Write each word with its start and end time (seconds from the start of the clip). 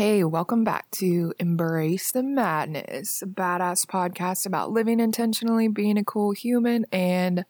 Hey, 0.00 0.24
welcome 0.24 0.64
back 0.64 0.90
to 0.92 1.34
Embrace 1.38 2.10
the 2.10 2.22
Madness, 2.22 3.20
a 3.20 3.26
badass 3.26 3.84
podcast 3.84 4.46
about 4.46 4.70
living 4.70 4.98
intentionally, 4.98 5.68
being 5.68 5.98
a 5.98 6.04
cool 6.04 6.32
human, 6.32 6.86
and 6.90 7.44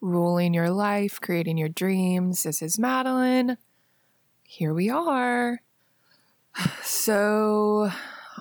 ruling 0.00 0.54
your 0.54 0.70
life, 0.70 1.20
creating 1.20 1.58
your 1.58 1.68
dreams. 1.68 2.44
This 2.44 2.62
is 2.62 2.78
Madeline. 2.78 3.58
Here 4.44 4.72
we 4.72 4.88
are. 4.88 5.62
So, 6.80 7.90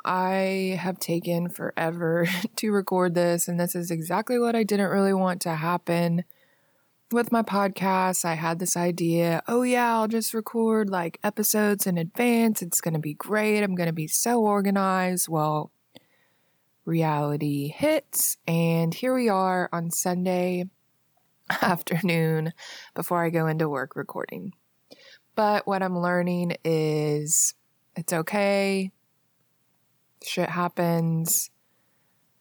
I 0.05 0.77
have 0.79 1.00
taken 1.00 1.50
forever 1.50 2.27
to 2.57 2.71
record 2.71 3.16
this, 3.16 3.47
and 3.47 3.59
this 3.59 3.73
is 3.73 3.89
exactly 3.89 4.38
what 4.38 4.55
I 4.55 4.61
didn't 4.61 4.91
really 4.91 5.16
want 5.16 5.41
to 5.41 5.55
happen 5.55 6.23
with 7.12 7.31
my 7.31 7.41
podcast, 7.41 8.23
I 8.23 8.36
had 8.36 8.59
this 8.59 8.77
idea 8.77 9.41
oh, 9.48 9.63
yeah, 9.63 9.95
I'll 9.95 10.08
just 10.08 10.34
record 10.34 10.90
like 10.90 11.20
episodes 11.23 11.88
in 11.88 11.98
advance. 11.98 12.62
It's 12.62 12.81
going 12.81 12.94
to 12.94 13.00
be 13.00 13.13
great. 13.13 13.63
I'm 13.63 13.76
going 13.76 13.88
to 13.88 13.94
be 13.94 14.08
so 14.08 14.41
organized. 14.41 15.27
Well, 15.27 15.72
reality 16.86 17.70
hits, 17.70 18.38
and 18.48 18.94
here 18.94 19.14
we 19.14 19.30
are 19.30 19.70
on 19.72 19.91
Sunday 19.91 20.66
afternoon 21.62 22.53
before 22.95 23.23
I 23.23 23.30
go 23.30 23.48
into 23.48 23.70
work 23.70 23.95
recording. 23.95 24.53
But 25.36 25.66
what 25.66 25.81
I'm 25.81 25.98
learning 25.98 26.58
is 26.64 27.53
it's 27.95 28.14
okay, 28.14 28.91
shit 30.23 30.50
happens. 30.50 31.50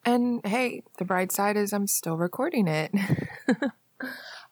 And 0.05 0.45
hey, 0.45 0.83
the 0.99 1.05
bright 1.05 1.33
side 1.33 1.57
is 1.57 1.73
I'm 1.73 1.87
still 1.87 2.17
recording 2.17 2.67
it. 2.67 2.93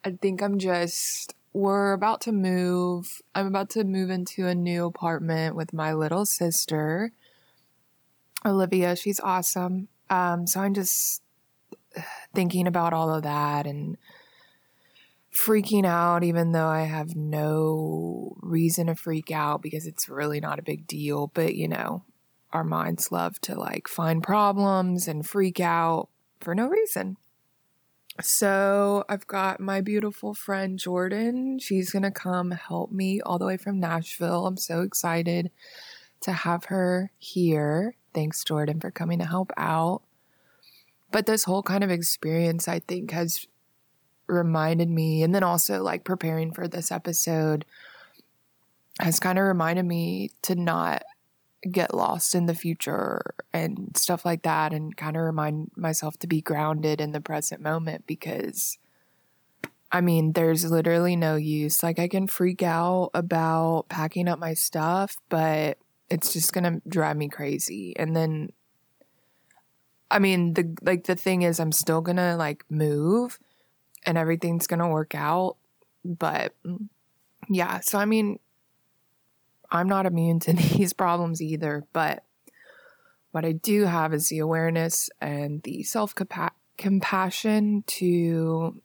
I 0.07 0.13
think 0.13 0.41
I'm 0.41 0.61
just 0.61 1.35
we're 1.53 1.93
about 1.93 2.21
to 2.23 2.33
move. 2.33 3.23
I'm 3.35 3.49
about 3.49 3.71
to 3.71 3.83
move 3.83 4.09
into 4.09 4.47
a 4.47 4.55
new 4.55 4.87
apartment 4.87 5.57
with 5.57 5.73
my 5.73 5.95
little 5.95 6.25
sister, 6.25 7.11
Olivia. 8.45 8.95
She's 8.95 9.19
awesome. 9.19 9.89
Um, 10.09 10.47
so 10.47 10.61
I'm 10.61 10.75
just 10.75 11.23
thinking 12.37 12.69
about 12.69 12.93
all 12.93 13.13
of 13.13 13.25
that 13.25 13.67
and 13.67 13.97
freaking 15.35 15.85
out, 15.85 16.23
even 16.23 16.53
though 16.53 16.69
I 16.69 16.83
have 16.83 17.17
no 17.17 18.37
reason 18.43 18.87
to 18.87 18.95
freak 18.95 19.33
out 19.33 19.61
because 19.61 19.89
it's 19.89 20.09
really 20.09 20.39
not 20.39 20.61
a 20.61 20.63
big 20.63 20.87
deal. 20.87 21.33
But 21.35 21.57
you 21.57 21.67
know, 21.67 22.05
our 22.53 22.63
minds 22.63 23.11
love 23.11 23.41
to 23.41 23.57
like 23.57 23.89
find 23.89 24.23
problems 24.23 25.09
and 25.09 25.27
freak 25.27 25.59
out 25.59 26.11
for 26.41 26.55
no 26.55 26.69
reason. 26.69 27.17
So 28.23 29.05
I've 29.09 29.27
got 29.27 29.61
my 29.61 29.81
beautiful 29.81 30.33
friend 30.35 30.79
Jordan. 30.79 31.59
She's 31.59 31.91
going 31.91 32.03
to 32.03 32.11
come 32.11 32.51
help 32.51 32.91
me 32.91 33.21
all 33.21 33.39
the 33.39 33.47
way 33.47 33.57
from 33.57 33.79
Nashville. 33.79 34.47
I'm 34.47 34.57
so 34.57 34.81
excited 34.81 35.51
to 36.23 36.33
have 36.33 36.65
her 36.67 37.11
here. 37.19 37.95
Thanks, 38.15 38.43
Jordan, 38.43 38.81
for 38.81 38.91
coming 38.91 39.19
to 39.19 39.27
help 39.27 39.53
out. 39.57 40.03
But 41.13 41.27
this 41.27 41.45
whole 41.45 41.63
kind 41.63 41.85
of 41.85 41.91
experience, 41.91 42.69
I 42.69 42.81
think, 42.81 43.11
has 43.11 43.47
reminded 44.27 44.91
me, 44.91 45.23
and 45.23 45.35
then 45.35 45.45
also 45.45 45.83
like 45.83 46.03
preparing 46.03 46.53
for 46.53 46.67
this 46.67 46.91
episode, 46.91 47.65
has 48.99 49.21
kind 49.21 49.39
of 49.39 49.45
reminded 49.45 49.85
me 49.85 50.31
to 50.43 50.55
not 50.55 51.05
get 51.67 51.95
lost 51.95 52.35
in 52.35 52.47
the 52.47 52.55
future 52.55 53.35
and 53.53 53.97
stuff 53.97 54.25
like 54.25 54.43
that 54.43 54.73
and 54.73 54.97
kind 54.97 55.17
of 55.17 55.23
remind 55.23 55.71
myself 55.77 56.19
to 56.19 56.27
be 56.27 56.41
grounded 56.41 57.01
in 57.01 57.13
the 57.13 57.21
present 57.21 57.61
moment 57.61 58.07
because 58.07 58.79
I 59.93 60.01
mean, 60.01 60.33
there's 60.33 60.69
literally 60.71 61.17
no 61.17 61.37
use. 61.37 61.83
Like, 61.83 61.99
I 61.99 62.09
can 62.09 62.27
freak 62.27 62.63
out 62.63 63.11
about 63.15 63.87
packing 63.89 64.29
up 64.29 64.39
my 64.39 64.55
stuff, 64.55 65.17
but 65.29 65.79
it's 66.11 66.33
just 66.33 66.53
gonna 66.53 66.81
drive 66.89 67.17
me 67.17 67.29
crazy. 67.29 67.95
And 67.97 68.15
then, 68.15 68.51
I 70.11 70.19
mean, 70.19 70.55
the 70.55 70.77
like 70.83 71.05
the 71.05 71.17
thing 71.17 71.43
is, 71.43 71.61
I'm 71.61 71.73
still 71.73 72.01
gonna 72.01 72.37
like 72.37 72.65
move, 72.69 73.39
and 74.05 74.19
everything's 74.19 74.67
gonna 74.67 74.89
work 74.89 75.15
out. 75.15 75.57
But 76.05 76.55
yeah, 77.49 77.81
so 77.81 77.99
I 77.99 78.05
mean, 78.05 78.39
I'm 79.71 79.89
not 79.89 80.07
immune 80.07 80.41
to 80.41 80.53
these 80.77 80.93
problems 80.93 81.43
either, 81.43 81.85
but 81.93 82.25
what 83.33 83.45
I 83.45 83.53
do 83.53 83.85
have 83.85 84.15
is 84.15 84.29
the 84.29 84.39
awareness 84.39 85.11
and 85.21 85.63
the 85.63 85.83
self 85.83 86.15
compassion 86.79 87.85
to 87.87 88.81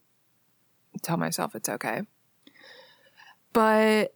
tell 1.01 1.17
myself 1.17 1.55
it's 1.55 1.69
okay. 1.69 2.01
But 3.53 4.13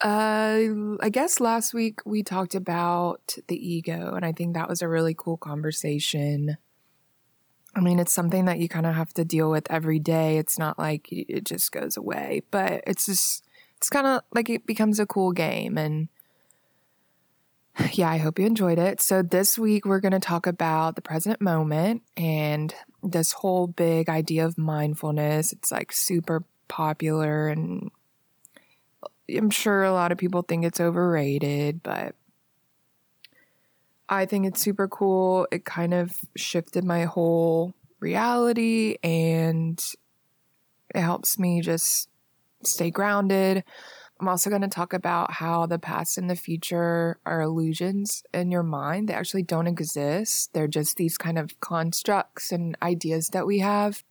uh, 0.00 0.62
I 1.00 1.08
guess 1.10 1.40
last 1.40 1.74
week 1.74 2.00
we 2.04 2.22
talked 2.22 2.54
about 2.54 3.36
the 3.48 3.56
ego, 3.56 4.14
and 4.14 4.24
I 4.24 4.32
think 4.32 4.54
that 4.54 4.68
was 4.68 4.82
a 4.82 4.88
really 4.88 5.14
cool 5.16 5.36
conversation. 5.36 6.56
I 7.74 7.80
mean, 7.80 7.98
it's 7.98 8.12
something 8.12 8.44
that 8.46 8.58
you 8.58 8.68
kind 8.68 8.86
of 8.86 8.94
have 8.94 9.12
to 9.14 9.24
deal 9.24 9.50
with 9.50 9.70
every 9.70 9.98
day. 9.98 10.38
It's 10.38 10.58
not 10.58 10.78
like 10.78 11.08
it 11.10 11.44
just 11.44 11.70
goes 11.72 11.96
away, 11.96 12.42
but 12.50 12.82
it's 12.86 13.06
just 13.06 13.44
it's 13.78 13.88
kind 13.88 14.06
of 14.06 14.22
like 14.34 14.50
it 14.50 14.66
becomes 14.66 14.98
a 14.98 15.06
cool 15.06 15.32
game. 15.32 15.78
And 15.78 16.08
yeah, 17.92 18.10
I 18.10 18.18
hope 18.18 18.38
you 18.38 18.46
enjoyed 18.46 18.78
it. 18.78 19.00
So, 19.00 19.22
this 19.22 19.56
week 19.56 19.86
we're 19.86 20.00
going 20.00 20.12
to 20.12 20.18
talk 20.18 20.46
about 20.46 20.96
the 20.96 21.02
present 21.02 21.40
moment 21.40 22.02
and 22.16 22.74
this 23.02 23.32
whole 23.32 23.68
big 23.68 24.08
idea 24.08 24.44
of 24.44 24.58
mindfulness. 24.58 25.52
It's 25.52 25.70
like 25.70 25.92
super 25.92 26.44
popular, 26.66 27.48
and 27.48 27.92
I'm 29.30 29.50
sure 29.50 29.84
a 29.84 29.92
lot 29.92 30.10
of 30.10 30.18
people 30.18 30.42
think 30.42 30.64
it's 30.64 30.80
overrated, 30.80 31.82
but 31.84 32.16
I 34.08 34.26
think 34.26 34.46
it's 34.46 34.60
super 34.60 34.88
cool. 34.88 35.46
It 35.52 35.64
kind 35.64 35.94
of 35.94 36.18
shifted 36.36 36.82
my 36.82 37.04
whole 37.04 37.74
reality 38.00 38.96
and 39.04 39.78
it 40.94 41.00
helps 41.00 41.38
me 41.38 41.60
just 41.60 42.08
stay 42.62 42.90
grounded. 42.90 43.64
I'm 44.20 44.28
also 44.28 44.50
going 44.50 44.62
to 44.62 44.68
talk 44.68 44.92
about 44.92 45.32
how 45.32 45.66
the 45.66 45.78
past 45.78 46.18
and 46.18 46.28
the 46.28 46.36
future 46.36 47.18
are 47.24 47.40
illusions 47.40 48.24
in 48.34 48.50
your 48.50 48.64
mind. 48.64 49.08
They 49.08 49.14
actually 49.14 49.44
don't 49.44 49.68
exist. 49.68 50.52
They're 50.52 50.66
just 50.66 50.96
these 50.96 51.16
kind 51.16 51.38
of 51.38 51.58
constructs 51.60 52.50
and 52.50 52.76
ideas 52.82 53.28
that 53.28 53.46
we 53.46 53.60
have. 53.60 54.02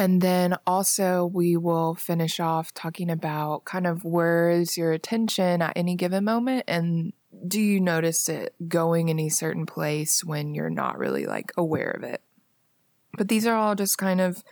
And 0.00 0.20
then 0.20 0.56
also, 0.64 1.26
we 1.26 1.56
will 1.56 1.96
finish 1.96 2.38
off 2.38 2.72
talking 2.72 3.10
about 3.10 3.64
kind 3.64 3.84
of 3.84 4.04
where 4.04 4.48
is 4.48 4.76
your 4.76 4.92
attention 4.92 5.60
at 5.60 5.72
any 5.74 5.96
given 5.96 6.24
moment 6.24 6.64
and 6.68 7.12
do 7.46 7.60
you 7.60 7.80
notice 7.80 8.28
it 8.28 8.54
going 8.68 9.10
any 9.10 9.28
certain 9.28 9.66
place 9.66 10.24
when 10.24 10.54
you're 10.54 10.70
not 10.70 10.98
really 10.98 11.26
like 11.26 11.52
aware 11.56 11.90
of 11.90 12.02
it? 12.02 12.22
But 13.16 13.28
these 13.28 13.46
are 13.46 13.56
all 13.56 13.74
just 13.74 13.98
kind 13.98 14.20
of 14.20 14.42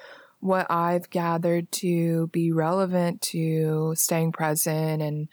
what 0.47 0.71
I've 0.71 1.11
gathered 1.11 1.71
to 1.73 2.29
be 2.29 2.53
relevant 2.53 3.21
to 3.23 3.95
staying 3.97 4.33
present. 4.33 5.03
And 5.03 5.29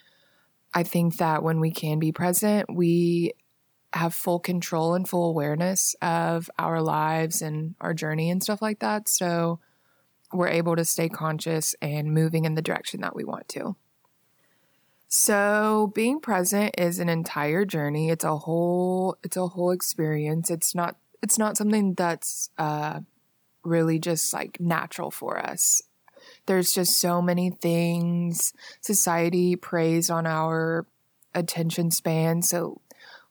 I 0.73 0.83
think 0.83 1.17
that 1.17 1.43
when 1.43 1.59
we 1.59 1.71
can 1.71 1.99
be 1.99 2.11
present, 2.11 2.73
we 2.73 3.33
have 3.93 4.13
full 4.13 4.39
control 4.39 4.95
and 4.95 5.07
full 5.07 5.29
awareness 5.29 5.95
of 6.01 6.49
our 6.57 6.81
lives 6.81 7.41
and 7.41 7.75
our 7.79 7.93
journey 7.93 8.29
and 8.29 8.41
stuff 8.41 8.61
like 8.61 8.79
that. 8.79 9.07
So 9.07 9.59
we're 10.33 10.47
able 10.47 10.75
to 10.75 10.83
stay 10.83 11.09
conscious 11.09 11.75
and 11.81 12.13
moving 12.13 12.45
in 12.45 12.55
the 12.55 12.61
direction 12.61 13.01
that 13.01 13.15
we 13.15 13.23
want 13.23 13.47
to. 13.49 13.75
So 15.07 15.91
being 15.93 16.19
present 16.19 16.73
is 16.75 16.97
an 16.97 17.07
entire 17.07 17.65
journey. 17.65 18.09
It's 18.09 18.23
a 18.23 18.35
whole 18.35 19.15
it's 19.23 19.37
a 19.37 19.47
whole 19.47 19.69
experience. 19.69 20.49
It's 20.49 20.73
not 20.73 20.97
it's 21.21 21.37
not 21.37 21.55
something 21.55 21.93
that's 21.93 22.49
uh 22.57 23.01
really 23.63 23.99
just 23.99 24.33
like 24.33 24.59
natural 24.59 25.11
for 25.11 25.37
us. 25.37 25.81
There's 26.45 26.73
just 26.73 26.99
so 26.99 27.21
many 27.21 27.49
things 27.49 28.53
society 28.81 29.55
preys 29.55 30.09
on 30.09 30.25
our 30.25 30.85
attention 31.33 31.91
span. 31.91 32.41
So 32.41 32.81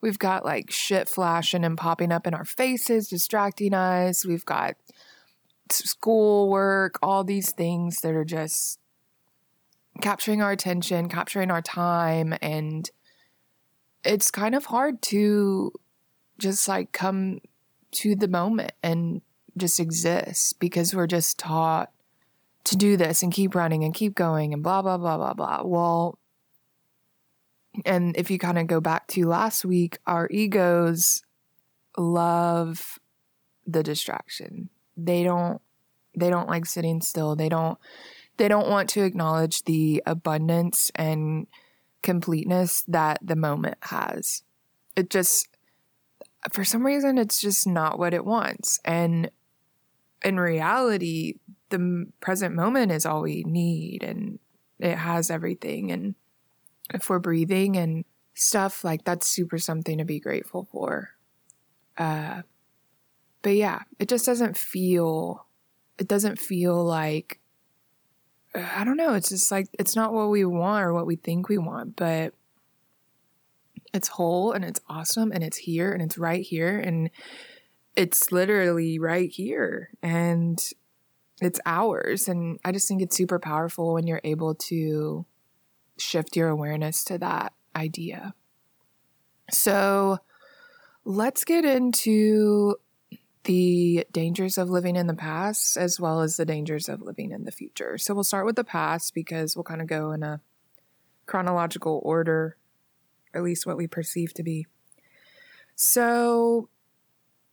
we've 0.01 0.19
got 0.19 0.45
like 0.45 0.71
shit 0.71 1.09
flashing 1.09 1.65
and 1.65 1.79
popping 1.79 2.13
up 2.13 2.27
in 2.27 2.35
our 2.35 2.45
faces, 2.45 3.09
distracting 3.09 3.75
us. 3.75 4.27
We've 4.27 4.45
got 4.45 4.77
school 5.71 6.51
work, 6.51 6.99
all 7.03 7.25
these 7.25 7.53
things 7.53 8.01
that 8.01 8.15
are 8.15 8.25
just 8.25 8.79
capturing 10.01 10.43
our 10.43 10.53
attention, 10.53 11.09
capturing 11.09 11.51
our 11.51 11.63
time. 11.63 12.35
And 12.43 12.91
it's 14.05 14.31
kind 14.31 14.55
of 14.55 14.67
hard 14.67 15.03
to 15.03 15.73
just 16.39 16.67
like 16.67 16.93
come 16.93 17.41
to 17.93 18.17
the 18.17 18.29
moment 18.29 18.73
and 18.83 19.21
just 19.57 19.81
exists 19.81 20.53
because 20.53 20.95
we're 20.95 21.07
just 21.07 21.39
taught 21.39 21.91
to 22.65 22.77
do 22.77 22.97
this 22.97 23.23
and 23.23 23.33
keep 23.33 23.55
running 23.55 23.85
and 23.85 23.95
keep 23.95 24.15
going 24.15 24.53
and 24.53 24.63
blah, 24.63 24.83
blah, 24.83 24.97
blah, 24.97 25.17
blah, 25.17 25.35
blah. 25.35 25.63
Well, 25.65 26.19
and 27.85 28.17
if 28.17 28.31
you 28.31 28.39
kind 28.39 28.59
of 28.59 28.67
go 28.67 28.81
back 28.81 29.07
to 29.09 29.27
last 29.27 29.65
week, 29.65 29.99
our 30.07 30.29
egos 30.31 31.23
love 31.97 32.99
the 33.67 33.83
distraction. 33.83 34.69
They 34.97 35.23
don't 35.25 35.61
they 36.15 36.29
don't 36.29 36.49
like 36.49 36.67
sitting 36.67 37.01
still. 37.01 37.35
They 37.35 37.49
don't 37.49 37.79
they 38.37 38.49
don't 38.49 38.69
want 38.69 38.91
to 38.91 39.05
acknowledge 39.05 39.65
the 39.65 40.03
abundance 40.07 40.91
and 40.95 41.47
completeness 42.03 42.83
that 42.89 43.19
the 43.23 43.37
moment 43.37 43.79
has. 43.83 44.43
it 44.97 45.11
just, 45.11 45.49
for 46.51 46.65
some 46.65 46.85
reason, 46.85 47.19
it's 47.19 47.41
just 47.41 47.67
not 47.67 47.99
what 47.99 48.15
it 48.15 48.25
wants. 48.25 48.81
And 48.85 49.31
in 50.25 50.39
reality, 50.39 51.35
the 51.71 52.07
present 52.21 52.55
moment 52.55 52.93
is 52.93 53.07
all 53.07 53.23
we 53.23 53.45
need 53.45 54.03
and 54.03 54.39
it 54.79 54.97
has 54.97 55.31
everything. 55.31 55.91
And 55.91 56.15
if 56.93 57.09
we're 57.09 57.19
breathing 57.19 57.77
and 57.77 58.05
stuff, 58.35 58.85
like 58.85 59.05
that's 59.05 59.27
super 59.27 59.59
something 59.59 59.99
to 59.99 60.05
be 60.05 60.21
grateful 60.21 60.69
for. 60.71 61.11
Uh, 61.97 62.43
but 63.43 63.55
yeah, 63.55 63.83
it 63.99 64.09
just 64.09 64.27
doesn't 64.27 64.57
feel, 64.57 65.47
it 65.99 66.09
doesn't 66.09 66.39
feel 66.39 66.85
like, 66.85 67.41
I 68.55 68.85
don't 68.85 68.97
know. 68.97 69.15
It's 69.15 69.31
just 69.31 69.51
like, 69.51 69.69
it's 69.79 69.97
not 69.97 70.13
what 70.13 70.31
we 70.31 70.45
want 70.45 70.85
or 70.85 70.93
what 70.93 71.07
we 71.07 71.17
think 71.17 71.49
we 71.49 71.59
want, 71.59 71.97
but 71.97 72.35
it's 73.95 74.09
whole 74.09 74.53
and 74.53 74.65
it's 74.65 74.81
awesome 74.89 75.33
and 75.33 75.43
it's 75.43 75.57
here 75.57 75.93
and 75.93 76.03
it's 76.03 76.19
right 76.19 76.43
here. 76.43 76.79
And 76.79 77.11
it's 77.97 78.33
literally 78.33 78.99
right 78.99 79.31
here. 79.31 79.91
And 80.03 80.63
it's 81.41 81.61
ours. 81.67 82.29
And 82.29 82.59
I 82.65 82.73
just 82.73 82.89
think 82.89 83.03
it's 83.03 83.17
super 83.17 83.39
powerful 83.39 83.95
when 83.95 84.07
you're 84.07 84.21
able 84.25 84.55
to 84.55 85.27
shift 85.99 86.37
your 86.37 86.49
awareness 86.49 87.05
to 87.05 87.19
that 87.19 87.53
idea. 87.75 88.35
So 89.51 90.19
let's 91.05 91.45
get 91.45 91.65
into 91.65 92.77
the 93.45 94.07
dangers 94.13 94.57
of 94.57 94.71
living 94.71 94.95
in 94.95 95.09
the 95.09 95.15
past 95.15 95.77
as 95.77 95.99
well 95.99 96.21
as 96.21 96.37
the 96.37 96.45
dangers 96.45 96.89
of 96.89 97.03
living 97.03 97.33
in 97.33 97.45
the 97.45 97.51
future. 97.51 97.99
So 97.99 98.15
we'll 98.15 98.25
start 98.25 98.47
with 98.47 98.57
the 98.57 98.65
past 98.65 99.15
because 99.15 99.57
we'll 99.57 99.65
kind 99.65 99.81
of 99.81 99.89
go 99.89 100.13
in 100.13 100.23
a 100.23 100.41
chronological 101.27 102.01
order, 102.05 102.57
at 103.35 103.43
least 103.43 103.67
what 103.67 103.77
we 103.77 103.89
perceive 103.89 104.33
to 104.35 104.45
be. 104.45 104.67
So 105.75 106.69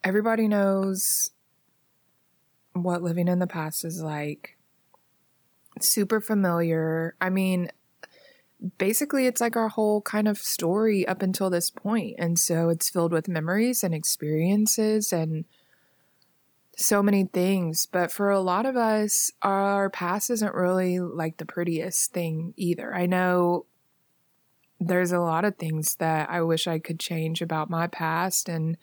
everybody 0.04 0.48
knows 0.48 1.32
what 2.74 3.02
living 3.02 3.28
in 3.28 3.40
the 3.40 3.48
past 3.48 3.84
is 3.84 4.02
like. 4.02 4.58
Super 5.82 6.20
familiar. 6.20 7.16
I 7.22 7.30
mean, 7.30 7.70
basically, 8.78 9.26
it's 9.26 9.42
like 9.42 9.56
our 9.56 9.70
whole 9.70 10.02
kind 10.02 10.28
of 10.28 10.38
story 10.38 11.08
up 11.08 11.22
until 11.22 11.50
this 11.50 11.70
point. 11.70 12.16
And 12.18 12.38
so 12.38 12.70
it's 12.70 12.90
filled 12.90 13.14
with 13.14 13.28
memories 13.28 13.84
and 13.84 13.94
experiences 13.94 15.14
and 15.14 15.46
so 16.76 17.04
many 17.04 17.26
things. 17.26 17.86
But 17.86 18.12
for 18.12 18.30
a 18.30 18.40
lot 18.40 18.66
of 18.66 18.76
us, 18.76 19.32
our 19.42 19.90
past 19.90 20.30
isn't 20.30 20.54
really 20.54 21.00
like 21.00 21.38
the 21.38 21.46
prettiest 21.46 22.12
thing 22.12 22.54
either. 22.58 22.94
I 22.94 23.06
know 23.06 23.66
there's 24.80 25.12
a 25.12 25.20
lot 25.20 25.44
of 25.44 25.58
things 25.58 25.96
that 25.96 26.30
I 26.30 26.42
wish 26.42 26.68
I 26.68 26.80
could 26.80 27.00
change 27.00 27.42
about 27.42 27.70
my 27.70 27.88
past 27.88 28.48
and 28.48 28.78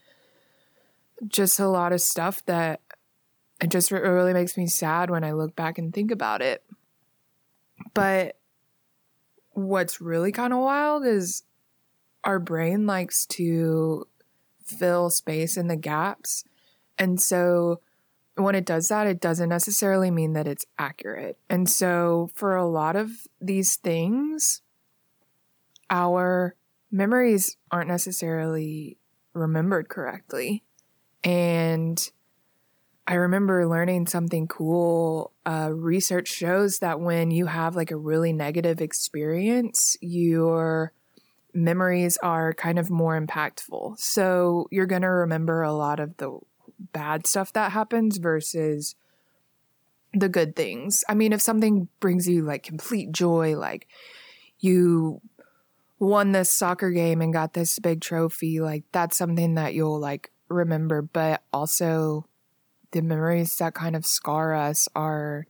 just 1.26 1.58
a 1.60 1.68
lot 1.68 1.92
of 1.92 2.00
stuff 2.00 2.44
that 2.46 2.80
it 3.60 3.70
just 3.70 3.90
really 3.90 4.32
makes 4.32 4.56
me 4.56 4.66
sad 4.66 5.10
when 5.10 5.24
I 5.24 5.32
look 5.32 5.56
back 5.56 5.78
and 5.78 5.92
think 5.92 6.10
about 6.10 6.42
it. 6.42 6.62
But 7.94 8.36
what's 9.52 10.00
really 10.00 10.32
kind 10.32 10.52
of 10.52 10.58
wild 10.58 11.06
is 11.06 11.42
our 12.24 12.38
brain 12.38 12.86
likes 12.86 13.24
to 13.26 14.06
fill 14.64 15.08
space 15.10 15.56
in 15.56 15.68
the 15.68 15.76
gaps. 15.76 16.44
And 16.98 17.20
so 17.20 17.80
when 18.34 18.54
it 18.54 18.66
does 18.66 18.88
that, 18.88 19.06
it 19.06 19.20
doesn't 19.20 19.48
necessarily 19.48 20.10
mean 20.10 20.34
that 20.34 20.46
it's 20.46 20.66
accurate. 20.78 21.38
And 21.48 21.70
so 21.70 22.28
for 22.34 22.56
a 22.56 22.66
lot 22.66 22.96
of 22.96 23.10
these 23.40 23.76
things, 23.76 24.60
our 25.88 26.54
memories 26.90 27.56
aren't 27.70 27.88
necessarily 27.88 28.98
remembered 29.32 29.88
correctly. 29.88 30.64
And 31.26 32.00
I 33.08 33.14
remember 33.14 33.66
learning 33.66 34.06
something 34.06 34.46
cool. 34.46 35.32
Uh, 35.44 35.70
research 35.72 36.28
shows 36.28 36.78
that 36.78 37.00
when 37.00 37.32
you 37.32 37.46
have 37.46 37.74
like 37.74 37.90
a 37.90 37.96
really 37.96 38.32
negative 38.32 38.80
experience, 38.80 39.96
your 40.00 40.92
memories 41.52 42.16
are 42.18 42.54
kind 42.54 42.78
of 42.78 42.90
more 42.90 43.20
impactful. 43.20 43.98
So 43.98 44.68
you're 44.70 44.86
going 44.86 45.02
to 45.02 45.08
remember 45.08 45.62
a 45.62 45.72
lot 45.72 45.98
of 45.98 46.16
the 46.18 46.38
bad 46.92 47.26
stuff 47.26 47.52
that 47.54 47.72
happens 47.72 48.18
versus 48.18 48.94
the 50.14 50.28
good 50.28 50.54
things. 50.54 51.02
I 51.08 51.14
mean, 51.14 51.32
if 51.32 51.42
something 51.42 51.88
brings 51.98 52.28
you 52.28 52.44
like 52.44 52.62
complete 52.62 53.10
joy, 53.10 53.56
like 53.56 53.88
you 54.60 55.20
won 55.98 56.30
this 56.30 56.52
soccer 56.52 56.90
game 56.90 57.20
and 57.20 57.32
got 57.32 57.52
this 57.52 57.80
big 57.80 58.00
trophy, 58.00 58.60
like 58.60 58.84
that's 58.92 59.16
something 59.16 59.54
that 59.54 59.74
you'll 59.74 59.98
like 59.98 60.30
remember, 60.48 61.02
but 61.02 61.42
also 61.52 62.26
the 62.92 63.02
memories 63.02 63.56
that 63.58 63.74
kind 63.74 63.96
of 63.96 64.06
scar 64.06 64.54
us 64.54 64.88
are 64.94 65.46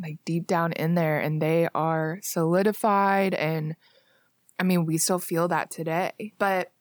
like 0.00 0.18
deep 0.24 0.46
down 0.46 0.72
in 0.72 0.94
there 0.94 1.20
and 1.20 1.40
they 1.40 1.68
are 1.74 2.18
solidified 2.22 3.34
and 3.34 3.76
I 4.58 4.64
mean 4.64 4.84
we 4.84 4.98
still 4.98 5.18
feel 5.18 5.48
that 5.48 5.70
today. 5.70 6.32
But 6.38 6.72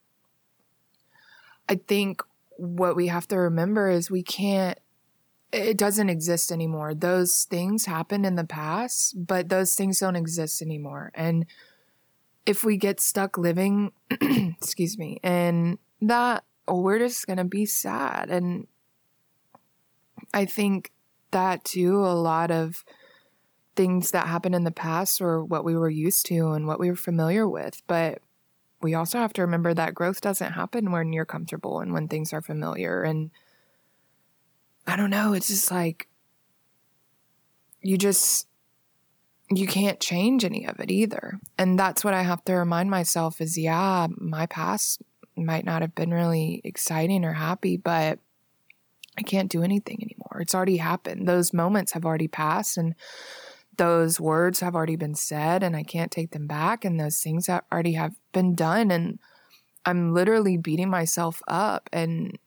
I 1.70 1.76
think 1.76 2.22
what 2.58 2.96
we 2.96 3.08
have 3.08 3.28
to 3.28 3.38
remember 3.38 3.90
is 3.90 4.12
we 4.12 4.24
can't 4.24 4.78
it 5.54 5.78
doesn't 5.78 6.10
exist 6.10 6.50
anymore. 6.52 6.94
Those 6.94 7.44
things 7.44 7.86
happened 7.86 8.26
in 8.26 8.36
the 8.36 8.46
past 8.46 9.16
but 9.28 9.50
those 9.50 9.76
things 9.76 10.00
don't 10.00 10.16
exist 10.16 10.62
anymore. 10.62 11.12
And 11.14 11.46
if 12.46 12.64
we 12.64 12.78
get 12.78 13.00
stuck 13.00 13.38
living 13.38 13.92
excuse 14.12 14.98
me 14.98 15.20
and 15.24 15.78
that 16.02 16.44
Oh, 16.72 16.80
we're 16.80 17.00
just 17.00 17.28
going 17.28 17.38
to 17.38 17.44
be 17.44 17.66
sad 17.66 18.30
and 18.30 18.68
I 20.34 20.46
think 20.46 20.92
that 21.32 21.64
too, 21.64 21.98
a 21.98 22.16
lot 22.16 22.52
of 22.52 22.84
things 23.76 24.12
that 24.12 24.28
happened 24.28 24.56
in 24.56 24.64
the 24.64 24.72
past 24.72 25.22
or 25.22 25.44
what 25.44 25.64
we 25.64 25.76
were 25.76 25.90
used 25.90 26.26
to 26.28 26.52
and 26.52 26.68
what 26.68 26.80
we 26.80 26.90
were 26.90 26.96
familiar 26.96 27.48
with. 27.48 27.82
But 27.88 28.20
we 28.82 28.94
also 28.94 29.18
have 29.20 29.34
to 29.34 29.42
remember 29.42 29.74
that 29.74 29.96
growth 29.96 30.22
doesn't 30.22 30.54
happen 30.54 30.92
when 30.92 31.14
you're 31.14 31.26
comfortable 31.26 31.80
and 31.80 31.94
when 31.94 32.08
things 32.08 32.34
are 32.34 32.42
familiar. 32.42 33.04
And 33.04 33.32
I 34.88 34.96
don't 34.96 35.10
know, 35.10 35.34
it's 35.34 35.48
just 35.48 35.72
like 35.72 36.08
you 37.82 37.98
just 37.98 38.48
you 39.50 39.68
can't 39.68 40.00
change 40.00 40.46
any 40.46 40.66
of 40.66 40.80
it 40.80 40.90
either. 40.90 41.40
And 41.58 41.78
that's 41.78 42.06
what 42.06 42.14
I 42.14 42.22
have 42.22 42.44
to 42.46 42.54
remind 42.54 42.90
myself 42.90 43.42
is 43.42 43.58
yeah, 43.58 44.08
my 44.18 44.46
past 44.46 45.02
might 45.42 45.66
not 45.66 45.82
have 45.82 45.96
been 45.96 46.14
really 46.14 46.62
exciting 46.64 47.26
or 47.26 47.34
happy, 47.34 47.78
but 47.78 48.20
I 49.18 49.22
can't 49.24 49.52
do 49.52 49.64
anything 49.64 50.00
anymore. 50.02 50.42
It's 50.42 50.56
already 50.56 50.78
happened. 50.78 51.28
Those 51.28 51.54
moments 51.54 51.92
have 51.94 52.06
already 52.06 52.28
passed 52.28 52.78
and 52.78 52.96
those 53.78 54.20
words 54.20 54.60
have 54.60 54.76
already 54.76 54.96
been 54.96 55.16
said 55.16 55.64
and 55.64 55.76
I 55.76 55.84
can't 55.84 56.12
take 56.12 56.32
them 56.32 56.48
back 56.48 56.86
and 56.86 57.00
those 57.00 57.22
things 57.22 57.48
that 57.48 57.66
already 57.72 57.94
have 57.94 58.16
been 58.32 58.56
done 58.56 58.92
and 58.92 59.20
I'm 59.86 60.14
literally 60.14 60.58
beating 60.58 60.90
myself 60.90 61.42
up 61.48 61.90
and 61.92 62.38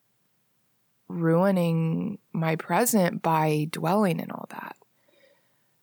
ruining 1.09 2.19
my 2.33 2.57
present 2.57 3.23
by 3.23 3.67
dwelling 3.71 4.21
in 4.21 4.31
all 4.31 4.47
that. 4.51 4.77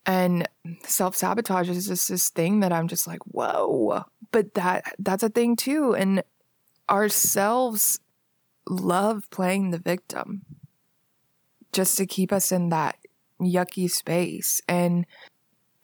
And 0.06 0.48
self-sabotage 0.84 1.70
is 1.70 1.88
just 1.88 2.10
this 2.10 2.30
thing 2.30 2.62
that 2.62 2.74
I'm 2.74 2.88
just 2.88 3.08
like, 3.08 3.22
whoa. 3.26 4.04
But 4.32 4.54
that 4.56 4.96
that's 4.98 5.24
a 5.24 5.30
thing 5.30 5.56
too. 5.56 5.94
And 5.94 6.24
ourselves 6.90 8.00
love 8.68 9.30
playing 9.30 9.72
the 9.72 9.78
victim 9.78 10.46
just 11.72 11.98
to 11.98 12.06
keep 12.06 12.32
us 12.32 12.52
in 12.52 12.70
that 12.70 12.98
yucky 13.40 13.90
space. 13.90 14.62
And 14.68 15.06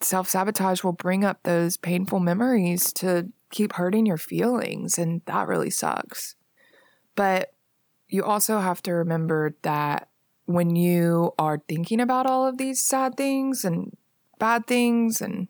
self 0.01 0.29
sabotage 0.29 0.83
will 0.83 0.93
bring 0.93 1.23
up 1.23 1.43
those 1.43 1.77
painful 1.77 2.19
memories 2.19 2.91
to 2.93 3.29
keep 3.51 3.73
hurting 3.73 4.05
your 4.05 4.17
feelings. 4.17 4.97
And 4.97 5.21
that 5.25 5.47
really 5.47 5.69
sucks. 5.69 6.35
But 7.15 7.53
you 8.07 8.23
also 8.23 8.59
have 8.59 8.81
to 8.83 8.93
remember 8.93 9.55
that 9.63 10.09
when 10.45 10.75
you 10.75 11.33
are 11.37 11.61
thinking 11.67 11.99
about 11.99 12.25
all 12.25 12.47
of 12.47 12.57
these 12.57 12.81
sad 12.81 13.17
things 13.17 13.65
and 13.65 13.97
bad 14.39 14.65
things 14.65 15.21
and 15.21 15.47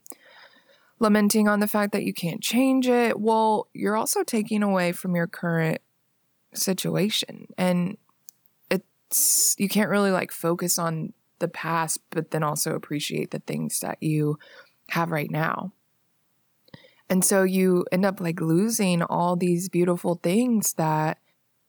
lamenting 0.99 1.47
on 1.47 1.59
the 1.59 1.67
fact 1.67 1.91
that 1.93 2.03
you 2.03 2.13
can't 2.13 2.41
change 2.41 2.87
it, 2.87 3.19
well, 3.19 3.67
you're 3.73 3.95
also 3.95 4.23
taking 4.23 4.63
away 4.63 4.91
from 4.91 5.15
your 5.15 5.27
current 5.27 5.79
situation. 6.53 7.47
And 7.57 7.97
it's 9.07 9.55
you 9.57 9.69
can't 9.69 9.89
really 9.89 10.11
like 10.11 10.31
focus 10.31 10.77
on 10.79 11.13
the 11.39 11.47
past 11.47 11.99
but 12.09 12.31
then 12.31 12.41
also 12.43 12.73
appreciate 12.73 13.31
the 13.31 13.39
things 13.39 13.79
that 13.79 14.01
you 14.01 14.39
have 14.89 15.11
right 15.11 15.29
now. 15.29 15.71
And 17.09 17.23
so 17.23 17.43
you 17.43 17.85
end 17.91 18.05
up 18.05 18.19
like 18.19 18.41
losing 18.41 19.01
all 19.03 19.35
these 19.35 19.69
beautiful 19.69 20.15
things 20.15 20.73
that 20.73 21.19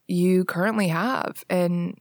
you 0.09 0.45
currently 0.45 0.89
have 0.89 1.45
and 1.51 2.01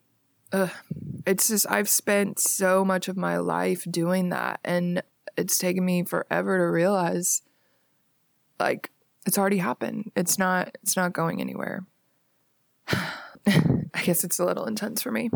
it's 1.26 1.50
just 1.50 1.70
I've 1.70 1.90
spent 1.90 2.40
so 2.40 2.86
much 2.86 3.10
of 3.10 3.18
my 3.18 3.38
life 3.38 3.86
doing 3.90 4.30
that 4.30 4.62
and 4.64 5.04
it's 5.38 5.58
taken 5.58 5.86
me 5.86 6.04
forever 6.04 6.58
to 6.58 6.64
realize 6.64 7.42
like 8.60 8.92
it's 9.26 9.38
already 9.38 9.58
happened. 9.58 10.12
It's 10.16 10.40
not 10.40 10.78
it's 10.82 10.98
not 10.98 11.14
going 11.14 11.42
anywhere. 11.42 11.86
I 12.88 14.02
guess 14.04 14.24
it's 14.24 14.40
a 14.40 14.46
little 14.46 14.66
intense 14.66 15.02
for 15.02 15.12
me. 15.12 15.30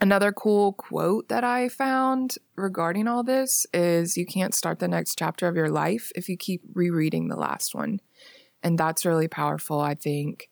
Another 0.00 0.30
cool 0.30 0.74
quote 0.74 1.28
that 1.28 1.42
I 1.42 1.68
found 1.68 2.36
regarding 2.54 3.08
all 3.08 3.24
this 3.24 3.66
is 3.74 4.16
you 4.16 4.24
can't 4.24 4.54
start 4.54 4.78
the 4.78 4.86
next 4.86 5.18
chapter 5.18 5.48
of 5.48 5.56
your 5.56 5.70
life 5.70 6.12
if 6.14 6.28
you 6.28 6.36
keep 6.36 6.62
rereading 6.72 7.28
the 7.28 7.36
last 7.36 7.74
one. 7.74 8.00
And 8.62 8.78
that's 8.78 9.04
really 9.04 9.28
powerful, 9.28 9.80
I 9.80 9.94
think, 9.94 10.50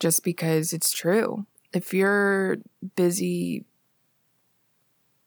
just 0.00 0.24
because 0.24 0.72
it's 0.72 0.92
true. 0.92 1.46
If 1.74 1.92
you're 1.92 2.58
busy 2.96 3.64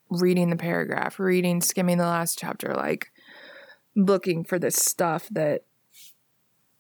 reading 0.09 0.49
the 0.49 0.55
paragraph, 0.55 1.19
reading, 1.19 1.61
skimming 1.61 1.97
the 1.97 2.05
last 2.05 2.37
chapter, 2.39 2.73
like 2.73 3.11
looking 3.95 4.43
for 4.43 4.59
this 4.59 4.75
stuff 4.75 5.27
that 5.31 5.63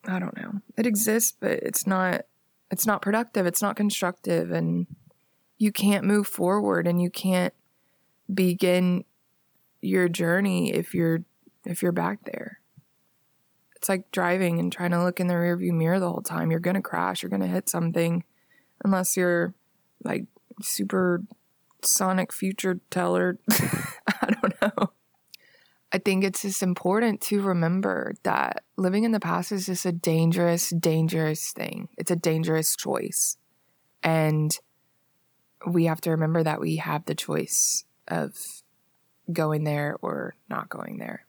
I 0.07 0.19
don't 0.19 0.37
know. 0.37 0.61
It 0.77 0.85
exists, 0.85 1.33
but 1.37 1.51
it's 1.51 1.85
not 1.85 2.21
it's 2.69 2.85
not 2.85 3.01
productive, 3.01 3.45
it's 3.45 3.61
not 3.61 3.75
constructive 3.75 4.51
and 4.51 4.87
you 5.57 5.71
can't 5.71 6.05
move 6.05 6.27
forward 6.27 6.87
and 6.87 7.01
you 7.01 7.09
can't 7.09 7.53
begin 8.33 9.03
your 9.81 10.09
journey 10.09 10.73
if 10.73 10.93
you're 10.93 11.23
if 11.65 11.81
you're 11.81 11.91
back 11.91 12.19
there. 12.25 12.59
It's 13.75 13.89
like 13.89 14.11
driving 14.11 14.59
and 14.59 14.71
trying 14.71 14.91
to 14.91 15.03
look 15.03 15.19
in 15.19 15.27
the 15.27 15.35
rearview 15.35 15.71
mirror 15.71 15.99
the 15.99 16.09
whole 16.09 16.21
time. 16.21 16.51
You're 16.51 16.59
gonna 16.59 16.81
crash, 16.81 17.21
you're 17.21 17.29
gonna 17.29 17.47
hit 17.47 17.69
something 17.69 18.23
unless 18.83 19.17
you're 19.17 19.53
like 20.03 20.25
super 20.61 21.23
sonic 21.83 22.33
future 22.33 22.79
teller. 22.89 23.39
I 23.49 24.35
don't 24.41 24.61
know. 24.61 24.91
I 25.91 25.99
think 25.99 26.23
it's 26.23 26.41
just 26.41 26.61
important 26.61 27.21
to 27.21 27.41
remember 27.41 28.13
that 28.23 28.63
living 28.75 29.03
in 29.03 29.13
the 29.13 29.19
past 29.19 29.51
is 29.51 29.67
just 29.67 29.85
a 29.85 29.91
dangerous, 29.91 30.69
dangerous 30.71 31.51
thing. 31.53 31.87
It's 31.97 32.11
a 32.11 32.15
dangerous 32.15 32.75
choice. 32.75 33.37
And 34.03 34.57
we 35.65 35.85
have 35.85 36.01
to 36.01 36.11
remember 36.11 36.43
that 36.43 36.59
we 36.59 36.75
have 36.77 37.05
the 37.05 37.15
choice 37.15 37.85
of 38.07 38.35
going 39.31 39.63
there 39.63 39.95
or 40.01 40.35
not 40.49 40.69
going 40.69 40.97
there. 40.97 41.25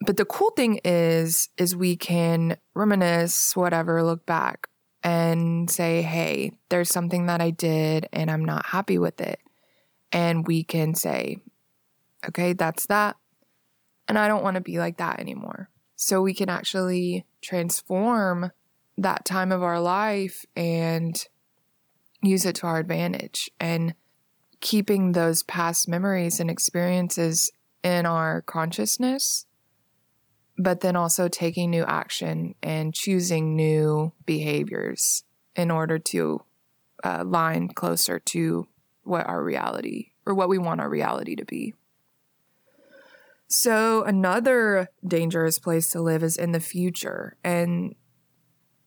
But 0.00 0.16
the 0.16 0.24
cool 0.24 0.50
thing 0.50 0.80
is 0.84 1.48
is 1.56 1.74
we 1.74 1.96
can 1.96 2.56
reminisce 2.74 3.56
whatever, 3.56 4.02
look 4.02 4.24
back 4.24 4.68
and 5.02 5.70
say, 5.70 6.02
"Hey, 6.02 6.52
there's 6.68 6.90
something 6.90 7.26
that 7.26 7.40
I 7.40 7.50
did 7.50 8.08
and 8.12 8.30
I'm 8.30 8.44
not 8.44 8.66
happy 8.66 8.98
with 8.98 9.20
it." 9.20 9.40
And 10.12 10.46
we 10.46 10.64
can 10.64 10.94
say, 10.94 11.38
"Okay, 12.26 12.52
that's 12.52 12.86
that. 12.86 13.16
And 14.06 14.18
I 14.18 14.28
don't 14.28 14.42
want 14.42 14.54
to 14.54 14.60
be 14.60 14.78
like 14.78 14.96
that 14.98 15.20
anymore." 15.20 15.70
So 15.96 16.22
we 16.22 16.34
can 16.34 16.48
actually 16.48 17.26
transform 17.42 18.52
that 18.96 19.24
time 19.24 19.52
of 19.52 19.62
our 19.62 19.80
life 19.80 20.44
and 20.56 21.26
use 22.22 22.44
it 22.44 22.56
to 22.56 22.66
our 22.66 22.78
advantage 22.78 23.50
and 23.60 23.94
keeping 24.60 25.12
those 25.12 25.42
past 25.44 25.88
memories 25.88 26.40
and 26.40 26.50
experiences 26.50 27.50
in 27.82 28.06
our 28.06 28.42
consciousness, 28.42 29.46
but 30.56 30.80
then 30.80 30.96
also 30.96 31.28
taking 31.28 31.70
new 31.70 31.84
action 31.84 32.54
and 32.62 32.92
choosing 32.92 33.54
new 33.54 34.12
behaviors 34.26 35.22
in 35.54 35.70
order 35.70 35.98
to 35.98 36.42
uh, 37.04 37.22
line 37.24 37.68
closer 37.68 38.18
to 38.18 38.66
what 39.08 39.26
our 39.26 39.42
reality 39.42 40.10
or 40.26 40.34
what 40.34 40.48
we 40.48 40.58
want 40.58 40.80
our 40.80 40.88
reality 40.88 41.34
to 41.36 41.44
be. 41.44 41.74
So, 43.48 44.04
another 44.04 44.90
dangerous 45.06 45.58
place 45.58 45.90
to 45.90 46.02
live 46.02 46.22
is 46.22 46.36
in 46.36 46.52
the 46.52 46.60
future. 46.60 47.36
And 47.42 47.94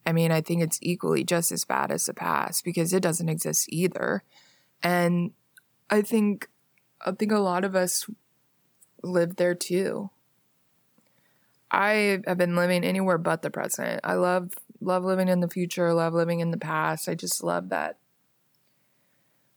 I 0.06 0.12
mean, 0.12 0.32
I 0.32 0.42
think 0.42 0.62
it's 0.62 0.78
equally 0.82 1.24
just 1.24 1.52
as 1.52 1.66
bad 1.66 1.92
as 1.92 2.06
the 2.06 2.14
past 2.14 2.64
because 2.64 2.94
it 2.94 3.02
doesn't 3.02 3.30
exist 3.30 3.68
either. 3.70 4.24
And 4.84 5.32
I 5.90 6.02
think 6.02 6.48
I 7.04 7.12
think 7.12 7.32
a 7.32 7.40
lot 7.40 7.66
of 7.66 7.76
us 7.76 8.08
live 9.04 9.38
there 9.38 9.56
too. 9.56 10.12
I 11.72 12.20
have 12.28 12.38
been 12.38 12.56
living 12.56 12.84
anywhere 12.84 13.18
but 13.18 13.42
the 13.42 13.50
present. 13.50 14.02
I 14.04 14.14
love 14.14 14.52
love 14.80 15.04
living 15.04 15.28
in 15.28 15.40
the 15.40 15.50
future, 15.50 15.94
love 15.94 16.14
living 16.14 16.40
in 16.40 16.52
the 16.52 16.58
past. 16.58 17.10
I 17.10 17.16
just 17.16 17.44
love 17.44 17.70
that 17.70 17.98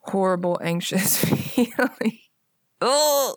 horrible 0.05 0.59
anxious 0.63 1.23
feeling. 1.25 2.19
oh. 2.81 3.37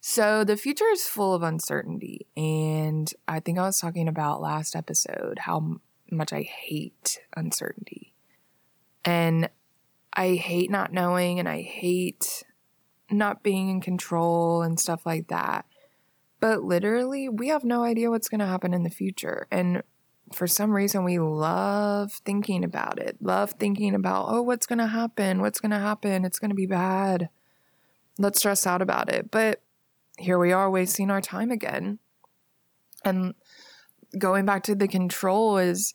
So 0.00 0.44
the 0.44 0.56
future 0.56 0.88
is 0.92 1.06
full 1.06 1.34
of 1.34 1.42
uncertainty. 1.42 2.26
And 2.36 3.10
I 3.26 3.40
think 3.40 3.58
I 3.58 3.62
was 3.62 3.78
talking 3.78 4.08
about 4.08 4.42
last 4.42 4.76
episode 4.76 5.38
how 5.40 5.80
much 6.10 6.32
I 6.32 6.42
hate 6.42 7.20
uncertainty. 7.36 8.12
And 9.04 9.48
I 10.12 10.34
hate 10.34 10.70
not 10.70 10.92
knowing 10.92 11.38
and 11.38 11.48
I 11.48 11.62
hate 11.62 12.44
not 13.10 13.42
being 13.42 13.68
in 13.68 13.80
control 13.80 14.62
and 14.62 14.78
stuff 14.78 15.04
like 15.06 15.28
that. 15.28 15.66
But 16.40 16.62
literally, 16.62 17.28
we 17.28 17.48
have 17.48 17.64
no 17.64 17.82
idea 17.82 18.10
what's 18.10 18.28
going 18.28 18.40
to 18.40 18.46
happen 18.46 18.74
in 18.74 18.82
the 18.82 18.90
future. 18.90 19.46
And 19.50 19.82
for 20.32 20.46
some 20.46 20.72
reason, 20.72 21.04
we 21.04 21.18
love 21.18 22.12
thinking 22.24 22.64
about 22.64 22.98
it, 22.98 23.16
love 23.20 23.52
thinking 23.52 23.94
about, 23.94 24.26
oh, 24.28 24.42
what's 24.42 24.66
going 24.66 24.78
to 24.78 24.86
happen? 24.86 25.40
What's 25.40 25.60
going 25.60 25.70
to 25.70 25.78
happen? 25.78 26.24
It's 26.24 26.38
going 26.38 26.50
to 26.50 26.56
be 26.56 26.66
bad. 26.66 27.28
Let's 28.18 28.38
stress 28.38 28.66
out 28.66 28.82
about 28.82 29.10
it. 29.10 29.30
But 29.30 29.60
here 30.18 30.38
we 30.38 30.52
are 30.52 30.70
wasting 30.70 31.10
our 31.10 31.20
time 31.20 31.50
again. 31.50 31.98
And 33.04 33.34
going 34.18 34.46
back 34.46 34.62
to 34.64 34.74
the 34.74 34.88
control 34.88 35.58
is 35.58 35.92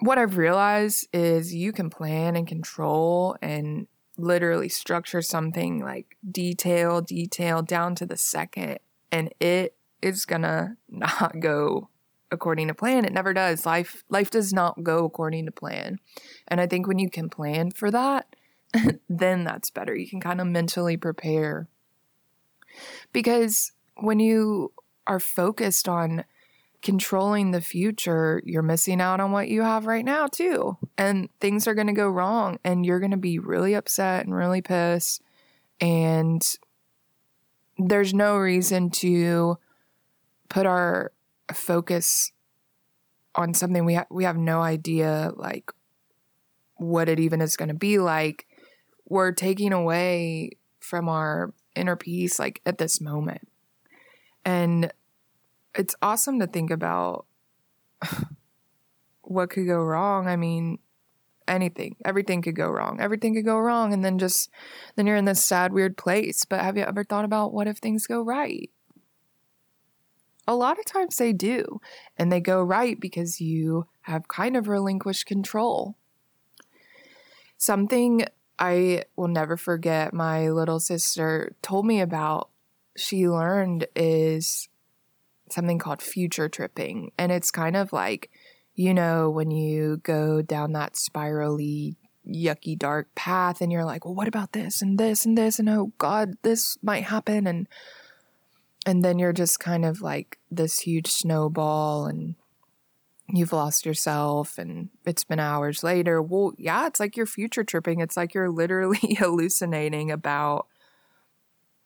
what 0.00 0.18
I've 0.18 0.36
realized 0.36 1.08
is 1.12 1.54
you 1.54 1.72
can 1.72 1.90
plan 1.90 2.36
and 2.36 2.46
control 2.46 3.36
and 3.40 3.86
literally 4.18 4.68
structure 4.68 5.22
something 5.22 5.80
like 5.80 6.16
detail, 6.28 7.00
detail 7.00 7.62
down 7.62 7.94
to 7.96 8.06
the 8.06 8.16
second, 8.16 8.78
and 9.12 9.32
it 9.40 9.76
is 10.02 10.24
gonna 10.24 10.76
not 10.88 11.40
go 11.40 11.88
according 12.30 12.68
to 12.68 12.74
plan. 12.74 13.04
It 13.04 13.12
never 13.12 13.32
does. 13.32 13.66
Life 13.66 14.04
life 14.08 14.30
does 14.30 14.52
not 14.52 14.82
go 14.82 15.04
according 15.04 15.46
to 15.46 15.52
plan. 15.52 15.98
And 16.48 16.60
I 16.60 16.66
think 16.66 16.86
when 16.86 16.98
you 16.98 17.10
can 17.10 17.28
plan 17.28 17.70
for 17.70 17.90
that, 17.90 18.34
then 19.08 19.44
that's 19.44 19.70
better. 19.70 19.94
You 19.94 20.08
can 20.08 20.20
kind 20.20 20.40
of 20.40 20.46
mentally 20.46 20.96
prepare 20.96 21.68
because 23.12 23.72
when 23.96 24.20
you 24.20 24.72
are 25.06 25.20
focused 25.20 25.88
on 25.88 26.24
controlling 26.82 27.50
the 27.50 27.60
future, 27.60 28.42
you're 28.44 28.62
missing 28.62 29.00
out 29.00 29.20
on 29.20 29.32
what 29.32 29.48
you 29.48 29.62
have 29.62 29.86
right 29.86 30.04
now, 30.04 30.26
too. 30.26 30.76
And 30.96 31.28
things 31.40 31.66
are 31.66 31.74
going 31.74 31.86
to 31.86 31.92
go 31.92 32.08
wrong, 32.08 32.58
and 32.64 32.84
you're 32.84 33.00
going 33.00 33.12
to 33.12 33.16
be 33.16 33.38
really 33.38 33.74
upset 33.74 34.24
and 34.24 34.34
really 34.34 34.62
pissed. 34.62 35.22
And 35.80 36.42
there's 37.78 38.14
no 38.14 38.36
reason 38.36 38.90
to 38.90 39.58
put 40.48 40.66
our 40.66 41.12
focus 41.52 42.32
on 43.34 43.54
something 43.54 43.84
we 43.84 43.94
ha- 43.94 44.06
we 44.10 44.24
have 44.24 44.36
no 44.36 44.62
idea 44.62 45.32
like 45.36 45.70
what 46.76 47.08
it 47.08 47.20
even 47.20 47.40
is 47.40 47.56
going 47.56 47.68
to 47.68 47.74
be 47.74 47.98
like. 47.98 48.46
We're 49.08 49.32
taking 49.32 49.72
away 49.72 50.52
from 50.80 51.08
our 51.08 51.52
inner 51.74 51.96
peace 51.96 52.38
like 52.38 52.60
at 52.66 52.78
this 52.78 53.00
moment. 53.00 53.48
And 54.44 54.92
it's 55.74 55.94
awesome 56.00 56.40
to 56.40 56.46
think 56.46 56.70
about 56.70 57.26
what 59.22 59.50
could 59.50 59.66
go 59.66 59.82
wrong. 59.82 60.26
I 60.26 60.36
mean, 60.36 60.78
anything, 61.46 61.96
everything 62.04 62.42
could 62.42 62.56
go 62.56 62.68
wrong. 62.68 63.00
Everything 63.00 63.34
could 63.34 63.44
go 63.44 63.58
wrong. 63.58 63.92
And 63.92 64.04
then 64.04 64.18
just, 64.18 64.50
then 64.94 65.06
you're 65.06 65.16
in 65.16 65.24
this 65.24 65.44
sad, 65.44 65.72
weird 65.72 65.96
place. 65.96 66.44
But 66.44 66.60
have 66.60 66.76
you 66.76 66.84
ever 66.84 67.04
thought 67.04 67.24
about 67.24 67.52
what 67.52 67.68
if 67.68 67.78
things 67.78 68.06
go 68.06 68.22
right? 68.22 68.70
A 70.46 70.54
lot 70.54 70.78
of 70.78 70.84
times 70.84 71.16
they 71.16 71.32
do. 71.32 71.80
And 72.16 72.30
they 72.30 72.40
go 72.40 72.62
right 72.62 72.98
because 72.98 73.40
you 73.40 73.86
have 74.02 74.28
kind 74.28 74.56
of 74.56 74.68
relinquished 74.68 75.26
control. 75.26 75.96
Something 77.58 78.26
I 78.58 79.04
will 79.16 79.28
never 79.28 79.56
forget 79.56 80.14
my 80.14 80.48
little 80.50 80.80
sister 80.80 81.54
told 81.62 81.86
me 81.86 82.00
about, 82.00 82.48
she 82.96 83.28
learned 83.28 83.86
is 83.94 84.68
something 85.50 85.78
called 85.78 86.00
future 86.00 86.48
tripping. 86.48 87.12
And 87.18 87.30
it's 87.30 87.50
kind 87.50 87.76
of 87.76 87.92
like, 87.92 88.30
you 88.74 88.94
know, 88.94 89.30
when 89.30 89.50
you 89.50 89.98
go 89.98 90.42
down 90.42 90.72
that 90.72 90.96
spirally, 90.96 91.96
yucky, 92.26 92.78
dark 92.78 93.14
path 93.14 93.60
and 93.60 93.70
you're 93.70 93.84
like, 93.84 94.04
well, 94.04 94.14
what 94.14 94.28
about 94.28 94.52
this 94.52 94.82
and 94.82 94.98
this 94.98 95.24
and 95.24 95.36
this? 95.36 95.58
And 95.58 95.68
oh, 95.68 95.92
God, 95.98 96.34
this 96.42 96.78
might 96.82 97.04
happen. 97.04 97.46
And, 97.46 97.68
and 98.86 99.04
then 99.04 99.18
you're 99.18 99.32
just 99.32 99.58
kind 99.58 99.84
of 99.84 100.00
like 100.00 100.38
this 100.48 100.78
huge 100.78 101.08
snowball 101.08 102.06
and 102.06 102.36
you've 103.28 103.52
lost 103.52 103.84
yourself 103.84 104.56
and 104.58 104.88
it's 105.04 105.24
been 105.24 105.40
hours 105.40 105.82
later. 105.82 106.22
Well, 106.22 106.52
yeah, 106.56 106.86
it's 106.86 107.00
like 107.00 107.16
you're 107.16 107.26
future 107.26 107.64
tripping. 107.64 108.00
It's 108.00 108.16
like 108.16 108.32
you're 108.32 108.48
literally 108.48 109.16
hallucinating 109.18 110.12
about 110.12 110.68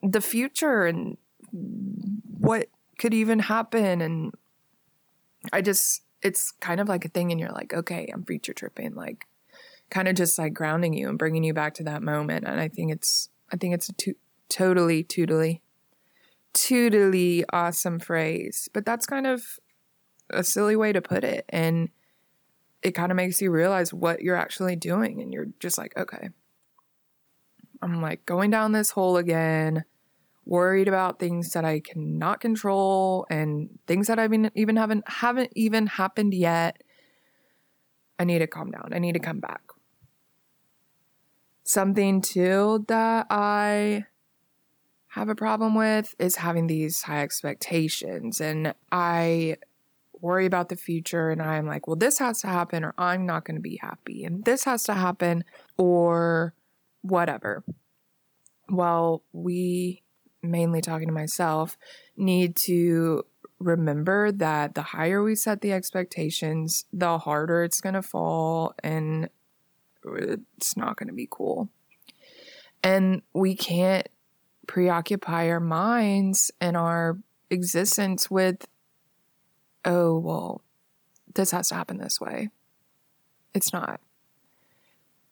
the 0.02 0.20
future 0.20 0.84
and 0.84 1.16
what 2.38 2.68
could 2.98 3.14
even 3.14 3.38
happen. 3.38 4.02
And 4.02 4.34
I 5.54 5.62
just, 5.62 6.02
it's 6.22 6.50
kind 6.60 6.80
of 6.80 6.88
like 6.88 7.06
a 7.06 7.08
thing 7.08 7.30
and 7.30 7.40
you're 7.40 7.50
like, 7.50 7.72
okay, 7.72 8.10
I'm 8.12 8.26
future 8.26 8.52
tripping, 8.52 8.94
like 8.94 9.26
kind 9.88 10.06
of 10.06 10.16
just 10.16 10.38
like 10.38 10.52
grounding 10.52 10.92
you 10.92 11.08
and 11.08 11.18
bringing 11.18 11.44
you 11.44 11.54
back 11.54 11.72
to 11.74 11.84
that 11.84 12.02
moment. 12.02 12.44
And 12.46 12.60
I 12.60 12.68
think 12.68 12.92
it's, 12.92 13.30
I 13.50 13.56
think 13.56 13.72
it's 13.72 13.88
a 13.88 13.94
to- 13.94 14.16
totally, 14.50 15.02
totally, 15.02 15.62
totally 16.52 17.44
awesome 17.52 17.98
phrase. 17.98 18.68
But 18.72 18.84
that's 18.84 19.06
kind 19.06 19.26
of 19.26 19.58
a 20.30 20.44
silly 20.44 20.76
way 20.76 20.92
to 20.92 21.02
put 21.02 21.24
it. 21.24 21.44
And 21.48 21.90
it 22.82 22.92
kind 22.92 23.12
of 23.12 23.16
makes 23.16 23.40
you 23.40 23.50
realize 23.50 23.92
what 23.92 24.22
you're 24.22 24.36
actually 24.36 24.76
doing. 24.76 25.20
And 25.20 25.32
you're 25.32 25.48
just 25.58 25.78
like, 25.78 25.96
okay, 25.96 26.30
I'm 27.82 28.00
like 28.00 28.26
going 28.26 28.50
down 28.50 28.72
this 28.72 28.90
hole 28.90 29.16
again 29.16 29.84
worried 30.50 30.88
about 30.88 31.18
things 31.18 31.52
that 31.52 31.64
I 31.64 31.80
cannot 31.80 32.40
control 32.40 33.26
and 33.30 33.78
things 33.86 34.08
that 34.08 34.18
I 34.18 34.24
even 34.24 34.50
even 34.54 34.76
haven't 34.76 35.08
haven't 35.08 35.52
even 35.54 35.86
happened 35.86 36.34
yet. 36.34 36.82
I 38.18 38.24
need 38.24 38.40
to 38.40 38.46
calm 38.46 38.70
down. 38.70 38.90
I 38.92 38.98
need 38.98 39.12
to 39.12 39.20
come 39.20 39.40
back. 39.40 39.62
Something 41.62 42.20
too 42.20 42.84
that 42.88 43.26
I 43.30 44.06
have 45.10 45.28
a 45.28 45.34
problem 45.34 45.74
with 45.74 46.14
is 46.18 46.36
having 46.36 46.68
these 46.68 47.02
high 47.02 47.22
expectations 47.22 48.40
and 48.40 48.74
I 48.92 49.56
worry 50.20 50.46
about 50.46 50.68
the 50.68 50.76
future 50.76 51.30
and 51.30 51.42
I'm 51.42 51.66
like, 51.66 51.86
well, 51.86 51.96
this 51.96 52.18
has 52.18 52.42
to 52.42 52.46
happen 52.46 52.84
or 52.84 52.94
I'm 52.96 53.26
not 53.26 53.44
going 53.44 53.56
to 53.56 53.60
be 53.60 53.78
happy 53.80 54.24
and 54.24 54.44
this 54.44 54.64
has 54.64 54.84
to 54.84 54.94
happen 54.94 55.44
or 55.76 56.54
whatever. 57.02 57.64
Well, 58.68 59.22
we 59.32 60.02
mainly 60.42 60.80
talking 60.80 61.08
to 61.08 61.12
myself, 61.12 61.76
need 62.16 62.54
to 62.56 63.24
remember 63.58 64.30
that 64.30 64.76
the 64.76 64.82
higher 64.82 65.22
we 65.24 65.34
set 65.34 65.60
the 65.60 65.72
expectations, 65.72 66.84
the 66.92 67.18
harder 67.18 67.64
it's 67.64 67.80
going 67.80 67.94
to 67.94 68.02
fall 68.02 68.74
and 68.84 69.28
it's 70.04 70.76
not 70.76 70.96
going 70.96 71.08
to 71.08 71.14
be 71.14 71.28
cool. 71.28 71.68
And 72.82 73.22
we 73.34 73.56
can't 73.56 74.08
preoccupy 74.70 75.50
our 75.50 75.58
minds 75.58 76.52
and 76.60 76.76
our 76.76 77.18
existence 77.50 78.30
with, 78.30 78.68
oh, 79.84 80.16
well, 80.16 80.62
this 81.34 81.50
has 81.50 81.70
to 81.70 81.74
happen 81.74 81.98
this 81.98 82.20
way. 82.20 82.50
It's 83.52 83.72
not. 83.72 84.00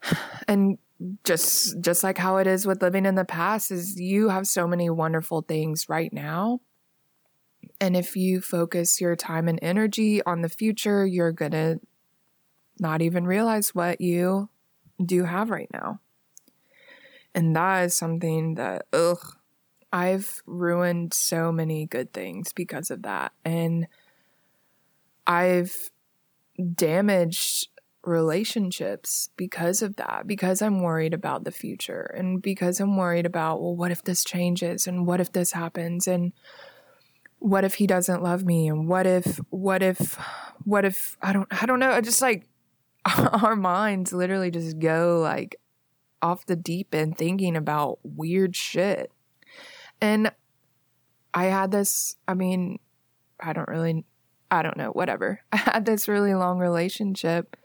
And 0.48 0.78
just 1.24 1.80
just 1.80 2.02
like 2.02 2.18
how 2.18 2.38
it 2.38 2.48
is 2.48 2.66
with 2.66 2.82
living 2.82 3.06
in 3.06 3.14
the 3.14 3.24
past 3.24 3.70
is 3.70 4.00
you 4.00 4.30
have 4.30 4.48
so 4.48 4.66
many 4.66 4.90
wonderful 4.90 5.42
things 5.42 5.88
right 5.88 6.12
now 6.12 6.60
and 7.80 7.96
if 7.96 8.16
you 8.16 8.40
focus 8.40 9.00
your 9.00 9.14
time 9.14 9.46
and 9.46 9.60
energy 9.62 10.20
on 10.24 10.40
the 10.40 10.48
future 10.48 11.06
you're 11.06 11.30
going 11.30 11.52
to 11.52 11.78
not 12.80 13.00
even 13.00 13.26
realize 13.26 13.76
what 13.76 14.00
you 14.00 14.48
do 15.04 15.22
have 15.22 15.50
right 15.50 15.70
now 15.72 16.00
and 17.38 17.54
that 17.54 17.84
is 17.84 17.94
something 17.94 18.56
that 18.56 18.86
ugh 18.92 19.36
I've 19.92 20.42
ruined 20.44 21.14
so 21.14 21.52
many 21.52 21.86
good 21.86 22.12
things 22.12 22.52
because 22.52 22.90
of 22.90 23.02
that 23.02 23.32
and 23.44 23.86
I've 25.24 25.90
damaged 26.74 27.68
relationships 28.02 29.30
because 29.36 29.82
of 29.82 29.94
that, 29.96 30.26
because 30.26 30.60
I'm 30.60 30.82
worried 30.82 31.14
about 31.14 31.44
the 31.44 31.52
future 31.52 32.12
and 32.16 32.42
because 32.42 32.80
I'm 32.80 32.96
worried 32.96 33.24
about, 33.24 33.60
well, 33.60 33.76
what 33.76 33.92
if 33.92 34.02
this 34.02 34.24
changes 34.24 34.88
and 34.88 35.06
what 35.06 35.20
if 35.20 35.32
this 35.32 35.52
happens 35.52 36.08
and 36.08 36.32
what 37.38 37.62
if 37.62 37.74
he 37.74 37.86
doesn't 37.86 38.22
love 38.22 38.44
me 38.44 38.66
and 38.66 38.88
what 38.88 39.06
if, 39.06 39.40
what 39.50 39.80
if, 39.80 40.18
what 40.64 40.84
if, 40.84 41.16
I 41.22 41.32
don't, 41.32 41.46
I 41.52 41.66
don't 41.66 41.78
know. 41.78 41.92
I 41.92 42.00
just 42.00 42.20
like 42.20 42.48
our 43.06 43.54
minds 43.54 44.12
literally 44.12 44.50
just 44.50 44.80
go 44.80 45.20
like 45.22 45.54
off 46.22 46.46
the 46.46 46.56
deep 46.56 46.94
end 46.94 47.16
thinking 47.16 47.56
about 47.56 47.98
weird 48.02 48.56
shit. 48.56 49.12
And 50.00 50.32
I 51.34 51.44
had 51.46 51.70
this, 51.70 52.16
I 52.26 52.34
mean, 52.34 52.78
I 53.40 53.52
don't 53.52 53.68
really, 53.68 54.04
I 54.50 54.62
don't 54.62 54.76
know, 54.76 54.90
whatever. 54.90 55.40
I 55.52 55.56
had 55.56 55.86
this 55.86 56.08
really 56.08 56.34
long 56.34 56.58
relationship 56.58 57.56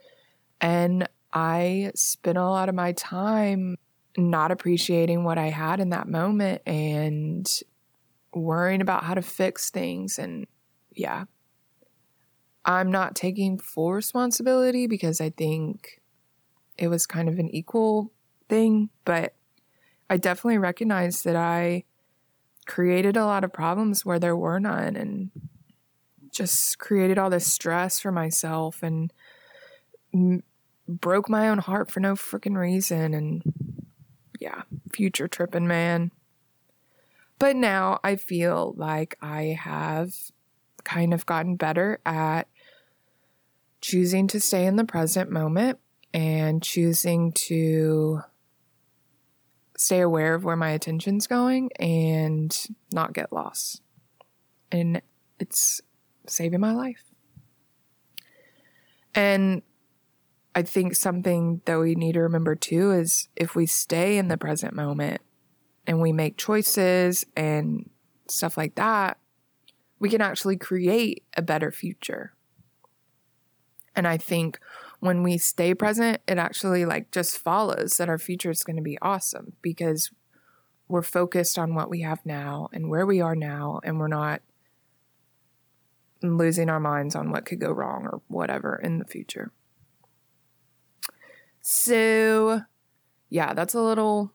and 0.60 1.08
I 1.32 1.92
spent 1.94 2.38
a 2.38 2.44
lot 2.44 2.68
of 2.68 2.74
my 2.74 2.92
time 2.92 3.76
not 4.16 4.52
appreciating 4.52 5.24
what 5.24 5.38
I 5.38 5.50
had 5.50 5.80
in 5.80 5.90
that 5.90 6.08
moment 6.08 6.62
and 6.66 7.50
worrying 8.32 8.80
about 8.80 9.04
how 9.04 9.14
to 9.14 9.22
fix 9.22 9.70
things. 9.70 10.18
And 10.18 10.46
yeah, 10.92 11.24
I'm 12.64 12.90
not 12.90 13.16
taking 13.16 13.58
full 13.58 13.92
responsibility 13.92 14.86
because 14.86 15.20
I 15.20 15.30
think 15.30 16.00
it 16.78 16.88
was 16.88 17.06
kind 17.06 17.28
of 17.28 17.38
an 17.38 17.48
equal 17.50 18.12
thing, 18.48 18.90
but 19.04 19.34
I 20.08 20.16
definitely 20.16 20.58
recognize 20.58 21.22
that 21.22 21.36
I 21.36 21.84
created 22.66 23.16
a 23.16 23.26
lot 23.26 23.44
of 23.44 23.52
problems 23.52 24.04
where 24.04 24.18
there 24.18 24.36
were 24.36 24.58
none 24.58 24.96
and 24.96 25.30
just 26.30 26.78
created 26.78 27.18
all 27.18 27.30
this 27.30 27.52
stress 27.52 28.00
for 28.00 28.10
myself 28.10 28.82
and 28.82 29.12
broke 30.88 31.28
my 31.28 31.48
own 31.48 31.58
heart 31.58 31.90
for 31.90 32.00
no 32.00 32.14
freaking 32.14 32.56
reason. 32.56 33.14
And 33.14 33.42
yeah, 34.40 34.62
future 34.92 35.28
tripping, 35.28 35.66
man. 35.66 36.10
But 37.38 37.56
now 37.56 38.00
I 38.04 38.16
feel 38.16 38.74
like 38.76 39.16
I 39.20 39.56
have 39.60 40.14
kind 40.84 41.14
of 41.14 41.26
gotten 41.26 41.56
better 41.56 41.98
at 42.04 42.46
choosing 43.80 44.26
to 44.28 44.40
stay 44.40 44.66
in 44.66 44.76
the 44.76 44.84
present 44.84 45.30
moment 45.30 45.78
and 46.12 46.62
choosing 46.62 47.32
to 47.32 48.22
stay 49.76 50.00
aware 50.00 50.34
of 50.34 50.44
where 50.44 50.56
my 50.56 50.70
attention's 50.70 51.26
going 51.26 51.70
and 51.78 52.66
not 52.92 53.12
get 53.12 53.32
lost. 53.32 53.82
And 54.70 55.02
it's 55.38 55.80
saving 56.26 56.60
my 56.60 56.72
life. 56.72 57.04
And 59.14 59.62
I 60.54 60.62
think 60.62 60.94
something 60.94 61.60
that 61.64 61.78
we 61.78 61.94
need 61.94 62.12
to 62.12 62.20
remember 62.20 62.54
too 62.54 62.92
is 62.92 63.28
if 63.36 63.54
we 63.54 63.66
stay 63.66 64.18
in 64.18 64.28
the 64.28 64.36
present 64.36 64.74
moment 64.74 65.20
and 65.86 66.00
we 66.00 66.12
make 66.12 66.36
choices 66.36 67.26
and 67.36 67.90
stuff 68.28 68.56
like 68.56 68.76
that, 68.76 69.18
we 69.98 70.08
can 70.08 70.20
actually 70.20 70.56
create 70.56 71.24
a 71.36 71.42
better 71.42 71.70
future. 71.70 72.34
And 73.96 74.06
I 74.06 74.16
think 74.16 74.58
when 75.00 75.22
we 75.22 75.38
stay 75.38 75.74
present, 75.74 76.20
it 76.26 76.38
actually 76.38 76.84
like 76.84 77.10
just 77.10 77.38
follows 77.38 77.96
that 77.96 78.08
our 78.08 78.18
future 78.18 78.50
is 78.50 78.62
going 78.62 78.76
to 78.76 78.82
be 78.82 78.98
awesome 79.02 79.54
because 79.62 80.10
we're 80.88 81.02
focused 81.02 81.58
on 81.58 81.74
what 81.74 81.90
we 81.90 82.02
have 82.02 82.24
now 82.24 82.68
and 82.72 82.88
where 82.88 83.06
we 83.06 83.20
are 83.20 83.34
now 83.34 83.80
and 83.84 83.98
we're 83.98 84.08
not 84.08 84.42
losing 86.22 86.70
our 86.70 86.80
minds 86.80 87.14
on 87.14 87.30
what 87.30 87.44
could 87.44 87.60
go 87.60 87.70
wrong 87.70 88.06
or 88.10 88.22
whatever 88.28 88.80
in 88.82 88.98
the 88.98 89.04
future. 89.04 89.52
So, 91.60 92.62
yeah, 93.30 93.54
that's 93.54 93.74
a 93.74 93.80
little, 93.80 94.32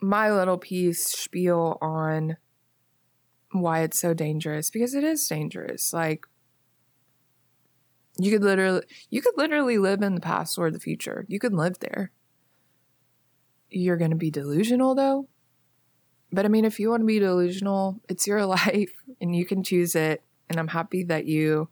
my 0.00 0.32
little 0.32 0.58
piece 0.58 1.04
spiel 1.04 1.78
on 1.80 2.36
why 3.52 3.80
it's 3.80 3.98
so 3.98 4.14
dangerous 4.14 4.70
because 4.70 4.94
it 4.94 5.04
is 5.04 5.26
dangerous. 5.26 5.92
Like, 5.92 6.26
you 8.24 8.30
could 8.32 8.42
literally, 8.42 8.82
you 9.10 9.22
could 9.22 9.36
literally 9.36 9.78
live 9.78 10.02
in 10.02 10.14
the 10.14 10.20
past 10.20 10.58
or 10.58 10.70
the 10.70 10.80
future. 10.80 11.24
You 11.28 11.38
could 11.38 11.54
live 11.54 11.78
there. 11.80 12.10
You're 13.70 13.96
going 13.96 14.10
to 14.10 14.16
be 14.16 14.30
delusional 14.30 14.94
though. 14.94 15.28
But 16.32 16.44
I 16.44 16.48
mean, 16.48 16.64
if 16.64 16.78
you 16.78 16.90
want 16.90 17.02
to 17.02 17.06
be 17.06 17.18
delusional, 17.18 18.00
it's 18.08 18.26
your 18.26 18.44
life 18.46 18.92
and 19.20 19.34
you 19.34 19.44
can 19.44 19.62
choose 19.62 19.94
it. 19.94 20.22
And 20.48 20.58
I'm 20.58 20.68
happy 20.68 21.04
that 21.04 21.26
you 21.26 21.68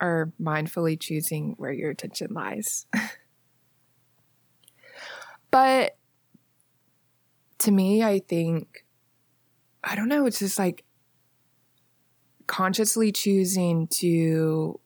are 0.00 0.32
mindfully 0.40 0.98
choosing 0.98 1.54
where 1.58 1.72
your 1.72 1.90
attention 1.90 2.32
lies. 2.32 2.86
But 5.50 5.96
to 7.60 7.70
me, 7.70 8.02
I 8.02 8.20
think, 8.20 8.84
I 9.82 9.94
don't 9.94 10.08
know, 10.08 10.26
it's 10.26 10.38
just 10.38 10.58
like 10.58 10.84
consciously 12.46 13.12
choosing 13.12 13.86
to 13.88 14.78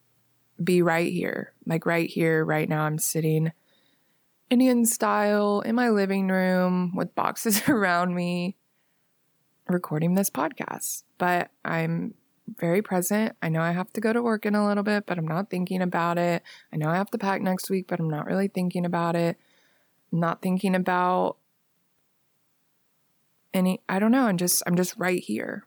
be 0.63 0.83
right 0.83 1.13
here. 1.13 1.53
Like 1.67 1.87
right 1.87 2.09
here, 2.09 2.45
right 2.45 2.69
now, 2.69 2.83
I'm 2.83 2.99
sitting 2.99 3.53
Indian 4.51 4.85
style 4.85 5.61
in 5.61 5.75
my 5.75 5.89
living 5.91 6.29
room 6.29 6.93
with 6.95 7.15
boxes 7.15 7.63
around 7.69 8.15
me 8.15 8.57
recording 9.69 10.15
this 10.15 10.31
podcast. 10.31 11.05
But 11.19 11.51
I'm 11.65 12.15
very 12.59 12.83
present. 12.83 13.37
I 13.41 13.49
know 13.49 13.63
I 13.63 13.73
have 13.73 13.93
to 13.93 14.01
go 14.01 14.13
to 14.13 14.23
work 14.23 14.45
in 14.45 14.55
a 14.55 14.67
little 14.67 14.83
bit, 14.83 15.07
but 15.07 15.19
I'm 15.19 15.29
not 15.29 15.49
thinking 15.49 15.81
about 15.81 16.19
it. 16.19 16.43
I 16.73 16.77
know 16.77 16.89
I 16.89 16.97
have 16.97 17.11
to 17.13 17.19
pack 17.19 17.41
next 17.41 17.71
week, 17.71 17.87
but 17.89 18.01
I'm 18.01 18.11
not 18.11 18.27
really 18.27 18.49
thinking 18.49 18.85
about 18.85 19.17
it 19.17 19.39
not 20.13 20.43
thinking 20.43 20.75
about 20.75 21.39
any 23.55 23.81
I 23.89 23.99
don't 23.99 24.13
know, 24.13 24.27
I'm 24.27 24.37
just 24.37 24.63
I'm 24.67 24.77
just 24.77 24.95
right 24.97 25.23
here. 25.23 25.67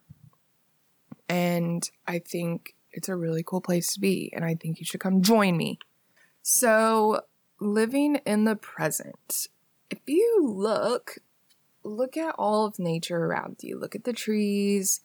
And 1.28 1.88
I 2.08 2.20
think 2.20 2.75
it's 2.96 3.10
a 3.10 3.16
really 3.16 3.44
cool 3.44 3.62
place 3.62 3.94
to 3.94 4.00
be. 4.00 4.32
And 4.34 4.44
I 4.44 4.56
think 4.56 4.80
you 4.80 4.86
should 4.86 5.02
come 5.02 5.22
join 5.22 5.58
me. 5.58 5.78
So, 6.42 7.22
living 7.60 8.16
in 8.26 8.46
the 8.46 8.56
present. 8.56 9.48
If 9.90 10.00
you 10.08 10.40
look, 10.42 11.18
look 11.84 12.18
at 12.18 12.36
all 12.38 12.66
of 12.66 12.80
nature 12.80 13.18
around 13.18 13.58
you. 13.62 13.78
Look 13.78 13.96
at 13.96 14.04
the 14.04 14.14
trees, 14.14 15.02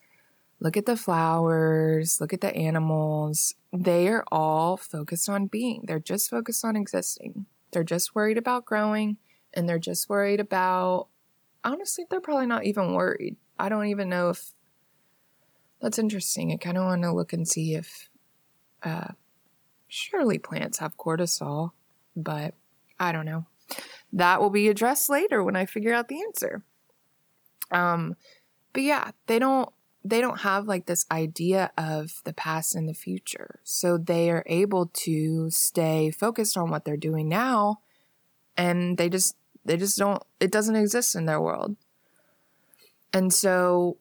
look 0.59 0.77
at 0.77 0.85
the 0.85 0.97
flowers, 0.97 2.19
look 2.19 2.33
at 2.33 2.41
the 2.41 2.55
animals. 2.55 3.55
They 3.73 4.07
are 4.07 4.23
all 4.31 4.77
focused 4.77 5.29
on 5.29 5.47
being, 5.47 5.83
they're 5.85 5.99
just 5.99 6.29
focused 6.29 6.65
on 6.65 6.75
existing. 6.75 7.45
They're 7.71 7.83
just 7.83 8.15
worried 8.15 8.37
about 8.37 8.65
growing 8.65 9.17
and 9.53 9.67
they're 9.67 9.79
just 9.79 10.09
worried 10.09 10.39
about, 10.39 11.07
honestly, 11.63 12.05
they're 12.09 12.21
probably 12.21 12.47
not 12.47 12.65
even 12.65 12.93
worried. 12.93 13.37
I 13.57 13.69
don't 13.69 13.87
even 13.87 14.09
know 14.09 14.29
if 14.29 14.51
that's 15.81 15.99
interesting. 15.99 16.51
I 16.51 16.57
kind 16.57 16.77
of 16.77 16.85
want 16.85 17.03
to 17.03 17.13
look 17.13 17.33
and 17.33 17.47
see 17.47 17.75
if, 17.75 18.09
uh, 18.83 19.09
surely 19.87 20.37
plants 20.37 20.79
have 20.79 20.97
cortisol, 20.97 21.71
but 22.15 22.53
I 22.99 23.11
don't 23.11 23.25
know. 23.25 23.45
That 24.13 24.41
will 24.41 24.49
be 24.49 24.69
addressed 24.69 25.09
later 25.09 25.43
when 25.43 25.55
I 25.55 25.65
figure 25.65 25.93
out 25.93 26.07
the 26.07 26.21
answer. 26.21 26.63
Um, 27.71 28.15
but 28.73 28.83
yeah, 28.83 29.11
they 29.27 29.39
don't 29.39 29.69
they 30.03 30.19
don't 30.19 30.39
have 30.39 30.65
like 30.65 30.87
this 30.87 31.05
idea 31.11 31.71
of 31.77 32.21
the 32.23 32.33
past 32.33 32.75
and 32.75 32.89
the 32.89 32.93
future. 32.93 33.59
So 33.63 33.97
they 33.97 34.31
are 34.31 34.43
able 34.47 34.87
to 35.03 35.49
stay 35.51 36.09
focused 36.09 36.57
on 36.57 36.71
what 36.71 36.85
they're 36.85 36.97
doing 36.97 37.29
now 37.29 37.81
and 38.57 38.97
they 38.97 39.09
just 39.09 39.35
they 39.63 39.77
just 39.77 39.97
don't 39.97 40.23
it 40.39 40.51
doesn't 40.51 40.75
exist 40.75 41.15
in 41.15 41.25
their 41.25 41.41
world. 41.41 41.75
And 43.13 43.31
so 43.31 43.97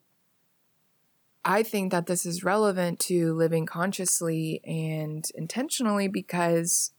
I 1.44 1.62
think 1.62 1.90
that 1.92 2.06
this 2.06 2.26
is 2.26 2.44
relevant 2.44 2.98
to 3.00 3.32
living 3.32 3.64
consciously 3.64 4.60
and 4.64 5.26
intentionally 5.34 6.06
because 6.06 6.92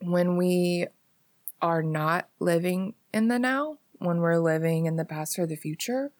when 0.00 0.36
we 0.36 0.86
are 1.60 1.82
not 1.82 2.28
living 2.40 2.94
in 3.12 3.28
the 3.28 3.38
now, 3.38 3.78
when 3.98 4.20
we're 4.20 4.38
living 4.38 4.86
in 4.86 4.96
the 4.96 5.04
past 5.04 5.38
or 5.38 5.46
the 5.46 5.56
future, 5.56 6.12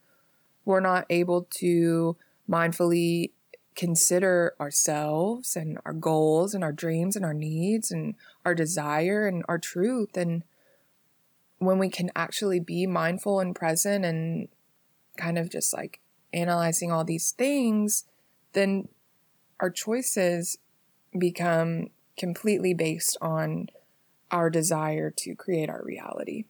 we're 0.64 0.80
not 0.80 1.06
able 1.08 1.46
to 1.50 2.16
mindfully 2.48 3.30
consider 3.74 4.54
ourselves 4.60 5.56
and 5.56 5.78
our 5.84 5.92
goals 5.92 6.54
and 6.54 6.62
our 6.62 6.72
dreams 6.72 7.16
and 7.16 7.24
our 7.24 7.34
needs 7.34 7.90
and 7.90 8.14
our 8.44 8.54
desire 8.54 9.26
and 9.26 9.44
our 9.48 9.58
truth. 9.58 10.16
And 10.16 10.44
when 11.58 11.78
we 11.78 11.88
can 11.88 12.10
actually 12.14 12.60
be 12.60 12.86
mindful 12.86 13.40
and 13.40 13.54
present 13.54 14.04
and 14.04 14.48
kind 15.16 15.38
of 15.38 15.50
just 15.50 15.72
like 15.74 16.00
analyzing 16.34 16.92
all 16.92 17.04
these 17.04 17.30
things, 17.30 18.04
then 18.52 18.88
our 19.60 19.70
choices 19.70 20.58
become 21.18 21.88
completely 22.18 22.74
based 22.74 23.16
on 23.20 23.68
our 24.30 24.50
desire 24.50 25.10
to 25.10 25.34
create 25.34 25.70
our 25.70 25.82
reality. 25.84 26.44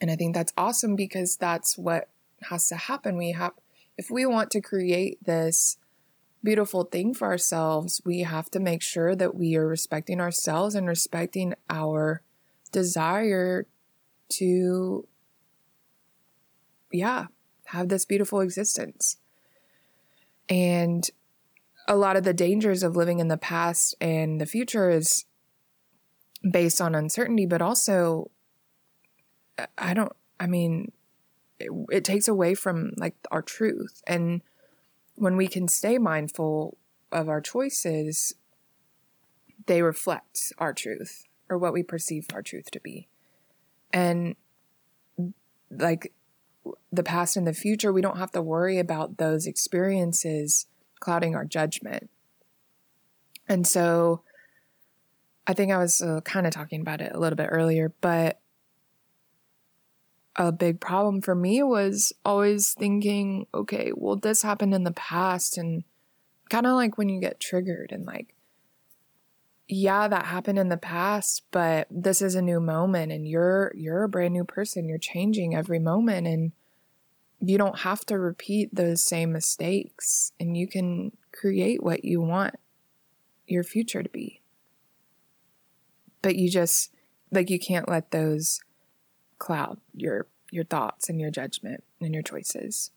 And 0.00 0.10
I 0.10 0.16
think 0.16 0.34
that's 0.34 0.52
awesome 0.56 0.94
because 0.94 1.36
that's 1.36 1.76
what 1.76 2.08
has 2.42 2.68
to 2.68 2.76
happen. 2.76 3.16
We 3.16 3.32
have, 3.32 3.52
if 3.96 4.10
we 4.10 4.26
want 4.26 4.50
to 4.52 4.60
create 4.60 5.24
this 5.24 5.78
beautiful 6.42 6.84
thing 6.84 7.14
for 7.14 7.26
ourselves, 7.26 8.00
we 8.04 8.20
have 8.20 8.50
to 8.50 8.60
make 8.60 8.82
sure 8.82 9.16
that 9.16 9.34
we 9.34 9.56
are 9.56 9.66
respecting 9.66 10.20
ourselves 10.20 10.74
and 10.74 10.86
respecting 10.86 11.54
our 11.68 12.22
desire 12.70 13.66
to, 14.28 15.08
yeah, 16.92 17.26
have 17.66 17.88
this 17.88 18.04
beautiful 18.04 18.40
existence. 18.40 19.16
And 20.48 21.08
a 21.88 21.96
lot 21.96 22.16
of 22.16 22.24
the 22.24 22.34
dangers 22.34 22.82
of 22.82 22.96
living 22.96 23.18
in 23.18 23.28
the 23.28 23.36
past 23.36 23.94
and 24.00 24.40
the 24.40 24.46
future 24.46 24.90
is 24.90 25.24
based 26.48 26.80
on 26.80 26.94
uncertainty, 26.94 27.46
but 27.46 27.62
also, 27.62 28.30
I 29.78 29.94
don't, 29.94 30.12
I 30.38 30.46
mean, 30.46 30.92
it, 31.58 31.70
it 31.90 32.04
takes 32.04 32.28
away 32.28 32.54
from 32.54 32.92
like 32.96 33.14
our 33.30 33.42
truth. 33.42 34.02
And 34.06 34.42
when 35.14 35.36
we 35.36 35.48
can 35.48 35.68
stay 35.68 35.98
mindful 35.98 36.76
of 37.10 37.28
our 37.28 37.40
choices, 37.40 38.34
they 39.66 39.82
reflect 39.82 40.52
our 40.58 40.72
truth 40.72 41.24
or 41.48 41.58
what 41.58 41.72
we 41.72 41.82
perceive 41.82 42.26
our 42.34 42.42
truth 42.42 42.70
to 42.72 42.80
be. 42.80 43.08
And 43.92 44.36
like 45.70 46.12
the 46.92 47.02
past 47.02 47.36
and 47.36 47.46
the 47.46 47.52
future, 47.52 47.92
we 47.92 48.02
don't 48.02 48.18
have 48.18 48.32
to 48.32 48.42
worry 48.42 48.78
about 48.78 49.18
those 49.18 49.46
experiences 49.46 50.66
clouding 51.00 51.34
our 51.34 51.44
judgment. 51.44 52.10
And 53.48 53.66
so 53.66 54.22
I 55.46 55.52
think 55.52 55.72
I 55.72 55.78
was 55.78 56.00
uh, 56.00 56.20
kind 56.22 56.46
of 56.46 56.52
talking 56.52 56.80
about 56.80 57.00
it 57.00 57.12
a 57.14 57.18
little 57.18 57.36
bit 57.36 57.48
earlier, 57.50 57.92
but 58.00 58.40
a 60.36 60.52
big 60.52 60.80
problem 60.80 61.22
for 61.22 61.34
me 61.34 61.62
was 61.62 62.12
always 62.24 62.74
thinking, 62.74 63.46
okay, 63.54 63.92
well, 63.94 64.16
this 64.16 64.42
happened 64.42 64.74
in 64.74 64.84
the 64.84 64.92
past. 64.92 65.56
And 65.56 65.84
kind 66.50 66.66
of 66.66 66.72
like 66.72 66.98
when 66.98 67.08
you 67.08 67.20
get 67.20 67.40
triggered 67.40 67.90
and 67.92 68.04
like, 68.04 68.34
yeah, 69.68 70.06
that 70.06 70.26
happened 70.26 70.58
in 70.58 70.68
the 70.68 70.76
past, 70.76 71.42
but 71.50 71.88
this 71.90 72.22
is 72.22 72.34
a 72.34 72.42
new 72.42 72.60
moment 72.60 73.10
and 73.10 73.26
you're 73.26 73.72
you're 73.74 74.04
a 74.04 74.08
brand 74.08 74.32
new 74.32 74.44
person. 74.44 74.88
You're 74.88 74.98
changing 74.98 75.54
every 75.54 75.80
moment 75.80 76.26
and 76.26 76.52
you 77.40 77.58
don't 77.58 77.80
have 77.80 78.04
to 78.06 78.18
repeat 78.18 78.74
those 78.74 79.02
same 79.02 79.32
mistakes 79.32 80.32
and 80.38 80.56
you 80.56 80.68
can 80.68 81.16
create 81.32 81.82
what 81.82 82.04
you 82.04 82.20
want 82.20 82.54
your 83.46 83.64
future 83.64 84.02
to 84.02 84.08
be. 84.08 84.40
But 86.22 86.36
you 86.36 86.48
just 86.48 86.92
like 87.32 87.50
you 87.50 87.58
can't 87.58 87.88
let 87.88 88.12
those 88.12 88.60
cloud 89.38 89.78
your 89.92 90.28
your 90.52 90.64
thoughts 90.64 91.08
and 91.08 91.20
your 91.20 91.30
judgment 91.30 91.82
and 92.00 92.14
your 92.14 92.22
choices. 92.22 92.92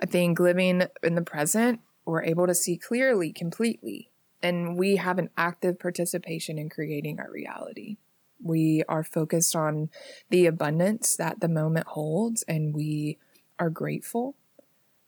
I 0.00 0.06
think 0.06 0.40
living 0.40 0.82
in 1.04 1.14
the 1.14 1.22
present, 1.22 1.80
we're 2.04 2.24
able 2.24 2.48
to 2.48 2.54
see 2.54 2.76
clearly, 2.76 3.32
completely, 3.32 4.10
and 4.44 4.78
we 4.78 4.96
have 4.96 5.18
an 5.18 5.30
active 5.36 5.78
participation 5.78 6.58
in 6.58 6.68
creating 6.68 7.18
our 7.18 7.30
reality. 7.30 7.96
We 8.42 8.84
are 8.88 9.02
focused 9.02 9.56
on 9.56 9.88
the 10.28 10.44
abundance 10.44 11.16
that 11.16 11.40
the 11.40 11.48
moment 11.48 11.86
holds, 11.88 12.42
and 12.42 12.74
we 12.74 13.18
are 13.58 13.70
grateful 13.70 14.36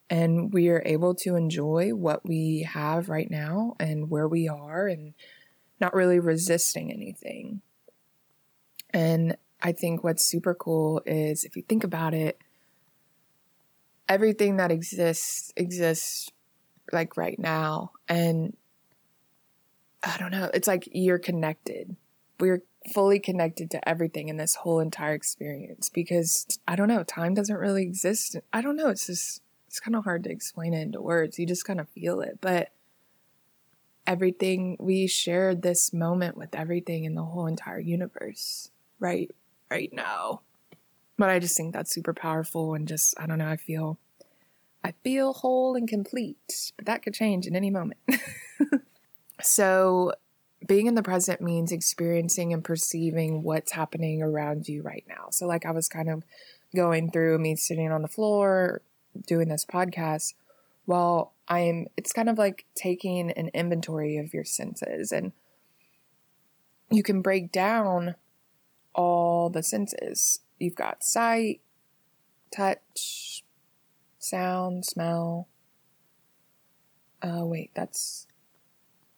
and 0.08 0.52
we 0.52 0.68
are 0.68 0.82
able 0.86 1.14
to 1.16 1.34
enjoy 1.36 1.90
what 1.90 2.26
we 2.26 2.62
have 2.62 3.08
right 3.08 3.30
now 3.30 3.74
and 3.80 4.08
where 4.08 4.28
we 4.28 4.48
are 4.48 4.86
and 4.86 5.14
not 5.80 5.94
really 5.94 6.20
resisting 6.20 6.92
anything. 6.92 7.60
And 8.90 9.36
I 9.60 9.72
think 9.72 10.04
what's 10.04 10.24
super 10.24 10.54
cool 10.54 11.02
is 11.04 11.44
if 11.44 11.56
you 11.56 11.62
think 11.62 11.82
about 11.82 12.14
it, 12.14 12.38
everything 14.08 14.58
that 14.58 14.70
exists 14.70 15.52
exists 15.56 16.30
like 16.92 17.16
right 17.16 17.38
now. 17.38 17.90
And 18.08 18.56
I 20.06 20.16
don't 20.18 20.30
know, 20.30 20.50
it's 20.54 20.68
like 20.68 20.88
you're 20.92 21.18
connected. 21.18 21.96
We're 22.38 22.62
fully 22.94 23.18
connected 23.18 23.70
to 23.72 23.88
everything 23.88 24.28
in 24.28 24.36
this 24.36 24.54
whole 24.54 24.80
entire 24.80 25.14
experience 25.14 25.88
because 25.88 26.60
I 26.68 26.76
don't 26.76 26.88
know, 26.88 27.02
time 27.02 27.34
doesn't 27.34 27.56
really 27.56 27.82
exist. 27.82 28.36
I 28.52 28.62
don't 28.62 28.76
know, 28.76 28.88
it's 28.88 29.06
just, 29.06 29.42
it's 29.66 29.80
kind 29.80 29.96
of 29.96 30.04
hard 30.04 30.24
to 30.24 30.30
explain 30.30 30.72
it 30.74 30.82
into 30.82 31.00
words. 31.00 31.38
You 31.38 31.46
just 31.46 31.64
kind 31.64 31.80
of 31.80 31.88
feel 31.88 32.20
it. 32.20 32.38
But 32.40 32.70
everything, 34.06 34.76
we 34.78 35.08
shared 35.08 35.62
this 35.62 35.92
moment 35.92 36.36
with 36.36 36.54
everything 36.54 37.04
in 37.04 37.14
the 37.14 37.24
whole 37.24 37.46
entire 37.46 37.80
universe, 37.80 38.70
right? 39.00 39.30
right 39.70 39.92
now. 39.92 40.40
But 41.18 41.30
I 41.30 41.38
just 41.38 41.56
think 41.56 41.72
that's 41.72 41.92
super 41.92 42.12
powerful 42.12 42.74
and 42.74 42.86
just, 42.86 43.18
I 43.18 43.26
don't 43.26 43.38
know, 43.38 43.48
I 43.48 43.56
feel, 43.56 43.98
I 44.84 44.92
feel 45.02 45.32
whole 45.32 45.74
and 45.74 45.88
complete, 45.88 46.72
but 46.76 46.86
that 46.86 47.02
could 47.02 47.14
change 47.14 47.46
in 47.46 47.56
any 47.56 47.70
moment. 47.70 48.00
so, 49.40 50.12
being 50.66 50.86
in 50.86 50.94
the 50.94 51.02
present 51.02 51.40
means 51.40 51.70
experiencing 51.70 52.52
and 52.52 52.64
perceiving 52.64 53.42
what's 53.42 53.72
happening 53.72 54.22
around 54.22 54.68
you 54.68 54.82
right 54.82 55.04
now. 55.08 55.26
So, 55.30 55.46
like 55.46 55.66
I 55.66 55.70
was 55.70 55.88
kind 55.88 56.08
of 56.08 56.24
going 56.74 57.10
through 57.10 57.38
me 57.38 57.56
sitting 57.56 57.90
on 57.90 58.02
the 58.02 58.08
floor 58.08 58.82
doing 59.26 59.48
this 59.48 59.64
podcast, 59.64 60.34
well, 60.86 61.32
I'm, 61.48 61.86
it's 61.96 62.12
kind 62.12 62.28
of 62.28 62.38
like 62.38 62.64
taking 62.74 63.30
an 63.32 63.50
inventory 63.54 64.18
of 64.18 64.34
your 64.34 64.44
senses 64.44 65.12
and 65.12 65.32
you 66.90 67.02
can 67.02 67.22
break 67.22 67.50
down 67.50 68.14
all 68.94 69.50
the 69.50 69.62
senses. 69.62 70.40
You've 70.58 70.74
got 70.74 71.02
sight, 71.02 71.60
touch, 72.54 73.44
sound, 74.18 74.84
smell. 74.84 75.48
Uh, 77.22 77.44
wait, 77.44 77.70
that's 77.74 78.26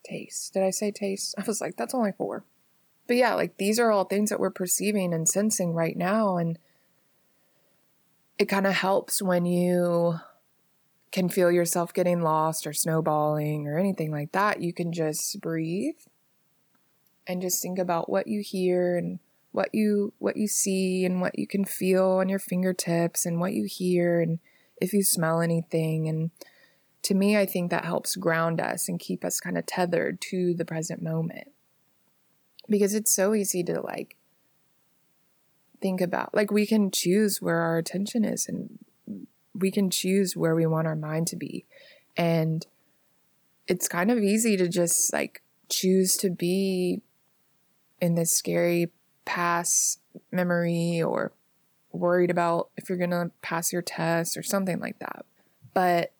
taste. 0.08 0.54
Did 0.54 0.62
I 0.62 0.70
say 0.70 0.90
taste? 0.90 1.34
I 1.38 1.42
was 1.42 1.60
like, 1.60 1.76
that's 1.76 1.94
only 1.94 2.12
four. 2.12 2.44
But 3.06 3.16
yeah, 3.16 3.34
like 3.34 3.56
these 3.56 3.78
are 3.78 3.90
all 3.90 4.04
things 4.04 4.30
that 4.30 4.40
we're 4.40 4.50
perceiving 4.50 5.14
and 5.14 5.28
sensing 5.28 5.72
right 5.72 5.96
now. 5.96 6.36
And 6.36 6.58
it 8.38 8.46
kind 8.46 8.66
of 8.66 8.74
helps 8.74 9.22
when 9.22 9.46
you 9.46 10.20
can 11.10 11.28
feel 11.28 11.50
yourself 11.50 11.94
getting 11.94 12.20
lost 12.20 12.66
or 12.66 12.72
snowballing 12.72 13.66
or 13.66 13.78
anything 13.78 14.10
like 14.10 14.32
that, 14.32 14.60
you 14.60 14.72
can 14.74 14.92
just 14.92 15.40
breathe 15.40 15.96
and 17.26 17.40
just 17.42 17.62
think 17.62 17.78
about 17.78 18.10
what 18.10 18.26
you 18.26 18.40
hear 18.40 18.96
and 18.96 19.18
what 19.52 19.74
you 19.74 20.12
what 20.18 20.36
you 20.36 20.46
see 20.46 21.04
and 21.04 21.20
what 21.20 21.38
you 21.38 21.46
can 21.46 21.64
feel 21.64 22.04
on 22.04 22.28
your 22.28 22.38
fingertips 22.38 23.24
and 23.24 23.40
what 23.40 23.52
you 23.54 23.64
hear 23.64 24.20
and 24.20 24.38
if 24.80 24.92
you 24.92 25.02
smell 25.02 25.40
anything 25.40 26.08
and 26.08 26.30
to 27.08 27.14
me 27.14 27.38
I 27.38 27.46
think 27.46 27.70
that 27.70 27.86
helps 27.86 28.16
ground 28.16 28.60
us 28.60 28.86
and 28.86 29.00
keep 29.00 29.24
us 29.24 29.40
kind 29.40 29.56
of 29.56 29.64
tethered 29.64 30.20
to 30.28 30.52
the 30.52 30.66
present 30.66 31.00
moment. 31.00 31.50
Because 32.68 32.92
it's 32.92 33.10
so 33.10 33.34
easy 33.34 33.64
to 33.64 33.80
like 33.80 34.16
think 35.80 36.02
about 36.02 36.34
like 36.34 36.50
we 36.50 36.66
can 36.66 36.90
choose 36.90 37.40
where 37.40 37.60
our 37.60 37.78
attention 37.78 38.26
is 38.26 38.46
and 38.46 38.78
we 39.54 39.70
can 39.70 39.88
choose 39.88 40.36
where 40.36 40.54
we 40.54 40.66
want 40.66 40.86
our 40.86 40.94
mind 40.94 41.28
to 41.28 41.36
be. 41.36 41.64
And 42.14 42.66
it's 43.66 43.88
kind 43.88 44.10
of 44.10 44.18
easy 44.18 44.58
to 44.58 44.68
just 44.68 45.10
like 45.10 45.40
choose 45.70 46.14
to 46.18 46.28
be 46.28 47.00
in 48.02 48.16
this 48.16 48.32
scary 48.32 48.90
past 49.24 50.00
memory 50.30 51.02
or 51.02 51.32
worried 51.90 52.30
about 52.30 52.68
if 52.76 52.90
you're 52.90 52.98
going 52.98 53.10
to 53.12 53.30
pass 53.40 53.72
your 53.72 53.80
test 53.80 54.36
or 54.36 54.42
something 54.42 54.78
like 54.78 54.98
that. 54.98 55.24
But 55.72 56.12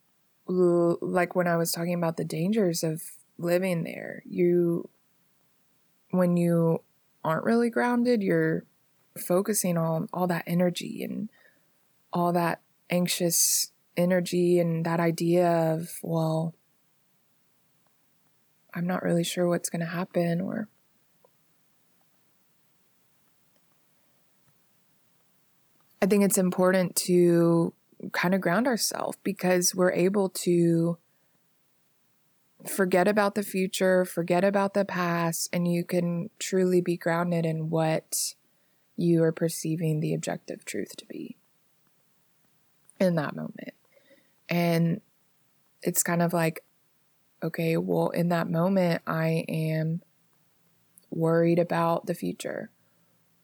like 0.48 1.34
when 1.34 1.46
I 1.46 1.56
was 1.56 1.72
talking 1.72 1.94
about 1.94 2.16
the 2.16 2.24
dangers 2.24 2.82
of 2.82 3.02
living 3.36 3.84
there, 3.84 4.22
you, 4.26 4.88
when 6.10 6.36
you 6.36 6.82
aren't 7.22 7.44
really 7.44 7.70
grounded, 7.70 8.22
you're 8.22 8.64
focusing 9.18 9.76
on 9.76 10.08
all 10.12 10.26
that 10.26 10.44
energy 10.46 11.02
and 11.02 11.28
all 12.12 12.32
that 12.32 12.60
anxious 12.90 13.72
energy 13.96 14.58
and 14.58 14.86
that 14.86 15.00
idea 15.00 15.74
of, 15.74 15.98
well, 16.02 16.54
I'm 18.72 18.86
not 18.86 19.02
really 19.02 19.24
sure 19.24 19.46
what's 19.48 19.68
going 19.68 19.80
to 19.80 19.86
happen 19.86 20.40
or 20.40 20.68
I 26.00 26.06
think 26.06 26.24
it's 26.24 26.38
important 26.38 26.94
to 26.96 27.74
kind 28.12 28.34
of 28.34 28.40
ground 28.40 28.66
ourselves 28.66 29.18
because 29.22 29.74
we're 29.74 29.92
able 29.92 30.28
to 30.28 30.98
forget 32.66 33.06
about 33.06 33.34
the 33.34 33.42
future, 33.42 34.04
forget 34.04 34.44
about 34.44 34.74
the 34.74 34.84
past, 34.84 35.48
and 35.52 35.70
you 35.70 35.84
can 35.84 36.30
truly 36.38 36.80
be 36.80 36.96
grounded 36.96 37.46
in 37.46 37.70
what 37.70 38.34
you 38.96 39.22
are 39.22 39.32
perceiving 39.32 40.00
the 40.00 40.12
objective 40.12 40.64
truth 40.64 40.96
to 40.96 41.06
be 41.06 41.36
in 42.98 43.14
that 43.14 43.36
moment. 43.36 43.74
And 44.48 45.00
it's 45.82 46.02
kind 46.02 46.22
of 46.22 46.32
like, 46.32 46.64
okay, 47.42 47.76
well, 47.76 48.08
in 48.08 48.30
that 48.30 48.50
moment, 48.50 49.02
I 49.06 49.44
am 49.48 50.02
worried 51.10 51.58
about 51.58 52.06
the 52.06 52.14
future. 52.14 52.70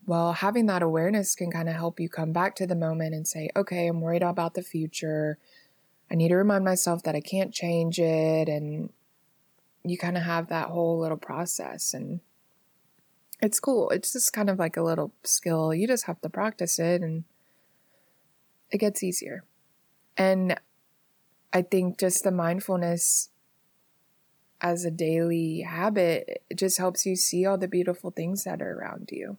Well, 0.06 0.34
having 0.34 0.66
that 0.66 0.82
awareness 0.82 1.34
can 1.34 1.50
kind 1.50 1.68
of 1.68 1.76
help 1.76 1.98
you 1.98 2.08
come 2.08 2.32
back 2.32 2.54
to 2.56 2.66
the 2.66 2.74
moment 2.74 3.14
and 3.14 3.26
say, 3.26 3.48
okay, 3.56 3.86
I'm 3.86 4.00
worried 4.00 4.22
about 4.22 4.54
the 4.54 4.62
future. 4.62 5.38
I 6.10 6.14
need 6.14 6.28
to 6.28 6.36
remind 6.36 6.64
myself 6.64 7.02
that 7.04 7.14
I 7.14 7.20
can't 7.20 7.54
change 7.54 7.98
it. 7.98 8.48
And 8.48 8.90
you 9.82 9.96
kind 9.96 10.16
of 10.18 10.24
have 10.24 10.48
that 10.48 10.68
whole 10.68 10.98
little 10.98 11.16
process. 11.16 11.94
And 11.94 12.20
it's 13.40 13.60
cool. 13.60 13.88
It's 13.90 14.12
just 14.12 14.32
kind 14.32 14.50
of 14.50 14.58
like 14.58 14.76
a 14.76 14.82
little 14.82 15.12
skill. 15.22 15.72
You 15.72 15.86
just 15.86 16.04
have 16.04 16.20
to 16.20 16.28
practice 16.28 16.78
it 16.78 17.00
and 17.00 17.24
it 18.70 18.78
gets 18.78 19.02
easier. 19.02 19.44
And 20.18 20.60
I 21.52 21.62
think 21.62 21.98
just 21.98 22.24
the 22.24 22.30
mindfulness 22.30 23.30
as 24.60 24.84
a 24.84 24.90
daily 24.90 25.60
habit, 25.60 26.42
it 26.50 26.56
just 26.56 26.78
helps 26.78 27.06
you 27.06 27.16
see 27.16 27.46
all 27.46 27.56
the 27.56 27.68
beautiful 27.68 28.10
things 28.10 28.44
that 28.44 28.60
are 28.60 28.78
around 28.78 29.10
you. 29.10 29.38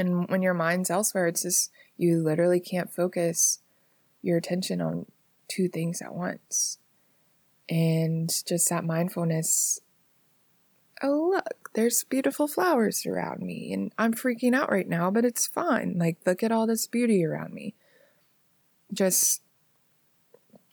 And 0.00 0.28
when 0.28 0.42
your 0.42 0.54
mind's 0.54 0.90
elsewhere, 0.90 1.28
it's 1.28 1.42
just 1.42 1.70
you 1.96 2.22
literally 2.22 2.60
can't 2.60 2.92
focus 2.92 3.60
your 4.22 4.38
attention 4.38 4.80
on 4.80 5.06
two 5.48 5.68
things 5.68 6.02
at 6.02 6.14
once. 6.14 6.78
And 7.68 8.28
just 8.46 8.68
that 8.70 8.84
mindfulness 8.84 9.80
oh, 11.02 11.30
look, 11.34 11.70
there's 11.74 12.04
beautiful 12.04 12.46
flowers 12.46 13.06
around 13.06 13.40
me. 13.40 13.72
And 13.72 13.92
I'm 13.98 14.12
freaking 14.14 14.54
out 14.54 14.70
right 14.70 14.88
now, 14.88 15.10
but 15.10 15.24
it's 15.24 15.46
fine. 15.46 15.96
Like, 15.98 16.18
look 16.26 16.42
at 16.42 16.52
all 16.52 16.66
this 16.66 16.86
beauty 16.86 17.24
around 17.24 17.54
me. 17.54 17.74
Just 18.92 19.42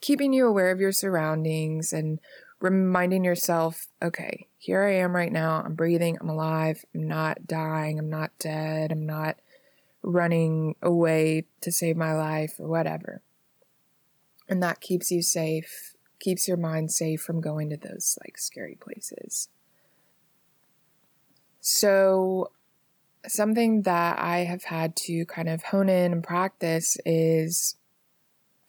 keeping 0.00 0.32
you 0.32 0.46
aware 0.46 0.70
of 0.70 0.80
your 0.80 0.92
surroundings 0.92 1.92
and 1.92 2.20
reminding 2.60 3.24
yourself, 3.24 3.86
okay, 4.02 4.47
here 4.58 4.82
I 4.82 4.96
am 4.96 5.14
right 5.14 5.32
now. 5.32 5.62
I'm 5.64 5.74
breathing. 5.74 6.18
I'm 6.20 6.28
alive. 6.28 6.84
I'm 6.94 7.06
not 7.06 7.46
dying. 7.46 7.98
I'm 7.98 8.10
not 8.10 8.32
dead. 8.40 8.90
I'm 8.90 9.06
not 9.06 9.36
running 10.02 10.74
away 10.82 11.44
to 11.60 11.70
save 11.70 11.96
my 11.96 12.12
life 12.12 12.54
or 12.58 12.66
whatever. 12.68 13.22
And 14.48 14.62
that 14.62 14.80
keeps 14.80 15.10
you 15.10 15.22
safe, 15.22 15.94
keeps 16.18 16.48
your 16.48 16.56
mind 16.56 16.90
safe 16.90 17.20
from 17.20 17.40
going 17.40 17.70
to 17.70 17.76
those 17.76 18.18
like 18.24 18.36
scary 18.38 18.76
places. 18.80 19.48
So, 21.60 22.50
something 23.26 23.82
that 23.82 24.18
I 24.18 24.38
have 24.38 24.64
had 24.64 24.96
to 24.96 25.26
kind 25.26 25.48
of 25.48 25.64
hone 25.64 25.88
in 25.88 26.12
and 26.12 26.24
practice 26.24 26.96
is 27.04 27.76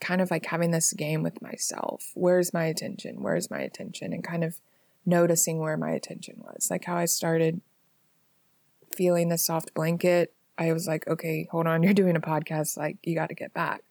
kind 0.02 0.22
of 0.22 0.32
like 0.32 0.46
having 0.46 0.72
this 0.72 0.94
game 0.94 1.24
with 1.24 1.42
myself. 1.42 2.12
Where's 2.14 2.54
my 2.54 2.66
attention? 2.66 3.22
Where's 3.22 3.50
my 3.50 3.60
attention? 3.60 4.12
And 4.12 4.24
kind 4.24 4.44
of 4.44 4.60
noticing 5.10 5.60
where 5.60 5.78
my 5.78 5.92
attention 5.92 6.36
was. 6.38 6.70
Like 6.70 6.86
how 6.86 6.96
I 6.96 7.06
started 7.06 7.62
feeling 8.96 9.30
the 9.30 9.38
soft 9.38 9.74
blanket. 9.74 10.34
I 10.58 10.74
was 10.74 10.88
like, 10.88 11.08
okay, 11.08 11.48
hold 11.52 11.68
on, 11.68 11.84
you're 11.84 11.94
doing 11.94 12.16
a 12.16 12.22
podcast. 12.22 12.78
Like, 12.78 12.98
you 13.04 13.16
got 13.16 13.30
to 13.30 13.36
get 13.36 13.54
back. 13.54 13.84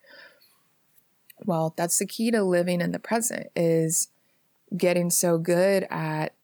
Well, 1.45 1.75
that's 1.77 1.99
the 1.99 2.07
key 2.07 2.31
to 2.33 2.43
living 2.43 2.81
in 2.81 2.93
the 2.93 2.99
present 2.99 3.49
is 3.55 4.09
getting 4.77 5.09
so 5.09 5.39
good 5.39 5.87
at 5.89 6.35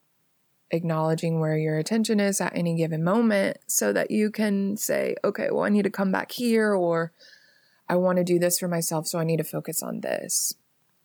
acknowledging 0.70 1.40
where 1.40 1.56
your 1.56 1.78
attention 1.78 2.20
is 2.20 2.40
at 2.40 2.56
any 2.56 2.74
given 2.74 3.04
moment 3.04 3.58
so 3.66 3.92
that 3.92 4.10
you 4.10 4.30
can 4.30 4.76
say, 4.76 5.16
okay, 5.24 5.48
well, 5.50 5.64
I 5.64 5.68
need 5.68 5.82
to 5.82 5.90
come 5.90 6.12
back 6.12 6.32
here, 6.32 6.74
or 6.74 7.12
I 7.88 7.96
want 7.96 8.18
to 8.18 8.24
do 8.24 8.38
this 8.38 8.58
for 8.58 8.68
myself, 8.68 9.06
so 9.06 9.18
I 9.18 9.24
need 9.24 9.36
to 9.38 9.44
focus 9.44 9.82
on 9.82 10.00
this. 10.00 10.54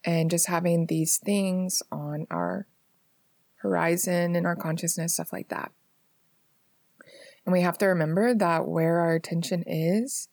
And 0.06 0.32
just 0.32 0.48
having 0.48 0.86
these 0.86 1.18
things 1.18 1.84
on 1.92 2.26
our 2.32 2.68
horizon 3.60 4.36
and 4.36 4.46
our 4.46 4.56
consciousness, 4.56 5.14
stuff 5.14 5.32
like 5.32 5.50
that. 5.50 5.72
And 7.46 7.54
we 7.54 7.62
have 7.62 7.78
to 7.80 7.88
remember 7.88 8.34
that 8.34 8.68
where 8.68 9.00
our 9.00 9.16
attention 9.16 9.64
is, 9.66 10.28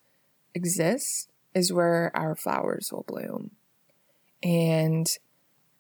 exists, 0.55 1.29
is 1.55 1.73
where 1.73 2.11
our 2.15 2.35
flowers 2.35 2.91
will 2.93 3.05
bloom. 3.05 3.53
And 4.43 5.07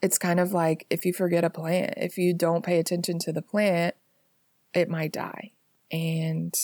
it's 0.00 0.18
kind 0.18 0.40
of 0.40 0.52
like 0.52 0.86
if 0.88 1.04
you 1.04 1.12
forget 1.12 1.44
a 1.44 1.50
plant, 1.50 1.94
if 1.96 2.16
you 2.16 2.32
don't 2.32 2.64
pay 2.64 2.78
attention 2.78 3.18
to 3.20 3.32
the 3.32 3.42
plant, 3.42 3.94
it 4.72 4.88
might 4.88 5.12
die. 5.12 5.52
And 5.90 6.54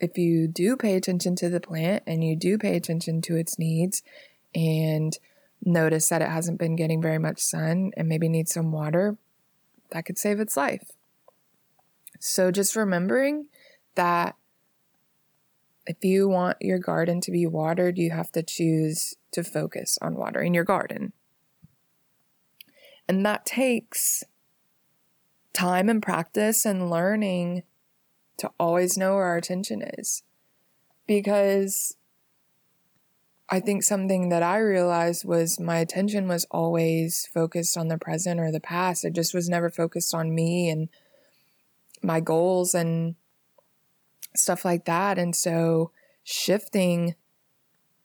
if 0.00 0.18
you 0.18 0.48
do 0.48 0.76
pay 0.76 0.96
attention 0.96 1.36
to 1.36 1.48
the 1.48 1.60
plant 1.60 2.02
and 2.06 2.24
you 2.24 2.36
do 2.36 2.58
pay 2.58 2.76
attention 2.76 3.22
to 3.22 3.36
its 3.36 3.58
needs 3.58 4.02
and 4.54 5.16
notice 5.64 6.08
that 6.08 6.22
it 6.22 6.28
hasn't 6.28 6.58
been 6.58 6.76
getting 6.76 7.00
very 7.00 7.18
much 7.18 7.40
sun 7.40 7.92
and 7.96 8.08
maybe 8.08 8.28
needs 8.28 8.52
some 8.52 8.72
water, 8.72 9.16
that 9.90 10.04
could 10.04 10.18
save 10.18 10.40
its 10.40 10.56
life. 10.56 10.90
So 12.18 12.50
just 12.50 12.76
remembering 12.76 13.46
that 13.94 14.36
if 15.86 16.04
you 16.04 16.28
want 16.28 16.58
your 16.60 16.78
garden 16.78 17.20
to 17.22 17.30
be 17.30 17.46
watered, 17.46 17.98
you 17.98 18.10
have 18.10 18.30
to 18.32 18.42
choose 18.42 19.14
to 19.32 19.42
focus 19.42 19.98
on 20.00 20.14
watering 20.14 20.54
your 20.54 20.64
garden. 20.64 21.12
And 23.08 23.26
that 23.26 23.44
takes 23.44 24.22
time 25.52 25.88
and 25.88 26.02
practice 26.02 26.64
and 26.64 26.88
learning 26.88 27.64
to 28.38 28.50
always 28.58 28.96
know 28.96 29.16
where 29.16 29.24
our 29.24 29.36
attention 29.36 29.82
is. 29.98 30.22
Because 31.06 31.96
I 33.48 33.60
think 33.60 33.82
something 33.82 34.30
that 34.30 34.42
I 34.42 34.58
realized 34.58 35.24
was 35.24 35.60
my 35.60 35.78
attention 35.78 36.26
was 36.26 36.46
always 36.50 37.28
focused 37.32 37.76
on 37.76 37.88
the 37.88 37.98
present 37.98 38.40
or 38.40 38.50
the 38.50 38.60
past. 38.60 39.04
It 39.04 39.12
just 39.12 39.34
was 39.34 39.48
never 39.48 39.68
focused 39.68 40.14
on 40.14 40.34
me 40.34 40.70
and 40.70 40.88
my 42.02 42.20
goals 42.20 42.74
and 42.74 43.14
stuff 44.34 44.64
like 44.64 44.86
that. 44.86 45.18
And 45.18 45.36
so 45.36 45.90
shifting 46.24 47.14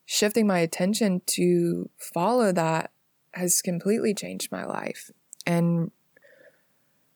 shifting 0.10 0.47
my 0.47 0.60
attention 0.60 1.21
to 1.26 1.89
follow 1.97 2.54
that 2.54 2.91
has 3.34 3.62
completely 3.62 4.13
changed 4.13 4.52
my 4.52 4.65
life. 4.65 5.12
And 5.45 5.91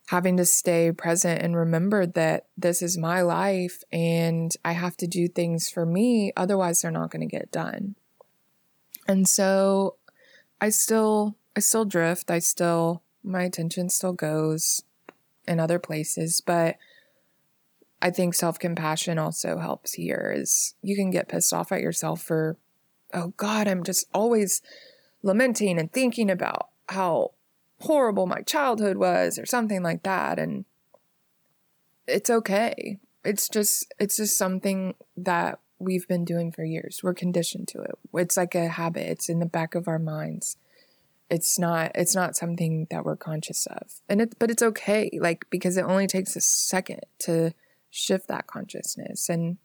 having 0.07 0.36
to 0.36 0.45
stay 0.45 0.91
present 0.91 1.41
and 1.41 1.55
remember 1.55 2.05
that 2.05 2.47
this 2.57 2.81
is 2.81 2.97
my 2.97 3.21
life 3.21 3.81
and 3.93 4.51
I 4.65 4.73
have 4.73 4.97
to 4.97 5.07
do 5.07 5.29
things 5.29 5.69
for 5.69 5.86
me, 5.86 6.34
otherwise, 6.36 6.81
they're 6.81 6.91
not 6.91 7.12
going 7.12 7.27
to 7.27 7.38
get 7.38 7.49
done. 7.49 7.95
And 9.07 9.27
so 9.27 9.95
I 10.59 10.69
still 10.69 11.37
I 11.55 11.59
still 11.59 11.85
drift. 11.85 12.31
I 12.31 12.39
still 12.39 13.03
my 13.23 13.43
attention 13.43 13.89
still 13.89 14.13
goes 14.13 14.83
in 15.47 15.59
other 15.59 15.79
places, 15.79 16.41
but 16.41 16.77
I 18.01 18.09
think 18.09 18.33
self-compassion 18.33 19.19
also 19.19 19.59
helps 19.59 19.93
here 19.93 20.33
is 20.35 20.75
you 20.81 20.95
can 20.95 21.11
get 21.11 21.27
pissed 21.27 21.53
off 21.53 21.71
at 21.71 21.81
yourself 21.81 22.21
for 22.21 22.57
oh 23.13 23.33
god, 23.37 23.67
I'm 23.67 23.83
just 23.83 24.07
always 24.13 24.61
lamenting 25.21 25.77
and 25.77 25.91
thinking 25.91 26.29
about 26.29 26.69
how 26.89 27.31
horrible 27.81 28.27
my 28.27 28.41
childhood 28.41 28.97
was 28.97 29.37
or 29.37 29.45
something 29.45 29.83
like 29.83 30.03
that 30.03 30.39
and 30.39 30.65
it's 32.07 32.29
okay. 32.29 32.99
It's 33.23 33.47
just 33.49 33.93
it's 33.99 34.17
just 34.17 34.37
something 34.37 34.95
that 35.17 35.59
we've 35.82 36.08
been 36.08 36.26
doing 36.26 36.52
for 36.52 36.63
years. 36.63 37.02
We're 37.04 37.13
conditioned 37.13 37.67
to 37.70 37.82
it. 37.82 37.98
It's 38.13 38.38
like 38.38 38.56
a 38.56 38.70
habit. 38.70 39.08
It's 39.08 39.30
in 39.30 39.39
the 39.39 39.46
back 39.46 39.76
of 39.76 39.88
our 39.88 40.00
minds. 40.00 40.58
It's 41.30 41.58
not 41.58 41.91
it's 41.96 42.15
not 42.15 42.36
something 42.36 42.88
that 42.89 43.06
we're 43.06 43.15
conscious 43.15 43.65
of. 43.67 44.02
And 44.10 44.22
it 44.22 44.38
but 44.38 44.52
it's 44.52 44.63
okay 44.63 45.10
like 45.22 45.46
because 45.50 45.78
it 45.78 45.84
only 45.84 46.08
takes 46.08 46.36
a 46.36 46.41
second 46.41 47.02
to 47.20 47.54
shift 47.89 48.28
that 48.30 48.48
consciousness 48.48 49.28
and 49.28 49.58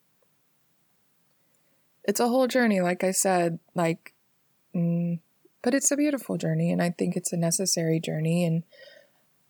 it's 2.03 2.19
a 2.19 2.27
whole 2.27 2.49
journey 2.49 2.81
like 2.81 3.05
I 3.05 3.13
said 3.13 3.61
like 3.77 4.15
mm, 4.75 5.21
but 5.63 5.75
it's 5.75 5.93
a 5.93 5.97
beautiful 5.97 6.37
journey 6.37 6.73
and 6.73 6.83
I 6.83 6.91
think 6.91 7.17
it's 7.17 7.33
a 7.33 7.37
necessary 7.37 8.01
journey 8.01 8.45
and 8.45 8.65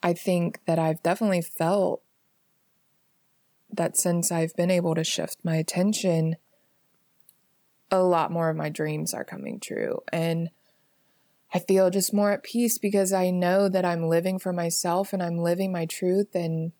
I 0.02 0.12
think 0.12 0.60
that 0.66 0.78
I've 0.78 1.02
definitely 1.02 1.40
felt 1.40 2.02
that 3.72 3.96
since 3.96 4.30
I've 4.30 4.54
been 4.56 4.70
able 4.70 4.94
to 4.94 5.04
shift 5.04 5.38
my 5.42 5.56
attention 5.56 6.36
a 7.90 8.00
lot 8.00 8.32
more 8.32 8.50
of 8.50 8.56
my 8.56 8.68
dreams 8.68 9.14
are 9.14 9.24
coming 9.24 9.60
true. 9.60 10.02
And 10.12 10.50
I 11.54 11.58
feel 11.60 11.90
just 11.90 12.12
more 12.12 12.32
at 12.32 12.42
peace 12.42 12.78
because 12.78 13.12
I 13.12 13.30
know 13.30 13.68
that 13.68 13.84
I'm 13.84 14.08
living 14.08 14.38
for 14.38 14.52
myself 14.52 15.12
and 15.12 15.22
I'm 15.22 15.38
living 15.38 15.72
my 15.72 15.86
truth. 15.86 16.34
And 16.34 16.72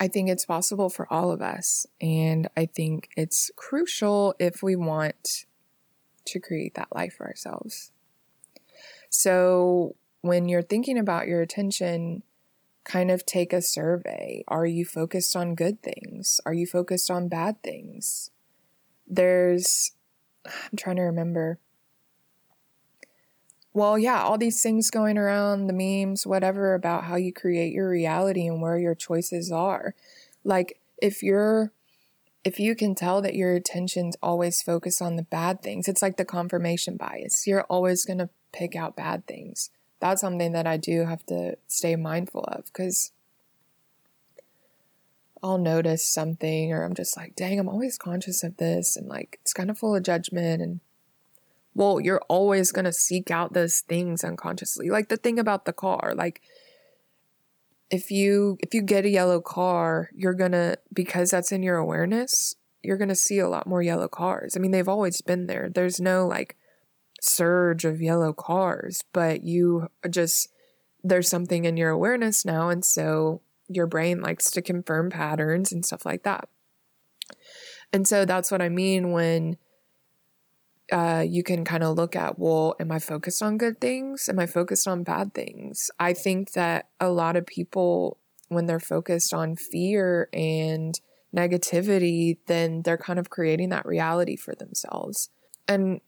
I 0.00 0.08
think 0.08 0.28
it's 0.30 0.46
possible 0.46 0.88
for 0.88 1.12
all 1.12 1.30
of 1.30 1.42
us. 1.42 1.86
And 2.00 2.48
I 2.56 2.66
think 2.66 3.10
it's 3.16 3.50
crucial 3.56 4.34
if 4.38 4.62
we 4.62 4.76
want 4.76 5.44
to 6.26 6.40
create 6.40 6.74
that 6.74 6.94
life 6.94 7.14
for 7.14 7.26
ourselves. 7.26 7.92
So 9.10 9.96
when 10.20 10.48
you're 10.48 10.62
thinking 10.62 10.98
about 10.98 11.26
your 11.26 11.42
attention, 11.42 12.22
kind 12.84 13.10
of 13.10 13.26
take 13.26 13.52
a 13.52 13.62
survey. 13.62 14.42
Are 14.48 14.66
you 14.66 14.84
focused 14.84 15.36
on 15.36 15.54
good 15.54 15.82
things? 15.82 16.40
Are 16.46 16.54
you 16.54 16.66
focused 16.66 17.10
on 17.10 17.28
bad 17.28 17.62
things? 17.62 18.30
There's 19.08 19.92
I'm 20.46 20.76
trying 20.76 20.96
to 20.96 21.02
remember. 21.02 21.58
Well, 23.74 23.98
yeah, 23.98 24.22
all 24.22 24.38
these 24.38 24.62
things 24.62 24.90
going 24.90 25.18
around, 25.18 25.66
the 25.66 25.72
memes, 25.72 26.26
whatever, 26.26 26.74
about 26.74 27.04
how 27.04 27.16
you 27.16 27.32
create 27.32 27.72
your 27.72 27.88
reality 27.88 28.46
and 28.46 28.60
where 28.60 28.78
your 28.78 28.94
choices 28.94 29.52
are. 29.52 29.94
Like, 30.42 30.80
if 31.00 31.22
you're, 31.22 31.70
if 32.44 32.58
you 32.58 32.74
can 32.74 32.94
tell 32.94 33.22
that 33.22 33.34
your 33.34 33.54
attention's 33.54 34.16
always 34.22 34.62
focused 34.62 35.02
on 35.02 35.16
the 35.16 35.22
bad 35.22 35.62
things, 35.62 35.86
it's 35.86 36.02
like 36.02 36.16
the 36.16 36.24
confirmation 36.24 36.96
bias. 36.96 37.46
You're 37.46 37.64
always 37.64 38.04
going 38.04 38.18
to 38.18 38.30
pick 38.52 38.74
out 38.74 38.96
bad 38.96 39.26
things. 39.26 39.70
That's 40.00 40.20
something 40.20 40.52
that 40.52 40.66
I 40.66 40.76
do 40.76 41.04
have 41.04 41.24
to 41.26 41.56
stay 41.68 41.94
mindful 41.94 42.44
of 42.44 42.64
because 42.66 43.12
I'll 45.42 45.58
notice 45.58 46.04
something 46.04 46.72
or 46.72 46.84
I'm 46.84 46.94
just 46.94 47.16
like, 47.16 47.36
dang, 47.36 47.58
I'm 47.58 47.68
always 47.68 47.98
conscious 47.98 48.42
of 48.42 48.56
this 48.56 48.96
and 48.96 49.08
like 49.08 49.38
it's 49.42 49.52
kind 49.52 49.70
of 49.70 49.78
full 49.78 49.94
of 49.94 50.02
judgment 50.02 50.62
and 50.62 50.80
well, 51.74 52.00
you're 52.00 52.22
always 52.28 52.72
going 52.72 52.86
to 52.86 52.92
seek 52.92 53.30
out 53.30 53.52
those 53.52 53.80
things 53.80 54.24
unconsciously. 54.24 54.90
Like 54.90 55.08
the 55.08 55.16
thing 55.16 55.38
about 55.38 55.64
the 55.64 55.72
car, 55.72 56.12
like 56.16 56.42
if 57.90 58.10
you 58.10 58.58
if 58.60 58.74
you 58.74 58.82
get 58.82 59.04
a 59.04 59.10
yellow 59.10 59.40
car, 59.40 60.10
you're 60.14 60.34
going 60.34 60.52
to 60.52 60.78
because 60.92 61.30
that's 61.30 61.52
in 61.52 61.62
your 61.62 61.76
awareness, 61.76 62.56
you're 62.82 62.96
going 62.96 63.08
to 63.08 63.14
see 63.14 63.38
a 63.38 63.48
lot 63.48 63.66
more 63.66 63.82
yellow 63.82 64.08
cars. 64.08 64.56
I 64.56 64.60
mean, 64.60 64.72
they've 64.72 64.88
always 64.88 65.20
been 65.20 65.46
there. 65.46 65.70
There's 65.72 66.00
no 66.00 66.26
like 66.26 66.56
surge 67.20 67.84
of 67.84 68.02
yellow 68.02 68.32
cars, 68.32 69.04
but 69.12 69.44
you 69.44 69.88
just 70.10 70.48
there's 71.04 71.28
something 71.28 71.64
in 71.64 71.76
your 71.76 71.90
awareness 71.90 72.44
now 72.44 72.70
and 72.70 72.84
so 72.84 73.40
your 73.68 73.86
brain 73.86 74.20
likes 74.20 74.50
to 74.52 74.62
confirm 74.62 75.10
patterns 75.10 75.72
and 75.72 75.84
stuff 75.84 76.04
like 76.06 76.22
that. 76.24 76.48
And 77.92 78.06
so 78.06 78.24
that's 78.24 78.50
what 78.50 78.62
I 78.62 78.68
mean 78.68 79.12
when 79.12 79.56
uh, 80.90 81.24
you 81.26 81.42
can 81.42 81.64
kind 81.64 81.82
of 81.82 81.96
look 81.96 82.16
at, 82.16 82.38
well, 82.38 82.74
am 82.80 82.90
I 82.90 82.98
focused 82.98 83.42
on 83.42 83.58
good 83.58 83.80
things? 83.80 84.28
Am 84.28 84.38
I 84.38 84.46
focused 84.46 84.88
on 84.88 85.02
bad 85.02 85.34
things? 85.34 85.90
I 85.98 86.14
think 86.14 86.52
that 86.52 86.88
a 86.98 87.10
lot 87.10 87.36
of 87.36 87.46
people, 87.46 88.18
when 88.48 88.66
they're 88.66 88.80
focused 88.80 89.34
on 89.34 89.56
fear 89.56 90.28
and 90.32 90.98
negativity, 91.34 92.38
then 92.46 92.82
they're 92.82 92.96
kind 92.96 93.18
of 93.18 93.28
creating 93.28 93.68
that 93.68 93.84
reality 93.84 94.36
for 94.36 94.54
themselves. 94.54 95.28
And 95.66 96.00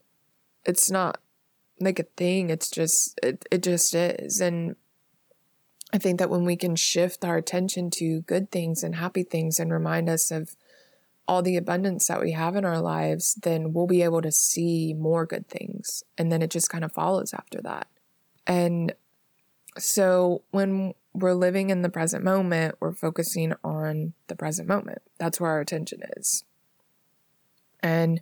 it's 0.65 0.89
not 0.89 1.19
like 1.79 1.99
a 1.99 2.05
thing, 2.17 2.49
it's 2.49 2.69
just, 2.69 3.19
it, 3.21 3.45
it 3.51 3.63
just 3.63 3.93
is. 3.93 4.41
And 4.41 4.75
I 5.93 5.97
think 5.97 6.19
that 6.19 6.29
when 6.29 6.45
we 6.45 6.55
can 6.55 6.75
shift 6.75 7.25
our 7.25 7.37
attention 7.37 7.89
to 7.91 8.21
good 8.21 8.51
things 8.51 8.83
and 8.83 8.95
happy 8.95 9.23
things 9.23 9.59
and 9.59 9.73
remind 9.73 10.09
us 10.09 10.31
of 10.31 10.55
all 11.27 11.41
the 11.41 11.57
abundance 11.57 12.07
that 12.07 12.21
we 12.21 12.31
have 12.31 12.55
in 12.55 12.65
our 12.65 12.81
lives, 12.81 13.35
then 13.35 13.73
we'll 13.73 13.87
be 13.87 14.01
able 14.01 14.21
to 14.21 14.31
see 14.31 14.93
more 14.93 15.25
good 15.25 15.47
things. 15.47 16.03
And 16.17 16.31
then 16.31 16.41
it 16.41 16.49
just 16.49 16.69
kind 16.69 16.83
of 16.83 16.91
follows 16.91 17.33
after 17.33 17.61
that. 17.61 17.87
And 18.47 18.93
so 19.77 20.43
when 20.51 20.93
we're 21.13 21.33
living 21.33 21.69
in 21.69 21.81
the 21.81 21.89
present 21.89 22.23
moment, 22.23 22.75
we're 22.79 22.93
focusing 22.93 23.53
on 23.63 24.13
the 24.27 24.35
present 24.35 24.67
moment. 24.67 25.01
That's 25.19 25.39
where 25.39 25.51
our 25.51 25.59
attention 25.59 26.01
is. 26.17 26.43
And 27.83 28.21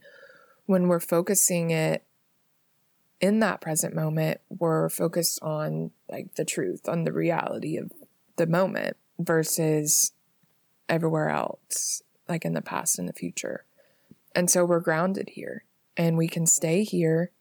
when 0.66 0.88
we're 0.88 1.00
focusing 1.00 1.72
it 1.72 2.04
in 3.22 3.40
that 3.40 3.62
present 3.62 3.94
moment, 3.94 4.40
we're 4.50 4.90
focused 4.90 5.40
on 5.42 5.92
like 6.10 6.36
the 6.36 6.46
truth, 6.46 6.88
on 6.88 7.04
the 7.04 7.12
reality 7.12 7.78
of 7.78 7.92
the 8.38 8.48
moment 8.48 8.98
versus 9.18 10.14
everywhere 10.88 11.30
else, 11.30 12.02
like 12.28 12.46
in 12.46 12.54
the 12.54 12.62
past 12.62 12.98
and 12.98 13.08
the 13.08 13.14
future. 13.14 13.66
And 14.34 14.50
so 14.50 14.64
we're 14.64 14.80
grounded 14.80 15.30
here 15.34 15.66
and 15.98 16.18
we 16.18 16.28
can 16.28 16.46
stay 16.46 16.84
here. 16.84 17.32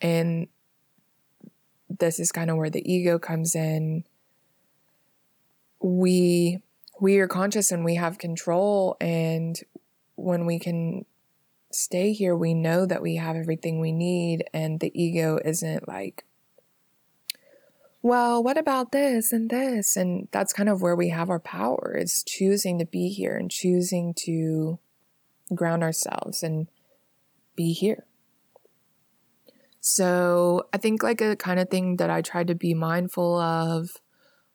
And 0.00 0.48
this 1.88 2.18
is 2.18 2.32
kind 2.32 2.50
of 2.50 2.56
where 2.56 2.70
the 2.70 2.90
ego 2.90 3.18
comes 3.18 3.54
in. 3.54 4.04
We 5.80 6.60
we 7.00 7.18
are 7.18 7.28
conscious 7.28 7.72
and 7.72 7.84
we 7.84 7.96
have 7.96 8.18
control 8.18 8.96
and 9.00 9.58
when 10.14 10.46
we 10.46 10.58
can 10.58 11.04
stay 11.74 12.12
here, 12.12 12.36
we 12.36 12.54
know 12.54 12.86
that 12.86 13.02
we 13.02 13.16
have 13.16 13.36
everything 13.36 13.80
we 13.80 13.92
need, 13.92 14.44
and 14.52 14.80
the 14.80 14.92
ego 14.94 15.38
isn't 15.44 15.88
like, 15.88 16.24
well, 18.02 18.42
what 18.42 18.58
about 18.58 18.92
this 18.92 19.32
and 19.32 19.48
this? 19.48 19.96
And 19.96 20.28
that's 20.30 20.52
kind 20.52 20.68
of 20.68 20.82
where 20.82 20.94
we 20.94 21.08
have 21.08 21.30
our 21.30 21.40
power 21.40 21.96
is 21.98 22.22
choosing 22.22 22.78
to 22.78 22.84
be 22.84 23.08
here 23.08 23.36
and 23.36 23.50
choosing 23.50 24.12
to 24.24 24.78
ground 25.54 25.82
ourselves 25.82 26.42
and 26.42 26.68
be 27.56 27.72
here. 27.72 28.04
So 29.80 30.66
I 30.72 30.78
think 30.78 31.02
like 31.02 31.20
a 31.20 31.36
kind 31.36 31.60
of 31.60 31.70
thing 31.70 31.96
that 31.96 32.10
I 32.10 32.20
tried 32.22 32.48
to 32.48 32.54
be 32.54 32.74
mindful 32.74 33.38
of 33.38 33.98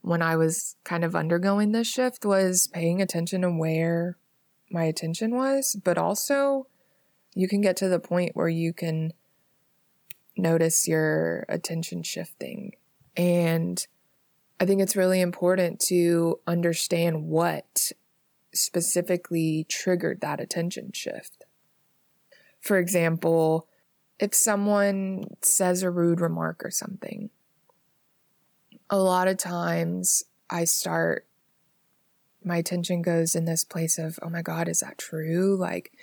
when 0.01 0.21
I 0.21 0.35
was 0.35 0.75
kind 0.83 1.03
of 1.03 1.15
undergoing 1.15 1.71
this 1.71 1.87
shift 1.87 2.25
was 2.25 2.67
paying 2.67 3.01
attention 3.01 3.41
to 3.41 3.51
where 3.51 4.17
my 4.71 4.83
attention 4.83 5.35
was, 5.35 5.75
but 5.83 5.97
also 5.97 6.67
you 7.33 7.47
can 7.47 7.61
get 7.61 7.77
to 7.77 7.87
the 7.87 7.99
point 7.99 8.35
where 8.35 8.49
you 8.49 8.73
can 8.73 9.13
notice 10.35 10.87
your 10.87 11.45
attention 11.49 12.03
shifting. 12.03 12.73
And 13.15 13.85
I 14.59 14.65
think 14.65 14.81
it's 14.81 14.95
really 14.95 15.21
important 15.21 15.79
to 15.87 16.39
understand 16.47 17.25
what 17.25 17.91
specifically 18.53 19.65
triggered 19.69 20.21
that 20.21 20.39
attention 20.39 20.91
shift. 20.93 21.45
For 22.59 22.77
example, 22.77 23.67
if 24.19 24.33
someone 24.33 25.35
says 25.41 25.81
a 25.81 25.89
rude 25.89 26.19
remark 26.19 26.63
or 26.63 26.71
something, 26.71 27.29
a 28.89 28.97
lot 28.97 29.27
of 29.27 29.37
times 29.37 30.23
I 30.49 30.65
start, 30.65 31.25
my 32.43 32.57
attention 32.57 33.01
goes 33.01 33.35
in 33.35 33.45
this 33.45 33.63
place 33.63 33.97
of, 33.97 34.19
oh 34.21 34.29
my 34.29 34.41
God, 34.41 34.67
is 34.67 34.79
that 34.79 34.97
true? 34.97 35.55
Like, 35.55 35.93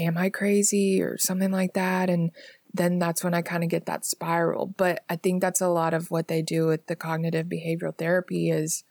am 0.00 0.18
I 0.18 0.30
crazy 0.30 1.02
or 1.02 1.18
something 1.18 1.50
like 1.50 1.74
that? 1.74 2.10
And 2.10 2.30
then 2.72 2.98
that's 2.98 3.22
when 3.22 3.34
I 3.34 3.42
kind 3.42 3.62
of 3.62 3.70
get 3.70 3.86
that 3.86 4.04
spiral. 4.04 4.66
But 4.66 5.04
I 5.08 5.16
think 5.16 5.40
that's 5.40 5.60
a 5.60 5.68
lot 5.68 5.94
of 5.94 6.10
what 6.10 6.28
they 6.28 6.42
do 6.42 6.66
with 6.66 6.86
the 6.86 6.96
cognitive 6.96 7.46
behavioral 7.46 7.96
therapy 7.96 8.50
is 8.50 8.84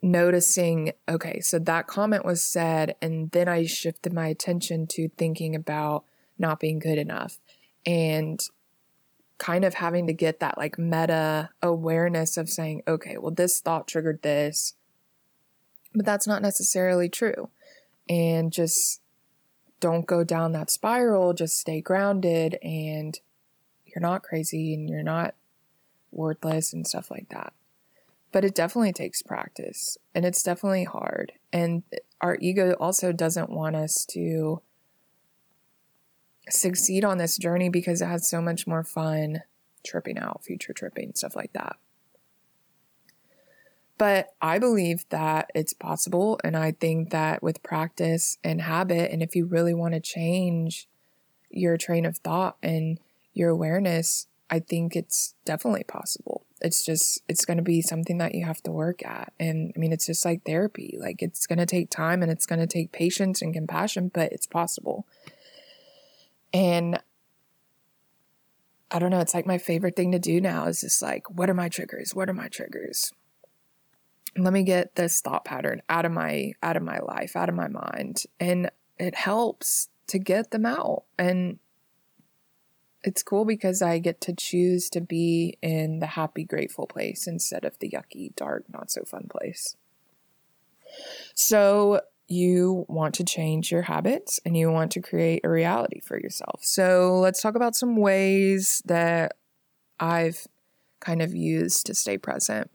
noticing, 0.00 0.92
okay, 1.08 1.40
so 1.40 1.58
that 1.60 1.86
comment 1.86 2.24
was 2.24 2.42
said, 2.42 2.96
and 3.00 3.30
then 3.30 3.48
I 3.48 3.66
shifted 3.66 4.12
my 4.12 4.26
attention 4.26 4.86
to 4.88 5.08
thinking 5.16 5.54
about 5.54 6.04
not 6.38 6.58
being 6.58 6.78
good 6.78 6.98
enough. 6.98 7.38
And 7.86 8.40
kind 9.38 9.64
of 9.64 9.74
having 9.74 10.06
to 10.06 10.12
get 10.12 10.38
that 10.38 10.56
like 10.56 10.78
meta 10.78 11.50
awareness 11.60 12.36
of 12.36 12.48
saying, 12.48 12.80
okay, 12.86 13.16
well, 13.18 13.32
this 13.32 13.60
thought 13.60 13.88
triggered 13.88 14.22
this, 14.22 14.74
but 15.92 16.06
that's 16.06 16.28
not 16.28 16.42
necessarily 16.42 17.08
true. 17.08 17.50
And 18.08 18.52
just 18.52 19.01
don't 19.82 20.06
go 20.06 20.22
down 20.22 20.52
that 20.52 20.70
spiral, 20.70 21.34
just 21.34 21.58
stay 21.58 21.80
grounded 21.80 22.56
and 22.62 23.18
you're 23.84 24.00
not 24.00 24.22
crazy 24.22 24.72
and 24.72 24.88
you're 24.88 25.02
not 25.02 25.34
worthless 26.12 26.72
and 26.72 26.86
stuff 26.86 27.10
like 27.10 27.28
that. 27.30 27.52
But 28.30 28.44
it 28.44 28.54
definitely 28.54 28.92
takes 28.92 29.22
practice 29.22 29.98
and 30.14 30.24
it's 30.24 30.42
definitely 30.42 30.84
hard. 30.84 31.32
And 31.52 31.82
our 32.20 32.38
ego 32.40 32.74
also 32.74 33.12
doesn't 33.12 33.50
want 33.50 33.74
us 33.74 34.06
to 34.06 34.62
succeed 36.48 37.04
on 37.04 37.18
this 37.18 37.36
journey 37.36 37.68
because 37.68 38.00
it 38.00 38.06
has 38.06 38.26
so 38.28 38.40
much 38.40 38.68
more 38.68 38.84
fun 38.84 39.42
tripping 39.84 40.16
out, 40.16 40.44
future 40.44 40.72
tripping, 40.72 41.12
stuff 41.14 41.34
like 41.34 41.52
that. 41.54 41.76
But 44.02 44.34
I 44.42 44.58
believe 44.58 45.04
that 45.10 45.52
it's 45.54 45.72
possible. 45.72 46.40
And 46.42 46.56
I 46.56 46.72
think 46.72 47.10
that 47.10 47.40
with 47.40 47.62
practice 47.62 48.36
and 48.42 48.60
habit, 48.60 49.12
and 49.12 49.22
if 49.22 49.36
you 49.36 49.46
really 49.46 49.74
want 49.74 49.94
to 49.94 50.00
change 50.00 50.88
your 51.50 51.76
train 51.76 52.04
of 52.04 52.18
thought 52.18 52.56
and 52.64 52.98
your 53.32 53.50
awareness, 53.50 54.26
I 54.50 54.58
think 54.58 54.96
it's 54.96 55.36
definitely 55.44 55.84
possible. 55.84 56.44
It's 56.60 56.84
just, 56.84 57.22
it's 57.28 57.44
going 57.44 57.58
to 57.58 57.62
be 57.62 57.80
something 57.80 58.18
that 58.18 58.34
you 58.34 58.44
have 58.44 58.60
to 58.64 58.72
work 58.72 59.06
at. 59.06 59.32
And 59.38 59.72
I 59.76 59.78
mean, 59.78 59.92
it's 59.92 60.06
just 60.06 60.24
like 60.24 60.42
therapy. 60.42 60.96
Like 60.98 61.22
it's 61.22 61.46
going 61.46 61.60
to 61.60 61.64
take 61.64 61.88
time 61.88 62.24
and 62.24 62.32
it's 62.32 62.44
going 62.44 62.58
to 62.58 62.66
take 62.66 62.90
patience 62.90 63.40
and 63.40 63.54
compassion, 63.54 64.10
but 64.12 64.32
it's 64.32 64.48
possible. 64.48 65.06
And 66.52 66.98
I 68.90 68.98
don't 68.98 69.12
know, 69.12 69.20
it's 69.20 69.32
like 69.32 69.46
my 69.46 69.58
favorite 69.58 69.94
thing 69.94 70.10
to 70.10 70.18
do 70.18 70.40
now 70.40 70.64
is 70.64 70.80
just 70.80 71.02
like, 71.02 71.30
what 71.30 71.48
are 71.48 71.54
my 71.54 71.68
triggers? 71.68 72.16
What 72.16 72.28
are 72.28 72.34
my 72.34 72.48
triggers? 72.48 73.12
Let 74.36 74.52
me 74.52 74.62
get 74.62 74.94
this 74.94 75.20
thought 75.20 75.44
pattern 75.44 75.82
out 75.88 76.04
of 76.04 76.12
my 76.12 76.54
out 76.62 76.76
of 76.76 76.82
my 76.82 76.98
life, 76.98 77.36
out 77.36 77.48
of 77.48 77.54
my 77.54 77.68
mind. 77.68 78.24
And 78.40 78.70
it 78.98 79.14
helps 79.14 79.88
to 80.08 80.18
get 80.18 80.50
them 80.50 80.66
out. 80.66 81.04
And 81.18 81.58
it's 83.04 83.22
cool 83.22 83.44
because 83.44 83.82
I 83.82 83.98
get 83.98 84.20
to 84.22 84.34
choose 84.34 84.88
to 84.90 85.00
be 85.00 85.58
in 85.60 85.98
the 85.98 86.06
happy, 86.06 86.44
grateful 86.44 86.86
place 86.86 87.26
instead 87.26 87.64
of 87.64 87.78
the 87.78 87.90
yucky, 87.90 88.34
dark, 88.36 88.64
not 88.72 88.90
so 88.90 89.02
fun 89.04 89.26
place. 89.28 89.76
So, 91.34 92.02
you 92.28 92.86
want 92.88 93.14
to 93.16 93.24
change 93.24 93.72
your 93.72 93.82
habits 93.82 94.40
and 94.44 94.56
you 94.56 94.70
want 94.70 94.92
to 94.92 95.00
create 95.00 95.42
a 95.44 95.50
reality 95.50 96.00
for 96.00 96.18
yourself. 96.18 96.60
So, 96.62 97.18
let's 97.18 97.42
talk 97.42 97.56
about 97.56 97.74
some 97.74 97.96
ways 97.96 98.82
that 98.84 99.36
I've 99.98 100.46
kind 101.00 101.22
of 101.22 101.34
used 101.34 101.86
to 101.86 101.94
stay 101.94 102.18
present. 102.18 102.70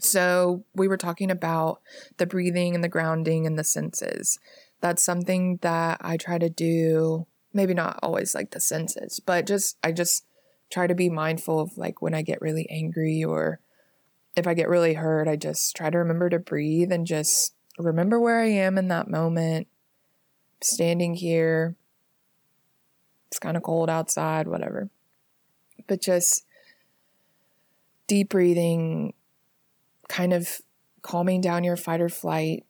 So, 0.00 0.64
we 0.74 0.88
were 0.88 0.96
talking 0.96 1.30
about 1.30 1.80
the 2.16 2.26
breathing 2.26 2.74
and 2.74 2.82
the 2.82 2.88
grounding 2.88 3.46
and 3.46 3.58
the 3.58 3.64
senses. 3.64 4.38
That's 4.80 5.04
something 5.04 5.58
that 5.62 5.98
I 6.00 6.16
try 6.16 6.38
to 6.38 6.50
do 6.50 7.26
maybe 7.54 7.72
not 7.72 8.00
always 8.02 8.34
like 8.34 8.50
the 8.50 8.60
senses, 8.60 9.20
but 9.20 9.46
just 9.46 9.78
I 9.82 9.92
just 9.92 10.26
try 10.70 10.86
to 10.86 10.94
be 10.94 11.08
mindful 11.08 11.60
of 11.60 11.78
like 11.78 12.02
when 12.02 12.14
I 12.14 12.22
get 12.22 12.42
really 12.42 12.68
angry 12.68 13.24
or 13.24 13.60
if 14.36 14.46
I 14.46 14.54
get 14.54 14.68
really 14.68 14.94
hurt, 14.94 15.28
I 15.28 15.36
just 15.36 15.76
try 15.76 15.88
to 15.88 15.98
remember 15.98 16.28
to 16.28 16.40
breathe 16.40 16.90
and 16.90 17.06
just 17.06 17.54
remember 17.78 18.18
where 18.20 18.40
I 18.40 18.48
am 18.48 18.76
in 18.76 18.88
that 18.88 19.08
moment. 19.08 19.68
Standing 20.60 21.14
here. 21.14 21.76
It's 23.28 23.38
kind 23.38 23.56
of 23.56 23.62
cold 23.62 23.88
outside, 23.88 24.48
whatever. 24.48 24.90
But 25.86 26.00
just 26.00 26.44
deep 28.06 28.30
breathing, 28.30 29.14
kind 30.08 30.32
of 30.32 30.60
calming 31.02 31.40
down 31.40 31.64
your 31.64 31.76
fight 31.76 32.00
or 32.00 32.08
flight, 32.08 32.64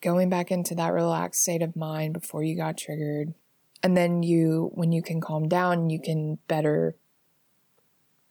going 0.00 0.28
back 0.28 0.50
into 0.50 0.74
that 0.74 0.92
relaxed 0.92 1.42
state 1.42 1.62
of 1.62 1.76
mind 1.76 2.12
before 2.12 2.42
you 2.42 2.56
got 2.56 2.76
triggered, 2.76 3.34
and 3.82 3.96
then 3.96 4.22
you 4.22 4.70
when 4.74 4.92
you 4.92 5.02
can 5.02 5.20
calm 5.20 5.48
down 5.48 5.90
you 5.90 6.00
can 6.00 6.38
better 6.48 6.96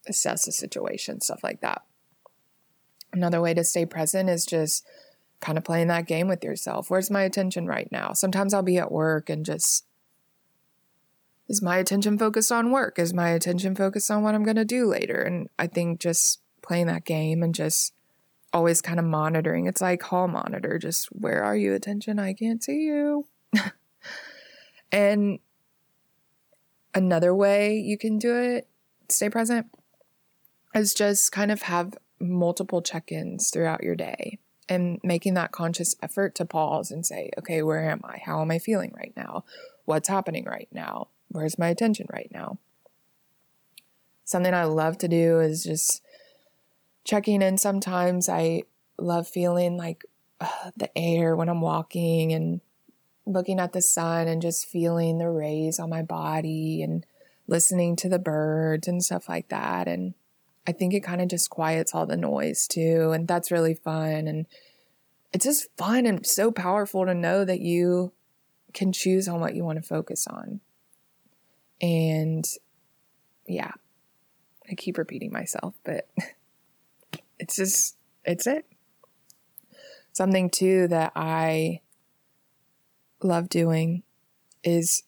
assess 0.07 0.45
the 0.45 0.51
situation 0.51 1.21
stuff 1.21 1.43
like 1.43 1.61
that. 1.61 1.83
Another 3.13 3.41
way 3.41 3.53
to 3.53 3.63
stay 3.63 3.85
present 3.85 4.29
is 4.29 4.45
just 4.45 4.85
kind 5.39 5.57
of 5.57 5.63
playing 5.63 5.87
that 5.87 6.07
game 6.07 6.27
with 6.27 6.43
yourself. 6.43 6.89
Where's 6.89 7.11
my 7.11 7.21
attention 7.23 7.67
right 7.67 7.91
now? 7.91 8.13
Sometimes 8.13 8.53
i'll 8.53 8.63
be 8.63 8.77
at 8.77 8.91
work 8.91 9.29
and 9.29 9.45
just 9.45 9.85
is 11.47 11.61
my 11.61 11.77
attention 11.77 12.17
focused 12.17 12.51
on 12.51 12.71
work? 12.71 12.99
Is 12.99 13.13
my 13.13 13.29
attention 13.29 13.75
focused 13.75 14.11
on 14.11 14.23
what 14.23 14.35
i'm 14.35 14.43
going 14.43 14.57
to 14.57 14.65
do 14.65 14.85
later? 14.85 15.21
And 15.21 15.49
i 15.57 15.67
think 15.67 15.99
just 15.99 16.39
playing 16.61 16.87
that 16.87 17.05
game 17.05 17.43
and 17.43 17.55
just 17.55 17.93
always 18.53 18.81
kind 18.81 18.99
of 18.99 19.05
monitoring 19.05 19.65
it's 19.65 19.81
like 19.81 20.01
hall 20.03 20.27
monitor 20.27 20.77
just 20.79 21.07
where 21.07 21.43
are 21.43 21.55
you 21.55 21.73
attention 21.73 22.17
i 22.17 22.33
can't 22.33 22.63
see 22.63 22.81
you 22.81 23.25
And 24.91 25.39
another 26.93 27.33
way 27.35 27.77
you 27.77 27.97
can 27.97 28.17
do 28.17 28.35
it, 28.35 28.67
stay 29.09 29.29
present, 29.29 29.67
is 30.73 30.93
just 30.93 31.31
kind 31.31 31.51
of 31.51 31.63
have 31.63 31.97
multiple 32.19 32.81
check 32.81 33.11
ins 33.11 33.49
throughout 33.49 33.83
your 33.83 33.95
day 33.95 34.39
and 34.69 34.99
making 35.03 35.33
that 35.35 35.51
conscious 35.51 35.95
effort 36.01 36.35
to 36.35 36.45
pause 36.45 36.91
and 36.91 37.05
say, 37.05 37.29
okay, 37.37 37.61
where 37.61 37.89
am 37.89 38.01
I? 38.03 38.19
How 38.25 38.41
am 38.41 38.51
I 38.51 38.59
feeling 38.59 38.93
right 38.95 39.13
now? 39.15 39.43
What's 39.85 40.09
happening 40.09 40.45
right 40.45 40.67
now? 40.71 41.07
Where's 41.29 41.57
my 41.57 41.69
attention 41.69 42.07
right 42.11 42.29
now? 42.31 42.57
Something 44.25 44.53
I 44.53 44.65
love 44.65 44.97
to 44.99 45.07
do 45.07 45.39
is 45.39 45.63
just 45.63 46.01
checking 47.07 47.41
in. 47.41 47.57
Sometimes 47.57 48.29
I 48.29 48.63
love 48.99 49.27
feeling 49.27 49.77
like 49.77 50.05
uh, 50.39 50.71
the 50.75 50.95
air 50.95 51.35
when 51.35 51.49
I'm 51.49 51.61
walking 51.61 52.33
and 52.33 52.61
looking 53.25 53.59
at 53.59 53.73
the 53.73 53.81
sun 53.81 54.27
and 54.27 54.41
just 54.41 54.67
feeling 54.67 55.17
the 55.17 55.29
rays 55.29 55.79
on 55.79 55.89
my 55.89 56.01
body 56.01 56.83
and 56.83 57.05
listening 57.47 57.95
to 57.95 58.09
the 58.09 58.19
birds 58.19 58.87
and 58.87 59.03
stuff 59.03 59.29
like 59.29 59.47
that. 59.47 59.87
And 59.87 60.13
I 60.67 60.73
think 60.73 60.93
it 60.93 60.99
kind 60.99 61.21
of 61.21 61.29
just 61.29 61.49
quiets 61.49 61.95
all 61.95 62.05
the 62.05 62.17
noise 62.17 62.67
too. 62.67 63.11
And 63.13 63.27
that's 63.27 63.51
really 63.51 63.73
fun. 63.73 64.27
And 64.27 64.45
it's 65.31 65.45
just 65.45 65.67
fun 65.77 66.05
and 66.05 66.25
so 66.25 66.51
powerful 66.51 67.05
to 67.05 67.13
know 67.13 67.45
that 67.45 67.61
you 67.61 68.11
can 68.73 68.91
choose 68.91 69.29
on 69.29 69.39
what 69.39 69.55
you 69.55 69.63
want 69.63 69.81
to 69.81 69.87
focus 69.87 70.27
on. 70.27 70.59
And 71.81 72.45
yeah, 73.47 73.71
I 74.69 74.75
keep 74.75 74.97
repeating 74.97 75.31
myself, 75.31 75.73
but 75.85 76.09
it's 77.39 77.55
just, 77.55 77.95
it's 78.25 78.47
it. 78.47 78.65
Something 80.13 80.49
too 80.49 80.87
that 80.87 81.11
I 81.15 81.81
love 83.21 83.49
doing 83.49 84.03
is 84.63 85.03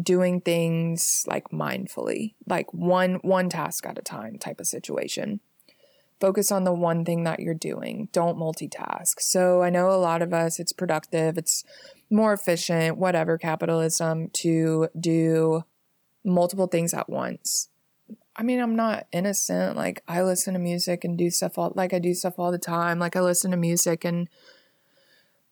doing 0.00 0.40
things 0.40 1.24
like 1.26 1.50
mindfully, 1.50 2.34
like 2.46 2.72
one 2.72 3.14
one 3.22 3.48
task 3.48 3.84
at 3.86 3.98
a 3.98 4.02
time 4.02 4.38
type 4.38 4.60
of 4.60 4.66
situation. 4.66 5.40
Focus 6.20 6.50
on 6.50 6.64
the 6.64 6.72
one 6.72 7.04
thing 7.04 7.24
that 7.24 7.40
you're 7.40 7.54
doing. 7.54 8.08
Don't 8.12 8.38
multitask. 8.38 9.20
So 9.20 9.62
I 9.62 9.70
know 9.70 9.90
a 9.90 9.98
lot 9.98 10.22
of 10.22 10.32
us 10.32 10.58
it's 10.58 10.72
productive, 10.72 11.38
it's 11.38 11.64
more 12.10 12.32
efficient, 12.32 12.96
whatever 12.96 13.38
capitalism 13.38 14.30
to 14.34 14.88
do 14.98 15.64
multiple 16.24 16.66
things 16.66 16.94
at 16.94 17.08
once. 17.08 17.68
I 18.38 18.44
mean, 18.44 18.60
I'm 18.60 18.76
not 18.76 19.06
innocent. 19.12 19.76
Like 19.76 20.02
I 20.06 20.22
listen 20.22 20.54
to 20.54 20.60
music 20.60 21.04
and 21.04 21.18
do 21.18 21.28
stuff 21.28 21.58
all 21.58 21.72
like 21.74 21.92
I 21.92 21.98
do 21.98 22.14
stuff 22.14 22.38
all 22.38 22.52
the 22.52 22.58
time. 22.58 23.00
Like 23.00 23.16
I 23.16 23.20
listen 23.20 23.50
to 23.50 23.56
music 23.56 24.04
and 24.04 24.28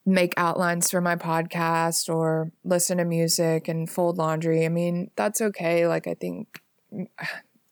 make 0.07 0.33
outlines 0.37 0.89
for 0.89 1.01
my 1.01 1.17
podcast 1.17 2.07
or 2.07 2.49
listen 2.63 2.97
to 2.97 3.03
music 3.03 3.67
and 3.67 3.89
fold 3.89 4.17
laundry. 4.17 4.65
I 4.65 4.69
mean, 4.69 5.11
that's 5.17 5.41
okay. 5.41 5.85
Like, 5.85 6.07
I 6.07 6.13
think, 6.13 6.61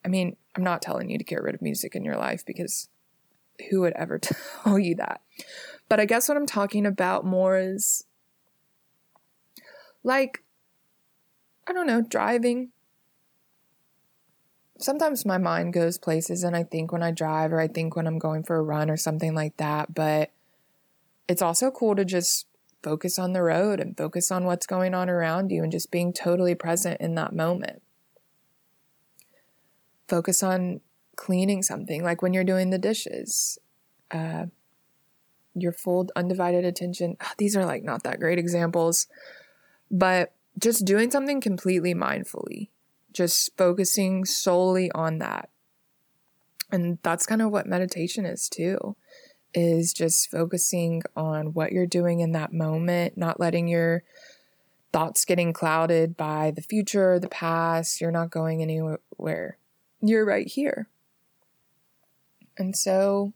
I 0.04 0.08
mean, 0.10 0.36
I'm 0.54 0.64
not 0.64 0.82
telling 0.82 1.10
you 1.10 1.18
to 1.18 1.24
get 1.24 1.42
rid 1.42 1.56
of 1.56 1.62
music 1.62 1.96
in 1.96 2.04
your 2.04 2.18
life 2.18 2.46
because 2.46 2.90
who 3.70 3.80
would 3.82 3.94
ever 3.94 4.20
tell 4.64 4.78
you 4.78 4.96
that? 4.96 5.22
But 5.88 6.02
I 6.02 6.06
guess 6.06 6.28
what 6.28 6.38
I'm 6.38 6.46
talking 6.46 6.86
about 6.86 7.26
more 7.26 7.58
is 7.58 8.04
like, 10.04 10.44
I 11.68 11.72
don't 11.72 11.88
know, 11.88 12.02
driving. 12.02 12.72
Sometimes 14.78 15.26
my 15.26 15.38
mind 15.38 15.74
goes 15.74 15.98
places 15.98 16.44
and 16.44 16.56
I 16.56 16.64
think 16.64 16.92
when 16.92 17.04
I 17.04 17.12
drive 17.12 17.54
or 17.54 17.60
I 17.60 17.68
think 17.68 17.96
when 17.96 18.08
I'm 18.08 18.20
going 18.20 18.44
for 18.44 18.58
a 18.58 18.62
run 18.62 18.90
or 18.90 18.98
something 18.98 19.34
like 19.34 19.58
that. 19.58 19.94
But 19.94 20.32
it's 21.28 21.42
also 21.42 21.72
cool 21.72 21.96
to 21.96 22.06
just 22.06 22.46
focus 22.84 23.18
on 23.18 23.34
the 23.34 23.42
road 23.42 23.80
and 23.80 23.98
focus 23.98 24.32
on 24.32 24.46
what's 24.46 24.68
going 24.68 24.94
on 24.94 25.10
around 25.10 25.52
you 25.52 25.64
and 25.64 25.72
just 25.72 25.92
being 25.92 26.14
totally 26.14 26.56
present 26.56 27.00
in 27.02 27.16
that 27.16 27.34
moment. 27.34 27.82
Focus 30.08 30.44
on 30.44 30.82
cleaning 31.16 31.64
something, 31.64 32.04
like 32.04 32.22
when 32.22 32.34
you're 32.34 32.44
doing 32.44 32.70
the 32.70 32.78
dishes. 32.78 33.58
Uh, 34.12 34.46
your 35.56 35.72
full 35.72 36.08
undivided 36.16 36.66
attention. 36.66 37.18
These 37.38 37.56
are 37.56 37.66
like 37.66 37.84
not 37.84 38.04
that 38.04 38.20
great 38.20 38.38
examples, 38.38 39.08
but 39.90 40.34
just 40.60 40.86
doing 40.86 41.10
something 41.10 41.42
completely 41.42 41.96
mindfully, 41.96 42.70
just 43.16 43.58
focusing 43.58 44.26
solely 44.26 44.92
on 44.92 45.18
that. 45.20 45.50
And 46.72 47.00
that's 47.02 47.26
kind 47.26 47.42
of 47.42 47.52
what 47.52 47.66
meditation 47.66 48.26
is 48.26 48.50
too, 48.50 48.96
is 49.54 49.94
just 49.94 50.30
focusing 50.30 51.02
on 51.16 51.54
what 51.54 51.72
you're 51.72 51.88
doing 51.88 52.20
in 52.20 52.34
that 52.34 52.54
moment, 52.54 53.18
not 53.18 53.40
letting 53.40 53.68
your 53.68 54.04
thoughts 54.92 55.26
getting 55.26 55.54
clouded 55.54 56.18
by 56.18 56.52
the 56.52 56.62
future, 56.62 57.20
the 57.20 57.30
past. 57.30 58.02
You're 58.02 58.12
not 58.12 58.30
going 58.30 58.62
anywhere. 58.62 59.58
You're 60.02 60.26
right 60.26 60.48
here. 60.48 60.90
And 62.58 62.76
so, 62.76 63.34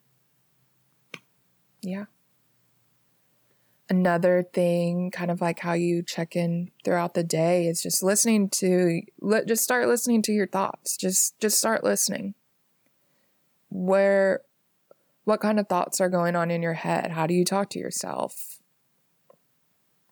yeah. 1.82 2.06
Another 3.90 4.44
thing, 4.54 5.10
kind 5.10 5.32
of 5.32 5.42
like 5.42 5.60
how 5.60 5.74
you 5.74 6.04
check 6.04 6.36
in 6.36 6.70
throughout 6.86 7.16
the 7.16 7.24
day, 7.24 7.66
is 7.66 7.82
just 7.82 8.04
listening 8.04 8.50
to, 8.50 9.02
let, 9.20 9.48
just 9.48 9.64
start 9.64 9.88
listening 9.88 10.22
to 10.24 10.32
your 10.32 10.46
thoughts. 10.46 10.96
Just, 10.96 11.40
just 11.40 11.58
start 11.58 11.84
listening. 11.84 12.36
Where, 13.70 14.42
what 15.24 15.42
kind 15.42 15.60
of 15.60 15.68
thoughts 15.68 16.00
are 16.00 16.10
going 16.10 16.36
on 16.36 16.52
in 16.52 16.62
your 16.62 16.74
head? 16.74 17.12
How 17.12 17.26
do 17.26 17.34
you 17.34 17.44
talk 17.44 17.70
to 17.72 17.80
yourself? 17.80 18.60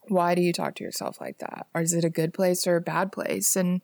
Why 0.07 0.33
do 0.33 0.41
you 0.41 0.53
talk 0.53 0.75
to 0.75 0.83
yourself 0.83 1.21
like 1.21 1.37
that? 1.39 1.67
Or 1.75 1.81
is 1.81 1.93
it 1.93 2.03
a 2.03 2.09
good 2.09 2.33
place 2.33 2.65
or 2.65 2.77
a 2.77 2.81
bad 2.81 3.11
place? 3.11 3.55
And 3.55 3.81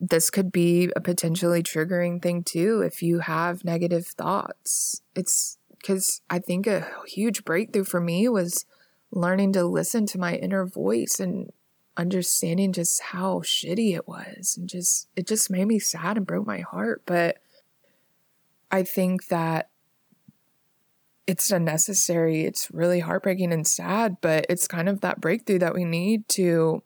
this 0.00 0.30
could 0.30 0.50
be 0.50 0.90
a 0.96 1.00
potentially 1.00 1.62
triggering 1.62 2.20
thing 2.20 2.42
too 2.42 2.82
if 2.82 3.02
you 3.02 3.20
have 3.20 3.64
negative 3.64 4.06
thoughts. 4.06 5.00
It's 5.14 5.58
because 5.78 6.20
I 6.28 6.40
think 6.40 6.66
a 6.66 6.88
huge 7.06 7.44
breakthrough 7.44 7.84
for 7.84 8.00
me 8.00 8.28
was 8.28 8.66
learning 9.12 9.52
to 9.52 9.64
listen 9.64 10.06
to 10.06 10.18
my 10.18 10.34
inner 10.34 10.66
voice 10.66 11.20
and 11.20 11.52
understanding 11.96 12.72
just 12.72 13.00
how 13.02 13.40
shitty 13.40 13.94
it 13.94 14.08
was 14.08 14.56
and 14.56 14.68
just 14.68 15.08
it 15.14 15.26
just 15.26 15.50
made 15.50 15.66
me 15.66 15.78
sad 15.78 16.16
and 16.16 16.26
broke 16.26 16.46
my 16.46 16.60
heart 16.60 17.02
but 17.04 17.36
i 18.70 18.82
think 18.82 19.26
that 19.26 19.68
it's 21.26 21.50
unnecessary 21.50 22.46
it's 22.46 22.70
really 22.70 23.00
heartbreaking 23.00 23.52
and 23.52 23.66
sad 23.66 24.16
but 24.22 24.46
it's 24.48 24.66
kind 24.66 24.88
of 24.88 25.02
that 25.02 25.20
breakthrough 25.20 25.58
that 25.58 25.74
we 25.74 25.84
need 25.84 26.26
to 26.28 26.82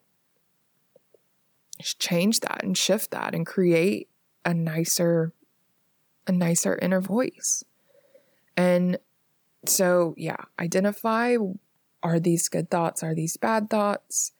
change 1.99 2.41
that 2.41 2.61
and 2.63 2.77
shift 2.77 3.11
that 3.11 3.33
and 3.33 3.45
create 3.45 4.09
a 4.43 4.53
nicer 4.53 5.31
a 6.27 6.31
nicer 6.31 6.77
inner 6.81 7.01
voice. 7.01 7.63
And 8.55 8.97
so, 9.65 10.13
yeah, 10.17 10.43
identify 10.59 11.37
are 12.03 12.19
these 12.19 12.49
good 12.49 12.69
thoughts, 12.69 13.03
are 13.03 13.15
these 13.15 13.37
bad 13.37 13.69
thoughts? 13.69 14.31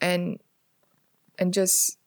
And 0.00 0.38
and 1.38 1.52
just 1.52 1.98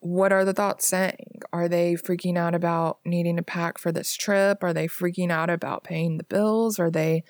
what 0.00 0.32
are 0.32 0.44
the 0.44 0.52
thoughts 0.52 0.88
saying? 0.88 1.40
Are 1.52 1.68
they 1.68 1.94
freaking 1.94 2.36
out 2.36 2.54
about 2.54 2.98
needing 3.04 3.36
to 3.36 3.42
pack 3.42 3.78
for 3.78 3.92
this 3.92 4.14
trip? 4.14 4.64
Are 4.64 4.72
they 4.72 4.88
freaking 4.88 5.30
out 5.30 5.48
about 5.48 5.84
paying 5.84 6.18
the 6.18 6.24
bills? 6.24 6.80
Are 6.80 6.90
they 6.90 7.22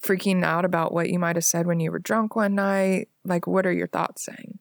freaking 0.00 0.44
out 0.44 0.64
about 0.64 0.92
what 0.92 1.10
you 1.10 1.18
might 1.18 1.36
have 1.36 1.44
said 1.44 1.66
when 1.66 1.80
you 1.80 1.90
were 1.90 1.98
drunk 1.98 2.36
one 2.36 2.54
night? 2.54 3.08
Like, 3.24 3.48
what 3.48 3.66
are 3.66 3.72
your 3.72 3.88
thoughts 3.88 4.24
saying? 4.24 4.60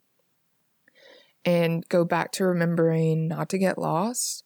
and 1.45 1.87
go 1.89 2.03
back 2.03 2.31
to 2.33 2.45
remembering 2.45 3.27
not 3.27 3.49
to 3.49 3.57
get 3.57 3.77
lost 3.77 4.43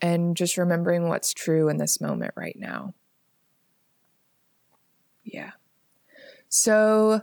and 0.00 0.36
just 0.36 0.56
remembering 0.56 1.08
what's 1.08 1.34
true 1.34 1.68
in 1.68 1.76
this 1.76 2.00
moment 2.00 2.32
right 2.36 2.56
now. 2.58 2.94
Yeah. 5.24 5.50
So, 6.50 7.22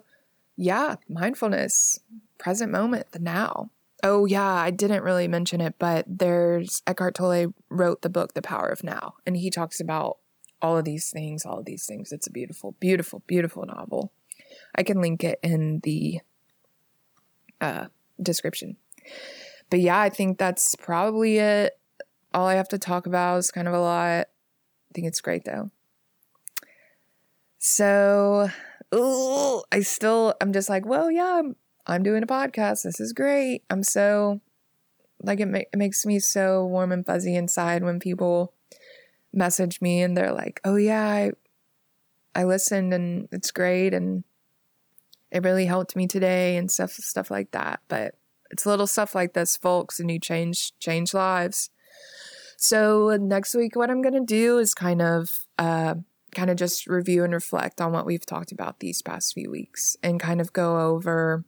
yeah, 0.56 0.96
mindfulness, 1.08 2.00
present 2.40 2.72
moment, 2.72 3.12
the 3.12 3.20
now. 3.20 3.70
Oh, 4.04 4.26
yeah, 4.26 4.52
I 4.52 4.72
didn't 4.72 5.04
really 5.04 5.28
mention 5.28 5.62
it, 5.62 5.76
but 5.78 6.06
there's 6.08 6.82
Eckhart 6.88 7.14
Tolle 7.16 7.54
wrote 7.70 8.02
the 8.02 8.10
book, 8.10 8.34
The 8.34 8.42
Power 8.42 8.70
of 8.70 8.84
Now, 8.84 9.16
and 9.26 9.38
he 9.38 9.52
talks 9.52 9.80
about 9.80 10.18
all 10.60 10.78
of 10.78 10.86
these 10.86 11.12
things, 11.12 11.46
all 11.46 11.60
of 11.60 11.66
these 11.66 11.86
things. 11.86 12.12
It's 12.12 12.26
a 12.28 12.32
beautiful, 12.32 12.76
beautiful, 12.80 13.22
beautiful 13.28 13.66
novel. 13.66 14.12
I 14.74 14.82
can 14.82 15.02
link 15.02 15.24
it 15.24 15.40
in 15.44 15.82
the 15.84 16.22
uh, 17.62 17.88
description 18.20 18.78
but 19.70 19.80
yeah, 19.80 20.00
I 20.00 20.10
think 20.10 20.38
that's 20.38 20.76
probably 20.76 21.38
it. 21.38 21.78
All 22.34 22.48
I 22.48 22.56
have 22.56 22.70
to 22.70 22.78
talk 22.78 23.06
about 23.06 23.38
is 23.38 23.52
kind 23.52 23.68
of 23.68 23.74
a 23.74 23.80
lot. 23.80 24.28
I 24.28 24.94
think 24.94 25.08
it's 25.08 25.22
great 25.22 25.44
though. 25.46 25.72
So, 27.60 28.50
ooh, 28.94 29.64
I 29.72 29.82
still, 29.82 30.34
I'm 30.42 30.54
just 30.54 30.70
like, 30.70 30.86
well, 30.86 31.12
yeah, 31.12 31.40
I'm, 31.40 31.56
I'm 31.86 32.04
doing 32.04 32.24
a 32.24 32.28
podcast. 32.28 32.84
This 32.84 33.00
is 33.00 33.14
great. 33.14 33.64
I'm 33.70 33.84
so, 33.84 34.42
like, 35.22 35.40
it, 35.40 35.48
ma- 35.48 35.60
it 35.60 35.78
makes 35.78 36.06
me 36.06 36.20
so 36.20 36.66
warm 36.66 36.92
and 36.92 37.06
fuzzy 37.06 37.36
inside 37.36 37.84
when 37.84 38.00
people 38.00 38.54
message 39.34 39.82
me 39.82 40.02
and 40.02 40.16
they're 40.16 40.34
like, 40.34 40.60
oh, 40.64 40.76
yeah, 40.76 41.08
I, 41.08 41.32
I 42.36 42.44
listened 42.44 42.94
and 42.94 43.28
it's 43.32 43.52
great. 43.52 43.94
And 43.94 44.24
it 45.32 45.44
really 45.44 45.66
helped 45.66 45.96
me 45.96 46.08
today 46.08 46.58
and 46.58 46.72
stuff, 46.72 46.92
stuff 46.92 47.30
like 47.30 47.52
that. 47.52 47.82
But 47.88 48.16
it's 48.52 48.66
little 48.66 48.88
stuff 48.88 49.16
like 49.16 49.34
this, 49.34 49.58
folks, 49.58 50.00
and 50.00 50.10
you 50.10 50.20
change 50.20 50.72
change 50.80 51.14
lives. 51.14 51.70
So 52.58 53.18
next 53.20 53.56
week, 53.56 53.76
what 53.76 53.90
I'm 53.90 54.02
gonna 54.02 54.26
do 54.26 54.58
is 54.58 54.74
kind 54.74 55.02
of 55.02 55.46
uh, 55.58 55.96
kind 56.36 56.50
of 56.50 56.58
just 56.58 56.88
review 56.88 57.24
and 57.24 57.34
reflect 57.34 57.82
on 57.82 57.92
what 57.92 58.06
we've 58.06 58.26
talked 58.26 58.52
about 58.52 58.80
these 58.80 59.02
past 59.02 59.34
few 59.34 59.50
weeks, 59.50 59.98
and 60.04 60.20
kind 60.20 60.42
of 60.42 60.54
go 60.54 60.80
over 60.80 61.46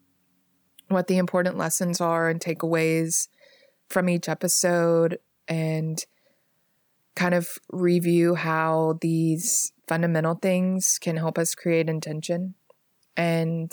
what 0.87 1.07
the 1.07 1.17
important 1.17 1.57
lessons 1.57 2.01
are 2.01 2.29
and 2.29 2.39
takeaways 2.39 3.27
from 3.89 4.09
each 4.09 4.29
episode, 4.29 5.19
and 5.47 6.05
kind 7.15 7.33
of 7.33 7.57
review 7.71 8.35
how 8.35 8.97
these 9.01 9.73
fundamental 9.87 10.35
things 10.35 10.97
can 10.99 11.17
help 11.17 11.37
us 11.37 11.55
create 11.55 11.89
intention. 11.89 12.55
And 13.17 13.71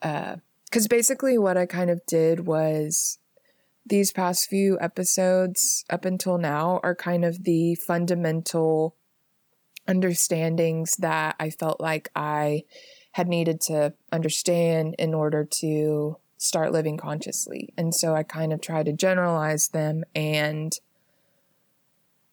uh, 0.00 0.36
because 0.64 0.86
basically, 0.86 1.38
what 1.38 1.56
I 1.56 1.66
kind 1.66 1.90
of 1.90 2.04
did 2.06 2.46
was 2.46 3.18
these 3.86 4.12
past 4.12 4.48
few 4.48 4.78
episodes 4.80 5.84
up 5.88 6.04
until 6.04 6.38
now 6.38 6.78
are 6.82 6.94
kind 6.94 7.24
of 7.24 7.44
the 7.44 7.74
fundamental 7.74 8.94
understandings 9.88 10.96
that 10.96 11.34
I 11.40 11.50
felt 11.50 11.80
like 11.80 12.10
I 12.14 12.64
had 13.12 13.26
needed 13.26 13.60
to 13.62 13.94
understand 14.12 14.94
in 14.98 15.14
order 15.14 15.44
to 15.44 16.18
start 16.36 16.72
living 16.72 16.96
consciously. 16.96 17.72
And 17.76 17.94
so 17.94 18.14
I 18.14 18.22
kind 18.22 18.52
of 18.52 18.60
tried 18.60 18.86
to 18.86 18.92
generalize 18.92 19.68
them 19.68 20.04
and 20.14 20.72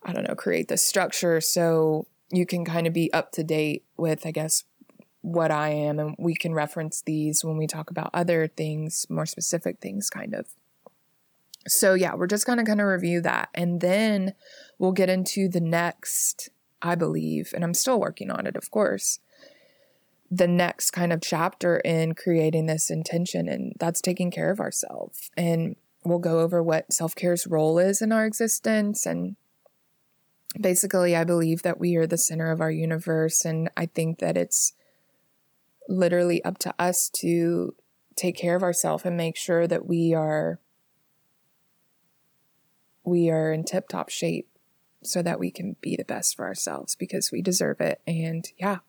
I 0.04 0.14
don't 0.14 0.28
know, 0.28 0.36
create 0.36 0.68
the 0.68 0.78
structure 0.78 1.42
so 1.42 2.06
you 2.32 2.46
can 2.46 2.64
kind 2.66 2.86
of 2.86 2.94
be 2.94 3.12
up 3.12 3.32
to 3.32 3.44
date 3.44 3.84
with, 3.98 4.26
I 4.26 4.32
guess, 4.32 4.64
what 5.22 5.50
I 5.50 5.70
am, 5.70 5.98
and 5.98 6.16
we 6.20 6.36
can 6.36 6.54
reference 6.54 7.02
these 7.02 7.44
when 7.44 7.58
we 7.58 7.66
talk 7.66 7.90
about 7.90 8.12
other 8.14 8.48
things, 8.48 9.08
more 9.10 9.26
specific 9.26 9.80
things, 9.80 10.12
kind 10.12 10.36
of. 10.36 10.46
So, 11.68 11.96
yeah, 11.96 12.14
we're 12.14 12.28
just 12.28 12.46
going 12.46 12.60
to 12.60 12.64
kind 12.64 12.80
of 12.80 12.86
review 12.86 13.22
that. 13.22 13.50
And 13.56 13.82
then 13.82 14.36
we'll 14.78 14.92
get 14.92 15.10
into 15.10 15.50
the 15.50 15.62
next, 15.62 16.50
I 16.86 16.94
believe, 16.94 17.52
and 17.56 17.64
I'm 17.64 17.74
still 17.74 18.00
working 18.00 18.30
on 18.30 18.46
it, 18.46 18.56
of 18.56 18.70
course, 18.70 19.20
the 20.30 20.48
next 20.48 20.92
kind 20.92 21.12
of 21.12 21.20
chapter 21.20 21.78
in 21.78 22.14
creating 22.14 22.68
this 22.68 22.92
intention, 22.92 23.50
and 23.50 23.74
that's 23.80 24.02
taking 24.02 24.30
care 24.30 24.52
of 24.52 24.60
ourselves. 24.60 25.32
And 25.36 25.78
we'll 26.04 26.20
go 26.20 26.42
over 26.42 26.62
what 26.62 26.94
self 26.94 27.16
care's 27.16 27.48
role 27.48 27.80
is 27.80 28.04
in 28.04 28.12
our 28.12 28.26
existence. 28.26 29.08
And 29.08 29.36
basically, 30.60 31.16
I 31.16 31.24
believe 31.24 31.64
that 31.64 31.80
we 31.80 31.96
are 31.96 32.06
the 32.06 32.20
center 32.20 32.52
of 32.52 32.62
our 32.62 32.72
universe. 32.72 33.46
And 33.46 33.72
I 33.76 33.88
think 33.88 34.20
that 34.20 34.38
it's 34.38 34.74
literally 35.90 36.44
up 36.46 36.60
to 36.60 36.76
us 36.78 37.10
to 37.22 37.74
take 38.16 38.38
care 38.38 38.56
of 38.56 38.64
ourselves 38.64 39.06
and 39.06 39.18
make 39.18 39.38
sure 39.38 39.66
that 39.68 39.88
we 39.88 40.14
are 40.14 40.60
we 43.04 43.30
are 43.30 43.52
in 43.52 43.64
tip 43.64 43.88
top 43.88 44.10
shape 44.10 44.48
so 45.08 45.22
that 45.22 45.40
we 45.40 45.52
can 45.52 45.76
be 45.82 45.96
the 45.96 46.06
best 46.06 46.36
for 46.36 46.46
ourselves 46.46 46.96
because 46.96 47.32
we 47.32 47.42
deserve 47.42 47.82
it. 47.82 48.02
And 48.08 48.48
yeah, 48.58 48.80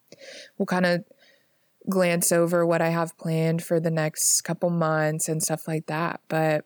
we'll 0.56 0.66
kind 0.66 0.86
of 0.86 1.04
glance 1.88 2.32
over 2.32 2.66
what 2.66 2.82
I 2.82 2.88
have 2.88 3.16
planned 3.18 3.62
for 3.62 3.78
the 3.78 3.90
next 3.90 4.42
couple 4.42 4.70
months 4.70 5.28
and 5.28 5.42
stuff 5.42 5.68
like 5.68 5.86
that. 5.86 6.20
But 6.28 6.64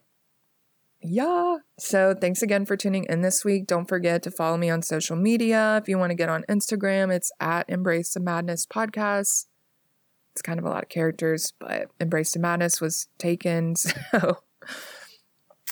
yeah, 1.02 1.58
so 1.78 2.14
thanks 2.14 2.42
again 2.42 2.66
for 2.66 2.76
tuning 2.76 3.06
in 3.08 3.22
this 3.22 3.44
week. 3.44 3.66
Don't 3.66 3.88
forget 3.88 4.22
to 4.24 4.30
follow 4.30 4.56
me 4.56 4.68
on 4.68 4.82
social 4.82 5.16
media. 5.16 5.78
If 5.78 5.88
you 5.88 5.98
want 5.98 6.10
to 6.10 6.16
get 6.16 6.28
on 6.28 6.44
Instagram, 6.48 7.14
it's 7.14 7.32
at 7.40 7.68
Embrace 7.70 8.12
the 8.12 8.20
Madness 8.20 8.66
Podcast. 8.66 9.46
It's 10.32 10.42
kind 10.42 10.58
of 10.58 10.64
a 10.64 10.68
lot 10.68 10.82
of 10.82 10.88
characters, 10.90 11.54
but 11.58 11.90
Embrace 11.98 12.32
the 12.32 12.38
Madness 12.38 12.80
was 12.80 13.08
taken. 13.18 13.74
So, 14.12 14.38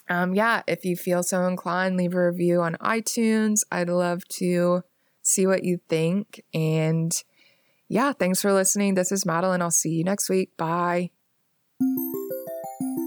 um, 0.09 0.35
yeah, 0.35 0.63
if 0.67 0.85
you 0.85 0.97
feel 0.97 1.23
so 1.23 1.47
inclined, 1.47 1.97
leave 1.97 2.15
a 2.15 2.27
review 2.27 2.61
on 2.63 2.77
iTunes. 2.77 3.61
I'd 3.71 3.89
love 3.89 4.27
to 4.29 4.83
see 5.23 5.47
what 5.47 5.65
you 5.65 5.81
think. 5.89 6.43
And 6.55 7.13
yeah, 7.89 8.13
thanks 8.13 8.41
for 8.41 8.53
listening. 8.53 8.95
This 8.95 9.13
is 9.13 9.27
Madeline. 9.27 9.63
I'll 9.63 9.71
see 9.71 9.91
you 9.91 10.05
next 10.05 10.29
week. 10.29 10.57
Bye. 10.57 11.11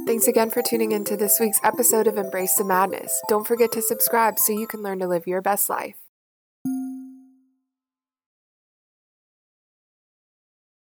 Thanks 0.06 0.28
again 0.28 0.50
for 0.50 0.62
tuning 0.62 0.92
into 0.92 1.16
this 1.16 1.40
week's 1.40 1.60
episode 1.64 2.08
of 2.08 2.18
Embrace 2.18 2.56
the 2.56 2.66
Madness. 2.66 3.22
Don't 3.30 3.48
forget 3.48 3.72
to 3.74 3.82
subscribe 3.82 4.40
so 4.40 4.52
you 4.52 4.68
can 4.68 4.82
learn 4.82 5.00
to 5.00 5.08
live 5.08 5.28
your 5.28 5.42
best 5.42 5.70
life. 5.70 6.01